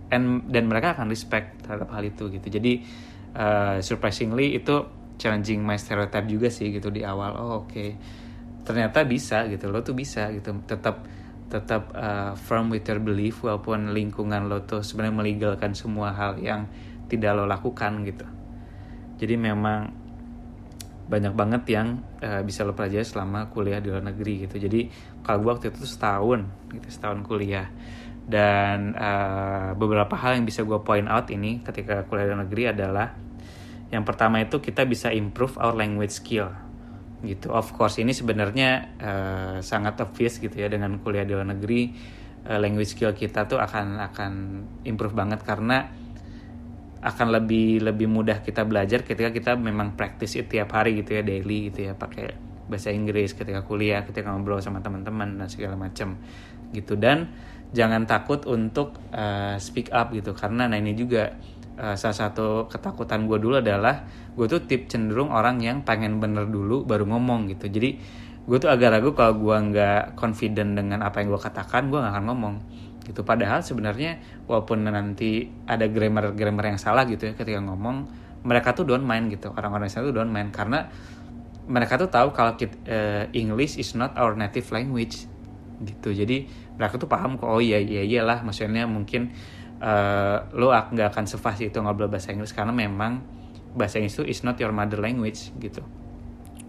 And 0.10 0.48
dan 0.48 0.72
mereka 0.72 0.96
akan 0.96 1.12
respect 1.12 1.68
terhadap 1.68 1.92
hal 1.92 2.08
itu 2.08 2.32
gitu. 2.32 2.48
Jadi 2.48 2.82
uh, 3.36 3.84
surprisingly 3.84 4.56
itu 4.56 4.88
challenging 5.20 5.64
my 5.64 5.76
stereotype 5.76 6.28
juga 6.28 6.48
sih 6.48 6.72
gitu 6.72 6.88
di 6.90 7.04
awal. 7.04 7.36
Oh 7.36 7.68
oke, 7.68 7.72
okay. 7.72 7.90
ternyata 8.64 9.04
bisa 9.04 9.44
gitu. 9.52 9.68
Lo 9.68 9.84
tuh 9.84 9.94
bisa 9.94 10.32
gitu. 10.32 10.56
Tetap 10.64 11.04
tetap 11.56 11.96
uh, 11.96 12.36
firm 12.36 12.68
with 12.68 12.84
your 12.84 13.00
belief 13.00 13.40
walaupun 13.40 13.96
lingkungan 13.96 14.52
lo 14.52 14.68
tuh 14.68 14.84
sebenarnya 14.84 15.16
melegalkan 15.16 15.72
semua 15.72 16.12
hal 16.12 16.36
yang 16.44 16.68
tidak 17.08 17.32
lo 17.40 17.48
lakukan 17.48 18.04
gitu. 18.04 18.28
Jadi 19.16 19.40
memang 19.40 19.88
banyak 21.06 21.32
banget 21.32 21.64
yang 21.72 22.04
uh, 22.20 22.44
bisa 22.44 22.68
lo 22.68 22.76
pelajari 22.76 23.08
selama 23.08 23.48
kuliah 23.48 23.80
di 23.80 23.88
luar 23.88 24.04
negeri 24.04 24.50
gitu. 24.50 24.60
Jadi 24.60 24.92
kalau 25.24 25.48
gue 25.48 25.52
waktu 25.56 25.68
itu 25.72 25.88
setahun, 25.88 26.44
gitu 26.76 26.88
setahun 26.92 27.24
kuliah. 27.24 27.72
Dan 28.26 28.98
uh, 28.98 29.78
beberapa 29.78 30.18
hal 30.18 30.42
yang 30.42 30.50
bisa 30.50 30.66
gue 30.66 30.82
point 30.84 31.08
out 31.08 31.32
ini 31.32 31.64
ketika 31.64 32.04
kuliah 32.10 32.28
di 32.28 32.32
luar 32.34 32.42
negeri 32.44 32.64
adalah 32.74 33.08
yang 33.94 34.02
pertama 34.02 34.42
itu 34.42 34.58
kita 34.58 34.84
bisa 34.84 35.14
improve 35.14 35.56
our 35.62 35.78
language 35.78 36.12
skill 36.12 36.65
gitu. 37.26 37.52
Of 37.52 37.74
course 37.74 37.98
ini 38.02 38.14
sebenarnya 38.14 38.70
uh, 39.02 39.58
sangat 39.66 40.00
obvious 40.02 40.38
gitu 40.38 40.54
ya 40.54 40.70
dengan 40.70 41.02
kuliah 41.02 41.26
di 41.26 41.34
luar 41.34 41.50
negeri 41.50 41.92
uh, 42.48 42.60
language 42.62 42.96
skill 42.96 43.12
kita 43.14 43.50
tuh 43.50 43.58
akan 43.58 44.00
akan 44.14 44.32
improve 44.86 45.18
banget 45.18 45.42
karena 45.42 45.90
akan 47.06 47.28
lebih 47.30 47.86
lebih 47.86 48.10
mudah 48.10 48.42
kita 48.42 48.66
belajar 48.66 49.06
ketika 49.06 49.30
kita 49.30 49.52
memang 49.54 49.94
praktis 49.94 50.34
itu 50.34 50.58
tiap 50.58 50.74
hari 50.74 50.98
gitu 51.06 51.14
ya 51.14 51.22
daily 51.22 51.70
gitu 51.70 51.90
ya 51.90 51.94
pakai 51.94 52.34
bahasa 52.66 52.90
Inggris 52.90 53.38
ketika 53.38 53.62
kuliah 53.62 54.02
ketika 54.02 54.34
ngobrol 54.34 54.58
sama 54.58 54.82
teman-teman 54.82 55.38
dan 55.38 55.46
segala 55.46 55.78
macam 55.78 56.18
gitu 56.74 56.98
dan 56.98 57.30
jangan 57.78 58.10
takut 58.10 58.42
untuk 58.50 58.98
uh, 59.14 59.54
speak 59.62 59.94
up 59.94 60.10
gitu 60.18 60.34
karena 60.34 60.66
nah 60.66 60.82
ini 60.82 60.98
juga 60.98 61.38
uh, 61.80 61.96
salah 61.96 62.18
satu 62.18 62.68
ketakutan 62.72 63.28
gue 63.28 63.38
dulu 63.40 63.60
adalah 63.60 64.08
gue 64.36 64.46
tuh 64.48 64.64
tip 64.68 64.88
cenderung 64.92 65.32
orang 65.32 65.60
yang 65.64 65.84
pengen 65.84 66.20
bener 66.20 66.48
dulu 66.48 66.84
baru 66.84 67.08
ngomong 67.08 67.52
gitu. 67.52 67.68
Jadi 67.72 68.00
gue 68.46 68.58
tuh 68.62 68.70
agak 68.70 69.00
ragu 69.00 69.12
kalau 69.18 69.34
gue 69.42 69.56
nggak 69.74 70.20
confident 70.20 70.78
dengan 70.78 71.02
apa 71.02 71.24
yang 71.24 71.34
gue 71.34 71.42
katakan 71.42 71.90
gue 71.90 72.00
nggak 72.00 72.14
akan 72.14 72.26
ngomong 72.32 72.56
gitu. 73.06 73.22
Padahal 73.24 73.62
sebenarnya 73.62 74.20
walaupun 74.50 74.88
nanti 74.88 75.50
ada 75.66 75.88
grammar 75.90 76.34
grammar 76.34 76.76
yang 76.76 76.80
salah 76.82 77.06
gitu 77.06 77.30
ya 77.30 77.34
ketika 77.34 77.62
ngomong 77.62 78.08
mereka 78.46 78.78
tuh 78.78 78.86
don't 78.86 79.06
mind 79.06 79.34
gitu. 79.34 79.52
Orang-orang 79.52 79.90
sana 79.90 80.10
tuh 80.10 80.16
don't 80.16 80.32
mind 80.32 80.54
karena 80.54 80.90
mereka 81.66 81.98
tuh 81.98 82.14
tahu 82.14 82.30
kalau 82.30 82.54
kita, 82.54 82.78
uh, 82.86 83.26
English 83.34 83.82
is 83.82 83.98
not 83.98 84.14
our 84.14 84.38
native 84.38 84.70
language 84.70 85.26
gitu. 85.82 86.14
Jadi 86.14 86.46
mereka 86.76 87.00
tuh 87.00 87.10
paham 87.10 87.40
kok 87.40 87.48
oh 87.48 87.64
iya 87.64 87.80
iya 87.80 88.04
iyalah 88.04 88.44
maksudnya 88.44 88.86
mungkin 88.86 89.32
uh, 89.82 90.48
lo 90.56 90.72
nggak 90.72 91.08
akan 91.16 91.26
sefasih 91.28 91.72
itu 91.74 91.78
ngobrol 91.82 92.08
bahasa 92.12 92.32
Inggris 92.32 92.56
karena 92.56 92.72
memang 92.72 93.24
bahasa 93.76 94.00
Inggris 94.00 94.16
itu 94.20 94.26
is 94.28 94.42
not 94.44 94.56
your 94.60 94.72
mother 94.72 95.00
language 95.00 95.52
gitu. 95.60 95.84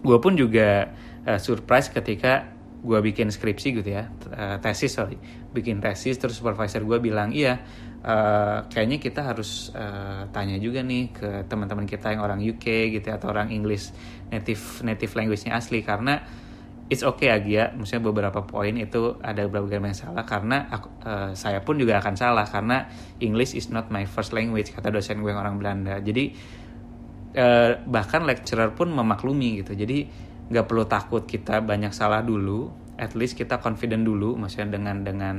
Gue 0.03 0.17
pun 0.19 0.35
juga 0.35 0.91
uh, 1.27 1.39
surprise 1.39 1.91
ketika 1.91 2.53
gue 2.77 2.99
bikin 3.01 3.33
skripsi 3.33 3.81
gitu 3.81 3.89
ya 3.89 4.11
uh, 4.31 4.57
tesis 4.59 4.93
sorry. 4.93 5.17
Bikin 5.51 5.79
tesis 5.79 6.19
terus 6.19 6.37
supervisor 6.37 6.83
gue 6.83 6.99
bilang 6.99 7.31
iya 7.33 7.59
uh, 8.03 8.67
kayaknya 8.69 8.97
kita 9.01 9.21
harus 9.25 9.71
uh, 9.73 10.29
tanya 10.29 10.55
juga 10.61 10.83
nih 10.85 11.11
ke 11.11 11.29
teman-teman 11.49 11.83
kita 11.83 12.13
yang 12.13 12.21
orang 12.23 12.39
UK 12.43 12.95
gitu 12.95 13.05
ya, 13.11 13.17
atau 13.17 13.31
orang 13.31 13.49
English 13.49 13.91
native 14.29 14.83
native 14.83 15.11
language-nya 15.15 15.57
asli. 15.57 15.81
Karena 15.81 16.21
it's 16.87 17.03
okay 17.03 17.31
Agia. 17.31 17.71
Maksudnya 17.75 18.03
beberapa 18.03 18.43
poin 18.43 18.73
itu 18.75 19.19
ada 19.19 19.47
beberapa 19.47 19.87
yang 19.91 19.95
salah 19.95 20.23
karena 20.23 20.67
aku, 20.71 20.87
uh, 21.03 21.31
saya 21.35 21.61
pun 21.63 21.75
juga 21.79 21.99
akan 21.99 22.15
salah 22.15 22.47
karena 22.47 22.87
English 23.19 23.55
is 23.55 23.67
not 23.71 23.91
my 23.91 24.07
first 24.07 24.31
language 24.31 24.71
kata 24.71 24.91
dosen 24.91 25.19
gue 25.19 25.31
yang 25.31 25.39
orang 25.43 25.59
Belanda. 25.59 25.99
Jadi 25.99 26.31
uh, 27.35 27.71
bahkan 27.83 28.23
lecturer 28.23 28.71
pun 28.71 28.91
memaklumi 28.91 29.63
gitu. 29.63 29.75
Jadi 29.75 30.07
nggak 30.47 30.65
perlu 30.65 30.87
takut 30.87 31.27
kita 31.27 31.59
banyak 31.59 31.91
salah 31.91 32.23
dulu 32.23 32.71
at 32.97 33.13
least 33.13 33.35
kita 33.35 33.59
confident 33.59 34.07
dulu 34.07 34.39
maksudnya 34.39 34.79
dengan 34.79 35.03
dengan 35.03 35.35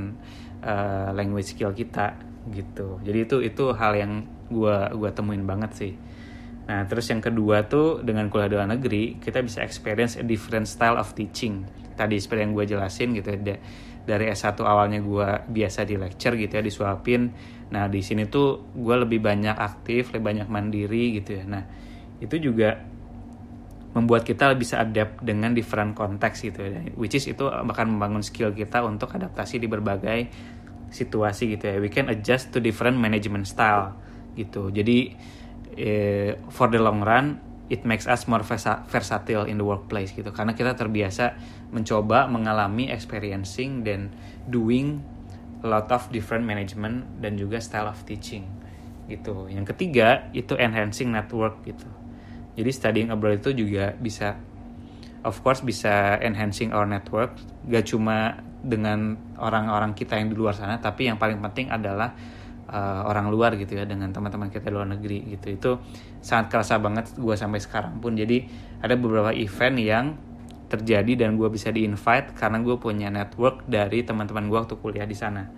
uh, 0.63 1.09
language 1.11 1.57
skill 1.57 1.73
kita 1.73 2.13
gitu. 2.53 3.01
Jadi 3.01 3.17
itu 3.25 3.37
itu 3.41 3.63
hal 3.73 3.97
yang 3.97 4.23
gue 4.49 4.75
gua 4.97 5.09
temuin 5.13 5.45
banget 5.45 5.71
sih 5.77 5.93
Nah, 6.69 6.85
terus 6.85 7.09
yang 7.09 7.17
kedua 7.17 7.65
tuh 7.65 8.05
dengan 8.05 8.29
kuliah 8.29 8.45
di 8.45 8.53
luar 8.53 8.69
negeri, 8.69 9.17
kita 9.17 9.41
bisa 9.41 9.65
experience 9.65 10.21
a 10.21 10.23
different 10.23 10.69
style 10.69 11.01
of 11.01 11.17
teaching. 11.17 11.65
Tadi 11.97 12.21
seperti 12.21 12.45
yang 12.45 12.53
gue 12.53 12.65
jelasin 12.69 13.17
gitu 13.17 13.33
ya, 13.33 13.57
dari 14.05 14.29
S1 14.29 14.61
awalnya 14.61 15.01
gue 15.01 15.49
biasa 15.49 15.81
di 15.89 15.97
lecture 15.97 16.37
gitu 16.37 16.61
ya, 16.61 16.61
disuapin. 16.61 17.33
Nah, 17.73 17.89
di 17.89 18.05
sini 18.05 18.29
tuh 18.29 18.69
gue 18.77 18.95
lebih 19.01 19.17
banyak 19.17 19.57
aktif, 19.57 20.13
lebih 20.13 20.25
banyak 20.29 20.47
mandiri 20.47 21.17
gitu 21.17 21.41
ya. 21.41 21.43
Nah, 21.49 21.65
itu 22.21 22.37
juga 22.37 22.77
membuat 23.89 24.21
kita 24.21 24.53
bisa 24.53 24.85
adapt 24.85 25.25
dengan 25.25 25.49
different 25.57 25.97
konteks 25.97 26.45
gitu 26.45 26.61
ya. 26.61 26.85
Which 26.93 27.17
is 27.17 27.25
itu 27.25 27.49
akan 27.49 27.97
membangun 27.97 28.21
skill 28.21 28.53
kita 28.53 28.85
untuk 28.85 29.09
adaptasi 29.17 29.57
di 29.57 29.65
berbagai 29.65 30.29
situasi 30.93 31.57
gitu 31.57 31.65
ya. 31.65 31.81
We 31.81 31.89
can 31.89 32.13
adjust 32.13 32.53
to 32.53 32.61
different 32.61 33.01
management 33.01 33.49
style 33.49 33.97
gitu. 34.37 34.69
Jadi 34.69 35.17
for 36.49 36.67
the 36.71 36.79
long 36.81 37.03
run 37.05 37.39
it 37.69 37.85
makes 37.85 38.09
us 38.09 38.25
more 38.25 38.41
versatile 38.89 39.45
in 39.45 39.61
the 39.61 39.65
workplace 39.65 40.09
gitu. 40.11 40.33
Karena 40.33 40.57
kita 40.57 40.73
terbiasa 40.73 41.37
mencoba 41.69 42.25
mengalami 42.25 42.89
experiencing 42.89 43.85
dan 43.85 44.09
doing 44.49 45.05
a 45.61 45.67
lot 45.69 45.85
of 45.93 46.09
different 46.09 46.43
management 46.49 47.05
dan 47.21 47.37
juga 47.37 47.61
style 47.61 47.85
of 47.85 48.01
teaching 48.09 48.49
gitu. 49.05 49.45
Yang 49.45 49.77
ketiga 49.77 50.33
itu 50.33 50.57
enhancing 50.57 51.13
network 51.13 51.61
gitu. 51.61 51.85
Jadi 52.57 52.69
studying 52.73 53.09
abroad 53.13 53.39
itu 53.39 53.53
juga 53.53 53.93
bisa 53.93 54.33
of 55.21 55.37
course 55.45 55.61
bisa 55.61 56.17
enhancing 56.25 56.73
our 56.73 56.89
network. 56.89 57.37
Gak 57.69 57.85
cuma 57.93 58.41
dengan 58.59 59.15
orang-orang 59.37 59.93
kita 59.93 60.17
yang 60.17 60.33
di 60.33 60.35
luar 60.35 60.57
sana 60.57 60.81
tapi 60.81 61.07
yang 61.07 61.21
paling 61.21 61.37
penting 61.39 61.71
adalah 61.71 62.11
uh, 62.69 63.01
orang 63.09 63.33
luar 63.33 63.57
gitu 63.57 63.75
ya 63.75 63.83
dengan 63.83 64.13
teman-teman 64.13 64.53
kita 64.53 64.69
di 64.69 64.73
luar 64.73 64.87
negeri 64.87 65.35
gitu. 65.35 65.47
Itu 65.49 65.71
sangat 66.21 66.53
kerasa 66.53 66.77
banget 66.77 67.17
gue 67.17 67.35
sampai 67.35 67.59
sekarang 67.59 67.97
pun. 67.97 68.13
Jadi 68.13 68.45
ada 68.79 68.93
beberapa 68.95 69.33
event 69.33 69.77
yang 69.81 70.05
terjadi 70.69 71.25
dan 71.25 71.35
gue 71.35 71.49
bisa 71.49 71.73
di 71.73 71.83
invite 71.83 72.37
karena 72.37 72.61
gue 72.61 72.77
punya 72.77 73.09
network 73.09 73.65
dari 73.65 74.05
teman-teman 74.05 74.45
gue 74.47 74.57
waktu 74.61 74.75
kuliah 74.77 75.09
di 75.09 75.17
sana. 75.17 75.49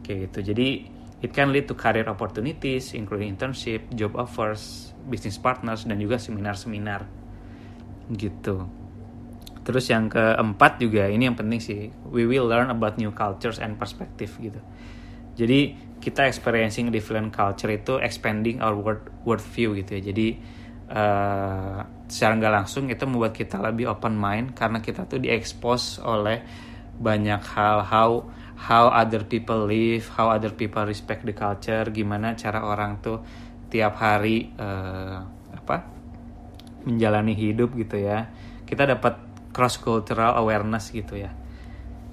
Kayak 0.00 0.32
gitu. 0.32 0.52
Jadi 0.52 0.68
it 1.20 1.30
can 1.36 1.52
lead 1.52 1.68
to 1.68 1.76
career 1.76 2.08
opportunities 2.08 2.96
including 2.96 3.36
internship 3.36 3.84
job 3.92 4.16
offers 4.16 4.92
business 5.06 5.36
partners 5.36 5.84
dan 5.84 6.00
juga 6.00 6.16
seminar-seminar. 6.16 7.04
Gitu. 8.10 8.64
Terus 9.66 9.84
yang 9.90 10.06
keempat 10.06 10.78
juga 10.78 11.10
ini 11.10 11.26
yang 11.26 11.34
penting 11.34 11.58
sih 11.58 11.90
we 12.08 12.22
will 12.22 12.46
learn 12.46 12.70
about 12.70 12.96
new 12.96 13.10
cultures 13.10 13.58
and 13.58 13.74
perspective 13.76 14.30
gitu 14.38 14.62
jadi 15.36 15.76
kita 16.00 16.24
experiencing 16.24 16.88
different 16.88 17.28
culture 17.28 17.68
itu 17.68 18.00
expanding 18.00 18.64
our 18.64 18.72
world 18.72 19.04
world 19.28 19.44
view 19.44 19.76
gitu 19.76 20.00
ya. 20.00 20.02
Jadi 20.12 20.28
uh, 20.88 21.78
secara 22.08 22.32
nggak 22.40 22.54
langsung 22.62 22.88
itu 22.88 23.04
membuat 23.04 23.36
kita 23.36 23.60
lebih 23.60 23.92
open 23.92 24.16
mind 24.16 24.56
karena 24.56 24.80
kita 24.80 25.04
tuh 25.04 25.20
diekspos 25.20 26.00
oleh 26.00 26.40
banyak 26.96 27.42
hal 27.52 27.84
how 27.84 28.24
how 28.56 28.88
other 28.88 29.28
people 29.28 29.68
live 29.68 30.08
how 30.16 30.32
other 30.32 30.48
people 30.56 30.80
respect 30.88 31.28
the 31.28 31.36
culture 31.36 31.84
gimana 31.92 32.32
cara 32.32 32.64
orang 32.64 33.04
tuh 33.04 33.20
tiap 33.68 34.00
hari 34.00 34.48
uh, 34.56 35.20
apa 35.52 35.76
menjalani 36.88 37.34
hidup 37.36 37.74
gitu 37.76 37.98
ya. 38.00 38.30
Kita 38.64 38.86
dapat 38.86 39.20
cross 39.50 39.76
cultural 39.76 40.38
awareness 40.38 40.94
gitu 40.94 41.18
ya. 41.18 41.34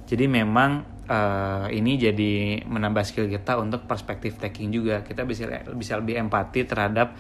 Jadi 0.10 0.26
memang 0.28 0.93
uh, 1.10 1.68
ini 1.72 2.00
jadi 2.00 2.64
menambah 2.64 3.04
skill 3.04 3.28
kita 3.28 3.60
untuk 3.60 3.88
perspektif 3.88 4.40
taking 4.40 4.72
juga. 4.72 5.04
Kita 5.04 5.28
bisa 5.28 5.48
bisa 5.74 6.00
lebih 6.00 6.20
empati 6.20 6.64
terhadap 6.64 7.16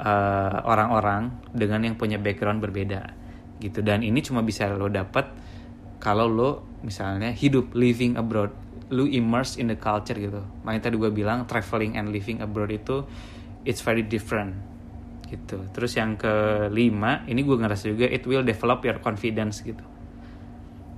eh, 0.00 0.56
orang-orang 0.64 1.28
uh, 1.28 1.54
dengan 1.54 1.84
yang 1.84 1.94
punya 1.94 2.16
background 2.16 2.58
berbeda 2.64 3.12
gitu. 3.60 3.84
Dan 3.84 4.02
ini 4.02 4.24
cuma 4.24 4.40
bisa 4.40 4.70
lo 4.72 4.88
dapat 4.88 5.28
kalau 6.00 6.26
lo 6.26 6.50
misalnya 6.80 7.30
hidup 7.36 7.76
living 7.76 8.16
abroad 8.16 8.50
lo 8.90 9.06
immerse 9.06 9.60
in 9.60 9.70
the 9.70 9.78
culture 9.78 10.16
gitu. 10.16 10.42
Makanya 10.66 10.90
tadi 10.90 10.96
gue 10.98 11.10
bilang 11.12 11.46
traveling 11.46 11.94
and 11.94 12.10
living 12.10 12.42
abroad 12.42 12.72
itu 12.74 13.06
it's 13.62 13.84
very 13.84 14.02
different 14.02 14.56
gitu. 15.30 15.62
Terus 15.70 15.94
yang 15.94 16.18
kelima 16.18 17.22
ini 17.30 17.46
gue 17.46 17.54
ngerasa 17.54 17.86
juga 17.92 18.10
it 18.10 18.26
will 18.26 18.42
develop 18.42 18.82
your 18.82 18.98
confidence 18.98 19.62
gitu 19.62 19.99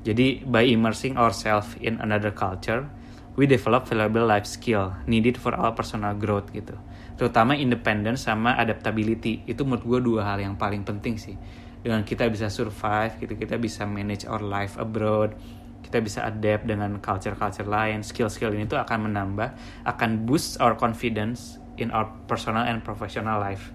jadi 0.02 0.42
by 0.42 0.66
immersing 0.66 1.14
ourselves 1.14 1.78
in 1.78 2.02
another 2.02 2.34
culture, 2.34 2.90
we 3.38 3.46
develop 3.46 3.86
valuable 3.86 4.26
life 4.26 4.50
skill 4.50 4.98
needed 5.06 5.38
for 5.38 5.54
our 5.54 5.70
personal 5.70 6.12
growth 6.18 6.50
gitu. 6.50 6.74
Terutama 7.14 7.54
independence 7.54 8.26
sama 8.26 8.58
adaptability. 8.58 9.46
Itu 9.46 9.62
menurut 9.62 9.86
gue 9.86 10.00
dua 10.02 10.34
hal 10.34 10.42
yang 10.42 10.58
paling 10.58 10.82
penting 10.82 11.14
sih. 11.22 11.38
Dengan 11.82 12.02
kita 12.02 12.26
bisa 12.26 12.50
survive, 12.50 13.14
gitu 13.22 13.34
kita 13.38 13.58
bisa 13.62 13.86
manage 13.86 14.26
our 14.26 14.42
life 14.42 14.74
abroad, 14.74 15.38
kita 15.86 16.02
bisa 16.02 16.26
adapt 16.26 16.66
dengan 16.66 16.98
culture-culture 16.98 17.66
lain. 17.66 18.02
Skill-skill 18.02 18.54
ini 18.58 18.66
tuh 18.66 18.82
akan 18.82 19.06
menambah, 19.06 19.54
akan 19.86 20.26
boost 20.26 20.58
our 20.58 20.74
confidence 20.74 21.62
in 21.78 21.94
our 21.94 22.10
personal 22.26 22.66
and 22.66 22.82
professional 22.82 23.38
life. 23.38 23.70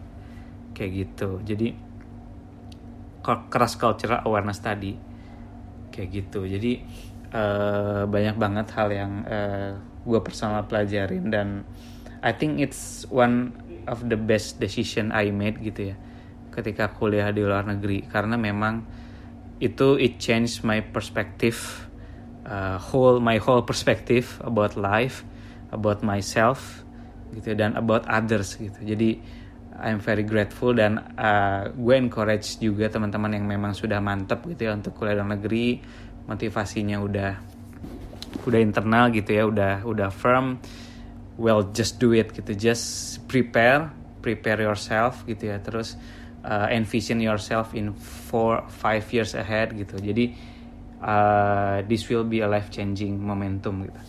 Kayak 0.76 1.08
gitu. 1.08 1.40
Jadi 1.48 1.68
cross 3.24 3.76
cultural 3.76 4.24
awareness 4.24 4.64
tadi 4.64 5.07
kayak 5.98 6.10
gitu. 6.14 6.46
Jadi 6.46 6.86
uh, 7.34 8.06
banyak 8.06 8.38
banget 8.38 8.68
hal 8.78 8.94
yang 8.94 9.26
uh, 9.26 9.34
eh, 9.34 9.72
gue 10.06 10.20
personal 10.22 10.64
pelajarin 10.70 11.34
dan 11.34 11.66
I 12.22 12.32
think 12.38 12.62
it's 12.62 13.10
one 13.10 13.58
of 13.90 14.06
the 14.06 14.16
best 14.16 14.62
decision 14.62 15.10
I 15.10 15.34
made 15.34 15.58
gitu 15.66 15.94
ya 15.94 15.96
ketika 16.54 16.94
kuliah 16.94 17.34
di 17.34 17.42
luar 17.42 17.66
negeri. 17.66 18.06
Karena 18.06 18.38
memang 18.38 18.86
itu 19.58 19.98
it 19.98 20.22
changed 20.22 20.62
my 20.62 20.86
perspective 20.86 21.58
uh, 22.46 22.78
whole 22.78 23.18
my 23.18 23.42
whole 23.42 23.66
perspective 23.66 24.38
about 24.46 24.78
life 24.78 25.26
about 25.74 26.06
myself 26.06 26.86
gitu 27.34 27.58
dan 27.58 27.74
about 27.76 28.06
others 28.08 28.56
gitu. 28.56 28.78
Jadi 28.86 29.20
I'm 29.78 30.02
very 30.02 30.26
grateful 30.26 30.74
dan 30.74 30.98
uh, 31.22 31.70
gue 31.70 31.94
encourage 31.94 32.58
juga 32.58 32.90
teman-teman 32.90 33.38
yang 33.38 33.46
memang 33.46 33.78
sudah 33.78 34.02
mantep 34.02 34.42
gitu 34.50 34.66
ya 34.66 34.72
untuk 34.74 34.98
kuliah 34.98 35.22
dalam 35.22 35.38
negeri. 35.38 35.78
Motivasinya 36.26 36.98
udah 36.98 37.32
udah 38.44 38.60
internal 38.60 39.14
gitu 39.14 39.38
ya 39.38 39.44
udah 39.46 39.74
udah 39.86 40.10
firm. 40.10 40.58
Well 41.38 41.70
just 41.78 42.02
do 42.02 42.18
it 42.18 42.34
gitu. 42.34 42.58
Just 42.58 43.22
prepare 43.30 43.94
prepare 44.26 44.66
yourself 44.66 45.22
gitu 45.30 45.54
ya. 45.54 45.62
Terus 45.62 45.94
uh, 46.42 46.74
envision 46.74 47.22
yourself 47.22 47.78
in 47.78 47.94
four 47.94 48.66
five 48.74 49.06
years 49.14 49.38
ahead 49.38 49.78
gitu. 49.78 50.02
Jadi 50.02 50.34
uh, 51.06 51.86
this 51.86 52.10
will 52.10 52.26
be 52.26 52.42
a 52.42 52.50
life 52.50 52.74
changing 52.74 53.22
momentum 53.22 53.86
gitu. 53.86 54.02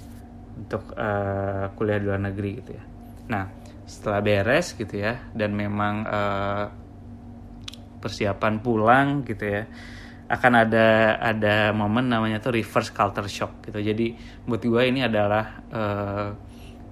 Untuk 0.64 0.96
uh, 0.96 1.68
kuliah 1.76 2.00
di 2.00 2.06
luar 2.08 2.24
negeri 2.24 2.50
gitu 2.64 2.72
ya. 2.72 2.84
Nah 3.28 3.57
setelah 3.88 4.20
beres 4.20 4.76
gitu 4.76 5.00
ya 5.00 5.32
dan 5.32 5.56
memang 5.56 6.04
uh, 6.04 6.64
persiapan 7.98 8.60
pulang 8.60 9.24
gitu 9.24 9.48
ya 9.48 9.64
akan 10.28 10.52
ada 10.68 11.16
ada 11.16 11.72
momen 11.72 12.12
namanya 12.12 12.36
tuh 12.36 12.52
reverse 12.52 12.92
culture 12.92 13.24
shock 13.32 13.64
gitu. 13.64 13.80
Jadi 13.80 14.12
buat 14.44 14.60
gue 14.60 14.82
ini 14.84 15.00
adalah 15.00 15.64
uh, 15.72 16.28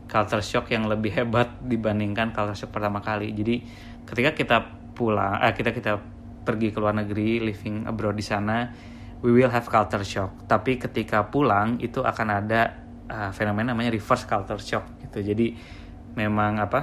culture 0.09 0.40
shock 0.40 0.72
yang 0.72 0.88
lebih 0.88 1.12
hebat 1.12 1.61
dibandingkan 1.61 2.32
culture 2.32 2.57
shock 2.57 2.72
pertama 2.72 3.05
kali. 3.05 3.36
Jadi 3.36 3.61
ketika 4.09 4.32
kita 4.32 4.57
pulang 4.97 5.44
eh, 5.44 5.53
kita 5.53 5.76
kita 5.76 6.01
pergi 6.49 6.72
ke 6.72 6.80
luar 6.80 6.97
negeri 6.97 7.44
living 7.44 7.84
abroad 7.84 8.16
di 8.16 8.24
sana 8.24 8.72
we 9.20 9.36
will 9.36 9.53
have 9.53 9.68
culture 9.68 10.01
shock. 10.01 10.49
Tapi 10.49 10.80
ketika 10.80 11.28
pulang 11.28 11.76
itu 11.84 12.01
akan 12.01 12.28
ada 12.40 12.72
uh, 13.12 13.30
fenomena 13.36 13.76
namanya 13.76 13.92
reverse 13.92 14.24
culture 14.24 14.61
shock 14.64 14.97
gitu. 15.05 15.20
Jadi 15.20 15.53
memang 16.16 16.58
apa 16.58 16.80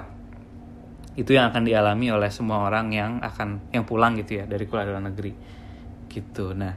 itu 1.13 1.37
yang 1.37 1.53
akan 1.53 1.65
dialami 1.65 2.09
oleh 2.09 2.29
semua 2.33 2.65
orang 2.65 2.89
yang 2.89 3.11
akan 3.21 3.69
yang 3.69 3.85
pulang 3.85 4.17
gitu 4.17 4.41
ya 4.41 4.45
dari 4.49 4.65
kuliah 4.65 4.89
luar 4.89 5.03
negeri. 5.13 5.33
Gitu. 6.09 6.57
Nah 6.57 6.73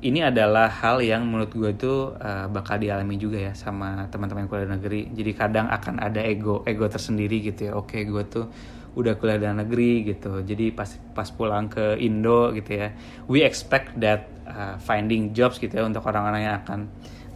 ini 0.00 0.24
adalah 0.24 0.72
hal 0.72 1.04
yang 1.04 1.28
menurut 1.28 1.52
gue 1.52 1.76
tuh 1.76 2.16
uh, 2.16 2.48
bakal 2.48 2.80
dialami 2.80 3.20
juga 3.20 3.36
ya 3.36 3.52
sama 3.52 4.08
teman-teman 4.08 4.48
kuliah 4.48 4.72
negeri. 4.72 5.12
Jadi 5.12 5.30
kadang 5.36 5.68
akan 5.68 6.00
ada 6.00 6.24
ego 6.24 6.64
ego 6.64 6.88
tersendiri 6.88 7.44
gitu 7.44 7.68
ya. 7.68 7.72
Oke 7.76 8.08
gue 8.08 8.24
tuh 8.24 8.48
udah 8.96 9.20
kuliah 9.20 9.36
luar 9.36 9.56
negeri 9.60 10.16
gitu. 10.16 10.40
Jadi 10.40 10.72
pas 10.72 10.88
pas 11.12 11.28
pulang 11.28 11.68
ke 11.68 12.00
Indo 12.00 12.56
gitu 12.56 12.72
ya 12.72 12.88
we 13.28 13.44
expect 13.44 14.00
that 14.00 14.32
uh, 14.48 14.80
finding 14.80 15.36
jobs 15.36 15.60
gitu 15.60 15.76
ya 15.76 15.84
untuk 15.84 16.00
orang-orang 16.08 16.48
yang 16.48 16.56
akan 16.64 16.88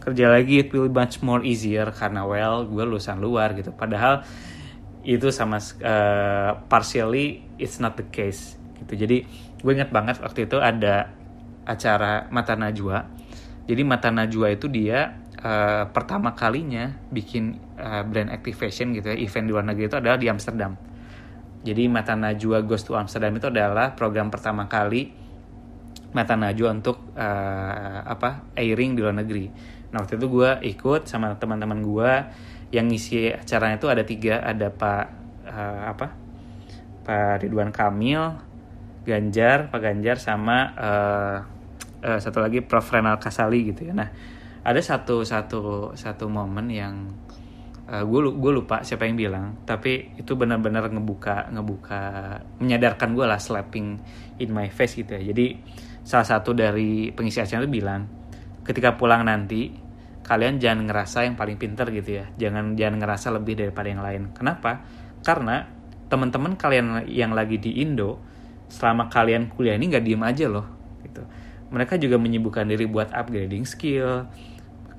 kerja 0.05 0.29
lagi 0.29 0.61
it 0.61 0.69
will 0.69 0.85
be 0.85 0.93
much 0.93 1.25
more 1.25 1.41
easier 1.41 1.89
karena 1.89 2.21
well 2.23 2.69
gue 2.69 2.83
lulusan 2.85 3.17
luar 3.17 3.57
gitu. 3.57 3.73
Padahal 3.73 4.21
itu 5.01 5.33
sama 5.33 5.57
uh, 5.57 6.61
partially 6.69 7.41
it's 7.57 7.81
not 7.81 7.97
the 7.97 8.05
case 8.13 8.57
gitu. 8.85 8.93
Jadi 8.93 9.25
gue 9.57 9.71
inget 9.73 9.89
banget 9.89 10.21
waktu 10.21 10.45
itu 10.45 10.61
ada 10.61 11.09
acara 11.65 12.29
Mata 12.29 12.53
Najwa. 12.53 13.09
Jadi 13.65 13.81
Mata 13.81 14.13
Najwa 14.13 14.53
itu 14.53 14.69
dia 14.69 15.25
uh, 15.41 15.89
pertama 15.89 16.37
kalinya 16.37 16.93
bikin 17.09 17.57
uh, 17.81 18.05
brand 18.05 18.29
activation 18.29 18.93
gitu 18.93 19.09
ya. 19.09 19.17
Event 19.17 19.45
di 19.49 19.51
luar 19.51 19.65
negeri 19.65 19.89
itu 19.89 19.97
adalah 19.97 20.21
di 20.21 20.29
Amsterdam. 20.29 20.77
Jadi 21.65 21.89
Mata 21.89 22.13
Najwa 22.13 22.61
Goes 22.61 22.85
to 22.85 22.93
Amsterdam 22.93 23.33
itu 23.41 23.49
adalah 23.49 23.97
program 23.97 24.29
pertama 24.29 24.69
kali 24.69 25.09
Mata 26.13 26.37
Najwa 26.37 26.69
untuk 26.71 27.11
uh, 27.17 27.99
apa 28.05 28.53
airing 28.53 28.93
di 28.93 28.99
luar 29.01 29.17
negeri. 29.17 29.74
Nah 29.95 30.03
waktu 30.03 30.19
itu 30.19 30.27
gue 30.27 30.51
ikut 30.75 31.07
sama 31.07 31.39
teman-teman 31.39 31.79
gue 31.79 32.11
yang 32.75 32.91
ngisi 32.91 33.31
acaranya 33.31 33.79
itu 33.79 33.87
ada 33.87 34.03
tiga, 34.03 34.43
ada 34.43 34.67
Pak 34.67 35.05
uh, 35.47 35.81
apa? 35.87 36.11
Pak 37.07 37.47
Ridwan 37.47 37.71
Kamil, 37.71 38.35
Ganjar, 39.07 39.71
Pak 39.71 39.79
Ganjar 39.79 40.19
sama 40.19 40.75
uh, 40.75 41.37
uh, 42.03 42.19
satu 42.19 42.43
lagi 42.43 42.59
Prof. 42.59 42.83
Renal 42.91 43.23
Kasali 43.23 43.71
gitu 43.71 43.87
ya. 43.87 43.95
Nah 43.95 44.11
ada 44.67 44.81
satu 44.83 45.23
satu 45.23 45.95
satu 45.95 46.27
momen 46.27 46.67
yang 46.67 47.07
uh, 47.87 48.03
gue 48.03 48.51
lupa 48.51 48.83
siapa 48.83 49.07
yang 49.07 49.15
bilang 49.15 49.63
tapi 49.63 50.11
itu 50.19 50.35
benar-benar 50.35 50.91
ngebuka 50.91 51.55
ngebuka 51.55 52.01
menyadarkan 52.59 53.15
gue 53.15 53.23
lah 53.23 53.39
slapping 53.39 53.95
in 54.43 54.49
my 54.51 54.67
face 54.67 54.99
gitu 54.99 55.15
ya. 55.15 55.31
Jadi 55.31 55.55
salah 56.03 56.27
satu 56.27 56.51
dari 56.51 57.15
pengisi 57.15 57.39
acara 57.39 57.63
itu 57.63 57.71
bilang 57.71 58.03
ketika 58.65 58.97
pulang 58.97 59.23
nanti 59.23 59.84
kalian 60.25 60.57
jangan 60.57 60.89
ngerasa 60.89 61.29
yang 61.29 61.37
paling 61.37 61.61
pinter 61.61 61.85
gitu 61.93 62.19
ya. 62.19 62.25
Jangan 62.33 62.73
jangan 62.73 62.97
ngerasa 62.97 63.27
lebih 63.29 63.61
daripada 63.61 63.87
yang 63.87 64.01
lain. 64.01 64.33
Kenapa? 64.33 64.81
Karena 65.21 65.69
teman-teman 66.09 66.57
kalian 66.57 67.05
yang 67.05 67.37
lagi 67.37 67.61
di 67.61 67.85
Indo 67.85 68.17
selama 68.65 69.07
kalian 69.13 69.53
kuliah 69.53 69.77
ini 69.77 69.93
nggak 69.93 70.03
diem 70.05 70.23
aja 70.25 70.45
loh 70.49 70.65
gitu. 71.05 71.21
Mereka 71.69 72.01
juga 72.01 72.17
menyibukkan 72.17 72.65
diri 72.65 72.89
buat 72.89 73.13
upgrading 73.13 73.65
skill 73.69 74.25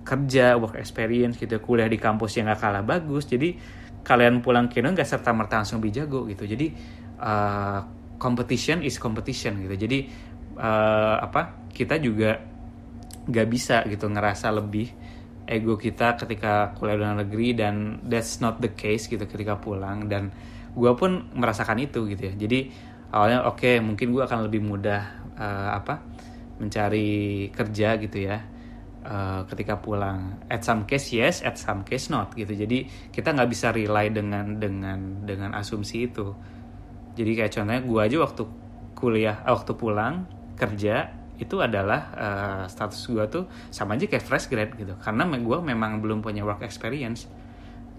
kerja 0.07 0.55
work 0.55 0.79
experience 0.79 1.35
gitu. 1.35 1.59
Kuliah 1.59 1.91
di 1.91 1.99
kampus 1.99 2.39
yang 2.39 2.47
gak 2.47 2.63
kalah 2.63 2.87
bagus 2.87 3.27
jadi 3.27 3.59
kalian 4.07 4.39
pulang 4.39 4.71
ke 4.71 4.79
Indonesia 4.79 5.03
gak 5.03 5.11
serta 5.19 5.35
merta 5.35 5.59
langsung 5.59 5.83
lebih 5.83 5.93
jago 5.99 6.23
gitu. 6.31 6.47
Jadi 6.47 6.71
uh, 7.19 7.83
competition 8.23 8.87
is 8.87 9.03
competition 9.03 9.59
gitu. 9.67 9.75
Jadi 9.75 9.99
uh, 10.63 11.19
apa 11.19 11.67
kita 11.75 11.99
juga 11.99 12.39
gak 13.27 13.47
bisa 13.51 13.83
gitu 13.91 14.07
ngerasa 14.07 14.55
lebih 14.55 15.06
ego 15.47 15.79
kita 15.79 16.19
ketika 16.19 16.75
kuliah 16.75 16.99
luar 16.99 17.15
negeri 17.23 17.55
dan 17.55 18.03
that's 18.07 18.43
not 18.43 18.59
the 18.59 18.71
case 18.75 19.07
gitu 19.07 19.23
ketika 19.25 19.59
pulang 19.59 20.11
dan 20.11 20.35
gue 20.75 20.93
pun 20.99 21.31
merasakan 21.33 21.81
itu 21.81 22.05
gitu 22.11 22.29
ya 22.29 22.35
jadi 22.37 22.69
awalnya 23.15 23.47
oke 23.47 23.63
okay, 23.63 23.79
mungkin 23.79 24.13
gue 24.13 24.23
akan 24.23 24.51
lebih 24.51 24.61
mudah 24.67 25.03
uh, 25.39 25.71
apa 25.79 26.03
mencari 26.57 27.49
kerja 27.53 28.01
gitu 28.01 28.19
ya 28.27 28.41
uh, 29.07 29.41
ketika 29.49 29.79
pulang. 29.79 30.43
At 30.51 30.67
some 30.67 30.85
case 30.85 31.15
yes, 31.15 31.41
at 31.45 31.57
some 31.57 31.87
case 31.87 32.11
not 32.11 32.35
gitu. 32.35 32.53
Jadi 32.53 33.11
kita 33.15 33.33
nggak 33.33 33.51
bisa 33.51 33.71
rely 33.71 34.11
dengan 34.11 34.59
dengan 34.59 35.23
dengan 35.23 35.55
asumsi 35.55 36.11
itu. 36.11 36.35
Jadi 37.17 37.31
kayak 37.33 37.53
contohnya 37.55 37.83
gue 37.85 38.01
aja 38.01 38.17
waktu 38.21 38.43
kuliah, 38.97 39.41
eh, 39.45 39.53
waktu 39.53 39.73
pulang 39.77 40.29
kerja 40.57 41.13
itu 41.37 41.61
adalah 41.61 42.01
uh, 42.17 42.63
status 42.69 43.01
gue 43.09 43.25
tuh 43.29 43.45
sama 43.69 43.97
aja 43.97 44.09
kayak 44.09 44.25
fresh 44.25 44.49
grad 44.49 44.73
gitu. 44.77 44.97
Karena 44.97 45.29
gue 45.29 45.59
memang 45.61 46.01
belum 46.01 46.25
punya 46.25 46.43
work 46.43 46.65
experience 46.65 47.29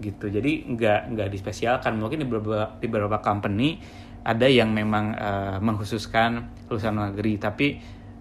gitu. 0.02 0.30
Jadi 0.30 0.66
nggak 0.74 1.14
nggak 1.14 1.28
dispesialkan. 1.30 1.98
Mungkin 1.98 2.22
di 2.22 2.26
beberapa 2.26 2.78
di 2.78 2.86
beberapa 2.90 3.18
company 3.22 3.78
ada 4.26 4.50
yang 4.50 4.74
memang 4.74 5.14
uh, 5.14 5.56
mengkhususkan 5.62 6.50
lulusan 6.68 6.98
negeri, 6.98 7.38
tapi 7.38 7.66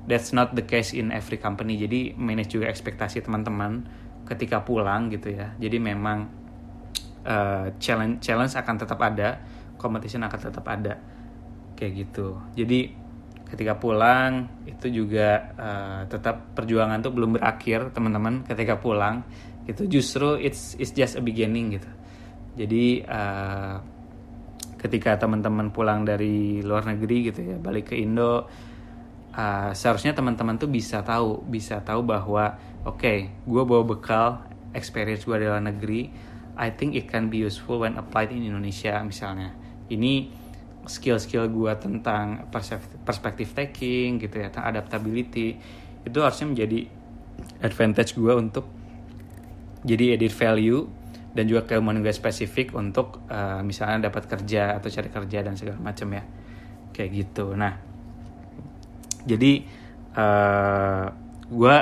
that's 0.08 0.32
not 0.32 0.56
the 0.56 0.64
case 0.64 0.96
in 0.96 1.12
every 1.12 1.36
company 1.36 1.76
jadi 1.76 2.16
manage 2.16 2.56
juga 2.56 2.72
ekspektasi 2.72 3.22
teman-teman 3.28 3.84
ketika 4.24 4.64
pulang 4.64 5.12
gitu 5.12 5.36
ya 5.36 5.54
jadi 5.60 5.78
memang 5.78 6.32
uh, 7.28 7.76
challenge 7.78 8.24
challenge 8.24 8.56
akan 8.56 8.76
tetap 8.80 9.00
ada 9.04 9.44
competition 9.76 10.24
akan 10.24 10.40
tetap 10.40 10.66
ada 10.66 10.96
kayak 11.76 12.08
gitu 12.08 12.40
jadi 12.56 12.96
ketika 13.48 13.80
pulang 13.80 14.52
itu 14.68 15.04
juga 15.04 15.56
uh, 15.56 16.02
tetap 16.12 16.54
perjuangan 16.54 17.00
tuh 17.00 17.16
belum 17.16 17.40
berakhir 17.40 17.96
teman-teman. 17.96 18.44
Ketika 18.44 18.78
pulang 18.78 19.24
itu 19.68 19.88
justru 19.88 20.40
it's 20.40 20.76
it's 20.80 20.92
just 20.92 21.16
a 21.16 21.24
beginning 21.24 21.80
gitu. 21.80 21.90
Jadi 22.60 23.04
uh, 23.08 23.80
ketika 24.78 25.18
teman-teman 25.18 25.74
pulang 25.74 26.06
dari 26.06 26.62
luar 26.62 26.86
negeri 26.86 27.34
gitu 27.34 27.42
ya 27.42 27.58
balik 27.58 27.92
ke 27.92 27.96
Indo 27.98 28.46
uh, 29.34 29.72
seharusnya 29.74 30.14
teman-teman 30.14 30.58
tuh 30.62 30.70
bisa 30.70 31.02
tahu 31.02 31.42
bisa 31.46 31.82
tahu 31.82 32.06
bahwa 32.06 32.58
oke 32.86 33.02
okay, 33.02 33.18
gue 33.46 33.64
bawa 33.66 33.84
bekal 33.86 34.28
experience 34.74 35.26
gue 35.26 35.38
di 35.42 35.46
luar 35.48 35.64
negeri. 35.64 36.02
I 36.58 36.74
think 36.74 36.98
it 36.98 37.06
can 37.06 37.30
be 37.30 37.46
useful 37.46 37.86
when 37.86 38.02
applied 38.02 38.34
in 38.34 38.42
Indonesia 38.42 38.98
misalnya. 39.06 39.54
Ini 39.94 40.14
skill-skill 40.88 41.52
gue 41.52 41.74
tentang 41.80 42.48
perspektif 43.04 43.54
taking 43.54 44.20
gitu 44.20 44.40
ya 44.40 44.50
adaptability 44.50 45.60
itu 46.08 46.18
harusnya 46.24 46.48
menjadi 46.52 46.88
advantage 47.62 48.16
gue 48.16 48.34
untuk 48.34 48.66
jadi 49.84 50.18
edit 50.18 50.34
value 50.34 50.88
dan 51.38 51.46
juga 51.46 51.70
keilmuan 51.70 52.02
gue 52.02 52.10
spesifik 52.10 52.74
untuk 52.74 53.22
uh, 53.30 53.62
misalnya 53.62 54.10
dapat 54.10 54.26
kerja 54.26 54.82
atau 54.82 54.90
cari 54.90 55.10
kerja 55.14 55.40
dan 55.46 55.54
segala 55.54 55.78
macam 55.78 56.10
ya. 56.18 56.24
Kayak 56.96 57.10
gitu. 57.14 57.54
Nah 57.54 57.78
jadi 59.28 59.62
uh, 60.18 60.24
eh, 60.24 61.06
gue 61.52 61.76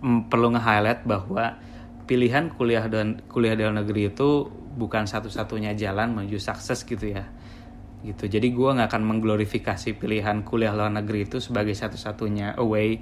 perlu 0.00 0.48
nge-highlight 0.56 1.04
bahwa 1.04 1.60
pilihan 2.08 2.48
kuliah 2.56 2.88
dan 2.88 3.20
kuliah 3.28 3.54
di 3.54 3.62
luar 3.62 3.84
negeri 3.84 4.10
itu 4.10 4.48
bukan 4.74 5.04
satu-satunya 5.04 5.76
jalan 5.76 6.16
menuju 6.16 6.40
sukses 6.40 6.82
gitu 6.88 7.14
ya 7.14 7.28
gitu. 8.02 8.28
Jadi 8.30 8.52
gue 8.52 8.70
nggak 8.76 8.88
akan 8.88 9.02
mengglorifikasi 9.04 9.96
pilihan 10.00 10.42
kuliah 10.46 10.72
luar 10.72 10.92
negeri 10.92 11.28
itu 11.28 11.38
sebagai 11.38 11.76
satu-satunya 11.76 12.56
away 12.56 13.00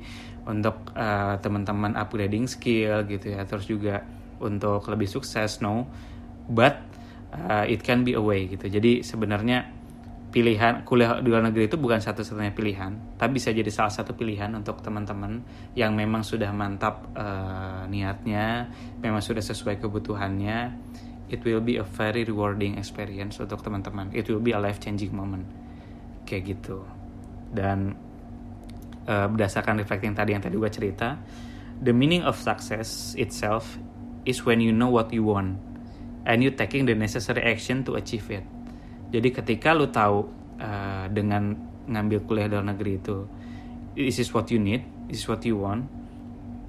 untuk 0.49 0.95
uh, 0.97 1.39
teman-teman 1.39 1.95
upgrading 1.95 2.51
skill 2.51 3.07
gitu 3.07 3.35
ya. 3.35 3.47
Terus 3.47 3.67
juga 3.71 4.03
untuk 4.43 4.87
lebih 4.91 5.07
sukses 5.07 5.63
no. 5.63 5.87
But 6.49 6.81
uh, 7.35 7.65
it 7.69 7.85
can 7.85 8.03
be 8.03 8.17
a 8.17 8.23
way 8.23 8.49
gitu. 8.49 8.67
Jadi 8.67 9.05
sebenarnya 9.05 9.79
pilihan 10.29 10.85
kuliah 10.85 11.25
di 11.25 11.29
luar 11.33 11.41
negeri 11.49 11.73
itu 11.73 11.81
bukan 11.81 12.05
satu-satunya 12.05 12.53
pilihan, 12.53 13.17
tapi 13.17 13.41
bisa 13.41 13.49
jadi 13.49 13.73
salah 13.73 13.89
satu 13.89 14.13
pilihan 14.13 14.53
untuk 14.53 14.85
teman-teman 14.85 15.41
yang 15.73 15.97
memang 15.97 16.21
sudah 16.21 16.53
mantap 16.53 17.09
uh, 17.17 17.89
niatnya, 17.89 18.69
memang 19.01 19.25
sudah 19.25 19.41
sesuai 19.41 19.81
kebutuhannya. 19.81 20.77
It 21.29 21.45
will 21.45 21.61
be 21.61 21.77
a 21.77 21.85
very 21.85 22.25
rewarding 22.25 22.81
experience 22.81 23.37
untuk 23.37 23.61
teman-teman. 23.61 24.13
It 24.17 24.29
will 24.33 24.41
be 24.41 24.57
a 24.57 24.61
life 24.61 24.81
changing 24.81 25.13
moment, 25.13 25.45
kayak 26.25 26.57
gitu. 26.57 26.85
Dan 27.53 27.93
uh, 29.05 29.29
berdasarkan 29.29 29.77
reflecting 29.81 30.17
tadi 30.17 30.33
yang 30.33 30.45
tadi 30.45 30.57
gue 30.57 30.71
cerita, 30.73 31.21
the 31.85 31.93
meaning 31.93 32.25
of 32.25 32.37
success 32.41 33.13
itself 33.21 33.77
is 34.25 34.45
when 34.49 34.61
you 34.61 34.73
know 34.73 34.89
what 34.89 35.13
you 35.13 35.25
want 35.25 35.61
and 36.25 36.41
you 36.41 36.53
taking 36.53 36.89
the 36.89 36.97
necessary 36.97 37.41
action 37.45 37.85
to 37.85 37.97
achieve 37.97 38.29
it 38.29 38.45
jadi 39.09 39.29
ketika 39.33 39.73
lu 39.73 39.89
tahu 39.89 40.29
uh, 40.61 41.07
dengan 41.09 41.57
ngambil 41.89 42.29
kuliah 42.29 42.49
dalam 42.49 42.69
negeri 42.69 43.01
itu, 43.01 43.25
this 43.97 44.21
is 44.21 44.29
what 44.37 44.53
you 44.53 44.61
need, 44.61 44.85
this 45.09 45.25
is 45.25 45.27
what 45.27 45.41
you 45.49 45.57
want, 45.57 45.89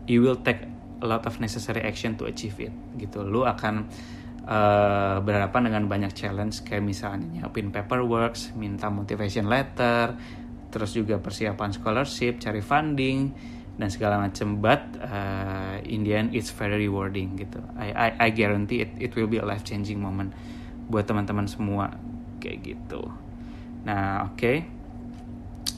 you 0.08 0.24
will 0.24 0.40
take 0.40 0.64
a 1.04 1.08
lot 1.08 1.28
of 1.28 1.36
necessary 1.44 1.84
action 1.84 2.16
to 2.16 2.32
achieve 2.32 2.56
it. 2.64 2.72
Gitu, 2.96 3.20
lu 3.28 3.44
akan 3.44 3.92
uh, 4.50 5.22
berhadapan 5.22 5.70
dengan 5.70 5.84
banyak 5.86 6.12
challenge 6.18 6.66
kayak 6.66 6.82
misalnya 6.82 7.46
nyiapin 7.46 7.70
paperwork, 7.70 8.34
minta 8.58 8.90
motivation 8.90 9.46
letter, 9.46 10.18
terus 10.74 10.98
juga 10.98 11.22
persiapan 11.22 11.70
scholarship, 11.70 12.42
cari 12.42 12.66
funding 12.66 13.30
dan 13.78 13.94
segala 13.94 14.18
macam. 14.18 14.58
But 14.58 14.98
uh, 14.98 15.78
in 15.86 16.02
the 16.02 16.18
end 16.18 16.34
it's 16.34 16.50
very 16.50 16.90
rewarding 16.90 17.38
gitu. 17.38 17.62
I 17.78 17.94
I, 17.94 18.08
I 18.18 18.30
guarantee 18.34 18.82
it 18.82 18.92
it 18.98 19.12
will 19.14 19.30
be 19.30 19.38
a 19.38 19.46
life 19.46 19.62
changing 19.62 20.02
moment 20.02 20.34
buat 20.90 21.06
teman-teman 21.06 21.46
semua 21.46 21.94
kayak 22.42 22.58
gitu 22.66 23.06
nah 23.86 24.28
oke 24.28 24.36
okay. 24.36 24.58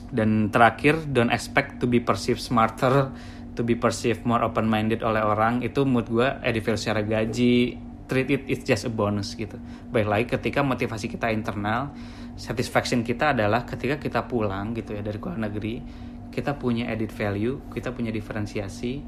dan 0.10 0.50
terakhir 0.50 1.06
don't 1.12 1.30
expect 1.30 1.78
to 1.78 1.86
be 1.86 2.00
perceived 2.00 2.42
smarter 2.42 3.12
to 3.54 3.62
be 3.62 3.76
perceived 3.76 4.24
more 4.24 4.42
open 4.42 4.66
minded 4.66 5.04
oleh 5.04 5.22
orang 5.22 5.60
itu 5.62 5.84
mood 5.84 6.08
gue 6.08 6.26
edifil 6.42 6.80
secara 6.80 7.04
gaji 7.04 7.76
treat 8.12 8.28
it 8.28 8.44
it's 8.52 8.68
just 8.68 8.84
a 8.84 8.92
bonus 8.92 9.40
gitu. 9.40 9.56
Baik 9.88 10.08
lagi 10.12 10.26
ketika 10.36 10.60
motivasi 10.60 11.08
kita 11.08 11.32
internal 11.32 11.96
satisfaction 12.36 13.08
kita 13.08 13.32
adalah 13.32 13.64
ketika 13.64 13.96
kita 13.96 14.28
pulang 14.28 14.76
gitu 14.76 15.00
ya 15.00 15.00
dari 15.00 15.16
luar 15.16 15.40
negeri 15.40 15.80
kita 16.28 16.60
punya 16.60 16.92
added 16.92 17.08
value 17.16 17.64
kita 17.72 17.96
punya 17.96 18.12
diferensiasi 18.12 19.00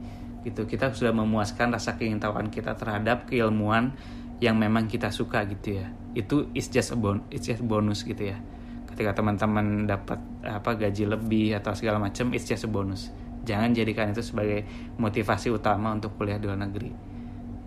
gitu. 0.48 0.64
Kita 0.64 0.96
sudah 0.96 1.12
memuaskan 1.12 1.76
rasa 1.76 2.00
keingintahuan 2.00 2.48
kita 2.48 2.80
terhadap 2.80 3.28
keilmuan 3.28 3.92
yang 4.40 4.56
memang 4.56 4.88
kita 4.88 5.12
suka 5.12 5.44
gitu 5.52 5.84
ya. 5.84 5.92
Itu 6.16 6.48
is 6.56 6.72
just 6.72 6.96
a 6.96 6.98
bon 6.98 7.28
it's 7.28 7.44
just 7.44 7.60
bonus 7.60 8.08
gitu 8.08 8.32
ya. 8.32 8.40
Ketika 8.88 9.20
teman-teman 9.20 9.84
dapat 9.84 10.24
apa 10.48 10.80
gaji 10.80 11.12
lebih 11.12 11.60
atau 11.60 11.76
segala 11.76 12.00
macam 12.00 12.32
it's 12.32 12.48
just 12.48 12.64
a 12.64 12.72
bonus. 12.72 13.12
Jangan 13.44 13.76
jadikan 13.76 14.16
itu 14.16 14.24
sebagai 14.24 14.64
motivasi 14.96 15.52
utama 15.52 15.92
untuk 15.92 16.16
kuliah 16.16 16.40
di 16.40 16.48
luar 16.48 16.64
negeri 16.64 17.13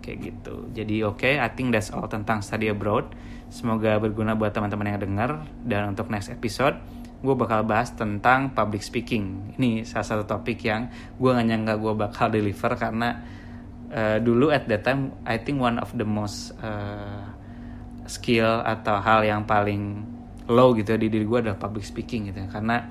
kayak 0.07 0.19
gitu. 0.23 0.71
Jadi 0.71 1.03
oke 1.03 1.19
okay, 1.19 1.33
I 1.43 1.51
think 1.51 1.75
that's 1.75 1.91
all 1.91 2.07
tentang 2.07 2.39
study 2.39 2.71
abroad. 2.71 3.11
Semoga 3.51 3.99
berguna 3.99 4.39
buat 4.39 4.55
teman-teman 4.55 4.95
yang 4.95 5.03
dengar 5.03 5.43
dan 5.67 5.91
untuk 5.91 6.07
next 6.07 6.31
episode 6.31 6.79
gue 7.17 7.33
bakal 7.33 7.65
bahas 7.65 7.89
tentang 7.97 8.53
public 8.53 8.85
speaking. 8.85 9.57
Ini 9.57 9.81
salah 9.89 10.05
satu 10.05 10.23
topik 10.29 10.61
yang 10.61 10.85
gue 11.17 11.29
gak 11.33 11.47
nyangka 11.49 11.73
gue 11.81 11.93
bakal 11.97 12.27
deliver 12.29 12.71
karena 12.77 13.09
uh, 13.89 14.17
dulu 14.21 14.53
at 14.53 14.69
that 14.69 14.85
time 14.85 15.17
I 15.25 15.41
think 15.41 15.57
one 15.57 15.81
of 15.81 15.89
the 15.97 16.05
most 16.05 16.53
uh, 16.61 17.25
skill 18.05 18.61
atau 18.63 19.01
hal 19.01 19.25
yang 19.25 19.43
paling 19.49 20.05
low 20.47 20.71
gitu 20.77 20.95
di 20.95 21.11
diri 21.11 21.25
gue 21.27 21.39
adalah 21.43 21.59
public 21.59 21.83
speaking 21.83 22.31
gitu 22.31 22.45
ya. 22.45 22.47
karena 22.47 22.87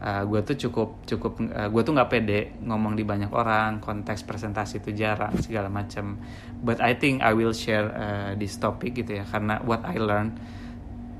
uh, 0.00 0.22
gue 0.24 0.40
tuh 0.42 0.56
cukup 0.68 1.04
cukup 1.04 1.38
uh, 1.52 1.68
gue 1.68 1.82
tuh 1.84 1.92
nggak 1.92 2.10
pede 2.10 2.40
ngomong 2.64 2.96
di 2.96 3.04
banyak 3.04 3.30
orang 3.30 3.78
konteks 3.78 4.24
presentasi 4.24 4.80
itu 4.80 4.96
jarang 4.96 5.36
segala 5.44 5.68
macam 5.68 6.16
but 6.64 6.80
I 6.80 6.96
think 6.96 7.20
I 7.20 7.36
will 7.36 7.52
share 7.52 7.86
uh, 7.92 8.30
this 8.34 8.56
topic 8.56 8.96
gitu 8.96 9.20
ya 9.20 9.24
karena 9.28 9.60
what 9.62 9.84
I 9.84 10.00
learned 10.00 10.40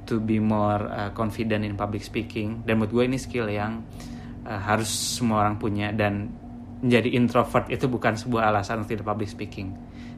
to 0.09 0.19
be 0.19 0.43
more 0.43 0.91
uh, 0.91 1.11
confident 1.15 1.63
in 1.63 1.77
public 1.77 2.03
speaking 2.03 2.65
dan 2.65 2.81
menurut 2.81 2.93
gue 2.97 3.05
ini 3.15 3.19
skill 3.21 3.47
yang 3.47 3.85
uh, 4.49 4.59
harus 4.59 4.89
semua 4.89 5.45
orang 5.47 5.61
punya 5.61 5.93
dan 5.93 6.33
menjadi 6.81 7.13
introvert 7.13 7.69
itu 7.69 7.85
bukan 7.87 8.17
sebuah 8.17 8.49
alasan 8.49 8.81
untuk 8.83 8.97
tidak 8.97 9.07
public 9.07 9.29
speaking. 9.29 9.77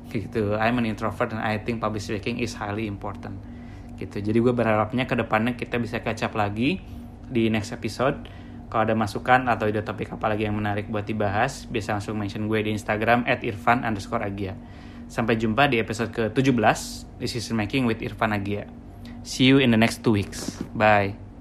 Gitu 0.08 0.54
I'm 0.54 0.78
an 0.78 0.86
introvert 0.86 1.34
and 1.34 1.42
I 1.42 1.58
think 1.58 1.82
public 1.82 2.00
speaking 2.00 2.38
is 2.38 2.54
highly 2.54 2.86
important. 2.86 3.36
Gitu 3.98 4.22
jadi 4.22 4.38
gue 4.38 4.54
berharapnya 4.54 5.04
ke 5.04 5.18
depannya 5.18 5.58
kita 5.58 5.76
bisa 5.82 5.98
up 5.98 6.34
lagi 6.38 6.80
di 7.32 7.50
next 7.50 7.74
episode 7.74 8.41
kalau 8.72 8.88
ada 8.88 8.96
masukan 8.96 9.44
atau 9.52 9.68
ide 9.68 9.84
topik 9.84 10.16
apa 10.16 10.32
lagi 10.32 10.48
yang 10.48 10.56
menarik 10.56 10.88
buat 10.88 11.04
dibahas 11.04 11.68
bisa 11.68 11.92
langsung 11.92 12.16
mention 12.16 12.48
gue 12.48 12.56
di 12.64 12.72
Instagram 12.72 13.28
at 13.28 13.44
irfan 13.44 13.84
underscore 13.84 14.24
agia. 14.24 14.56
Sampai 15.12 15.36
jumpa 15.36 15.68
di 15.68 15.76
episode 15.76 16.08
ke-17 16.08 17.20
Decision 17.20 17.60
Making 17.60 17.84
with 17.84 18.00
Irfan 18.00 18.32
Agia. 18.32 18.64
See 19.20 19.44
you 19.44 19.60
in 19.60 19.68
the 19.68 19.76
next 19.76 20.00
two 20.00 20.16
weeks. 20.16 20.56
Bye 20.72 21.31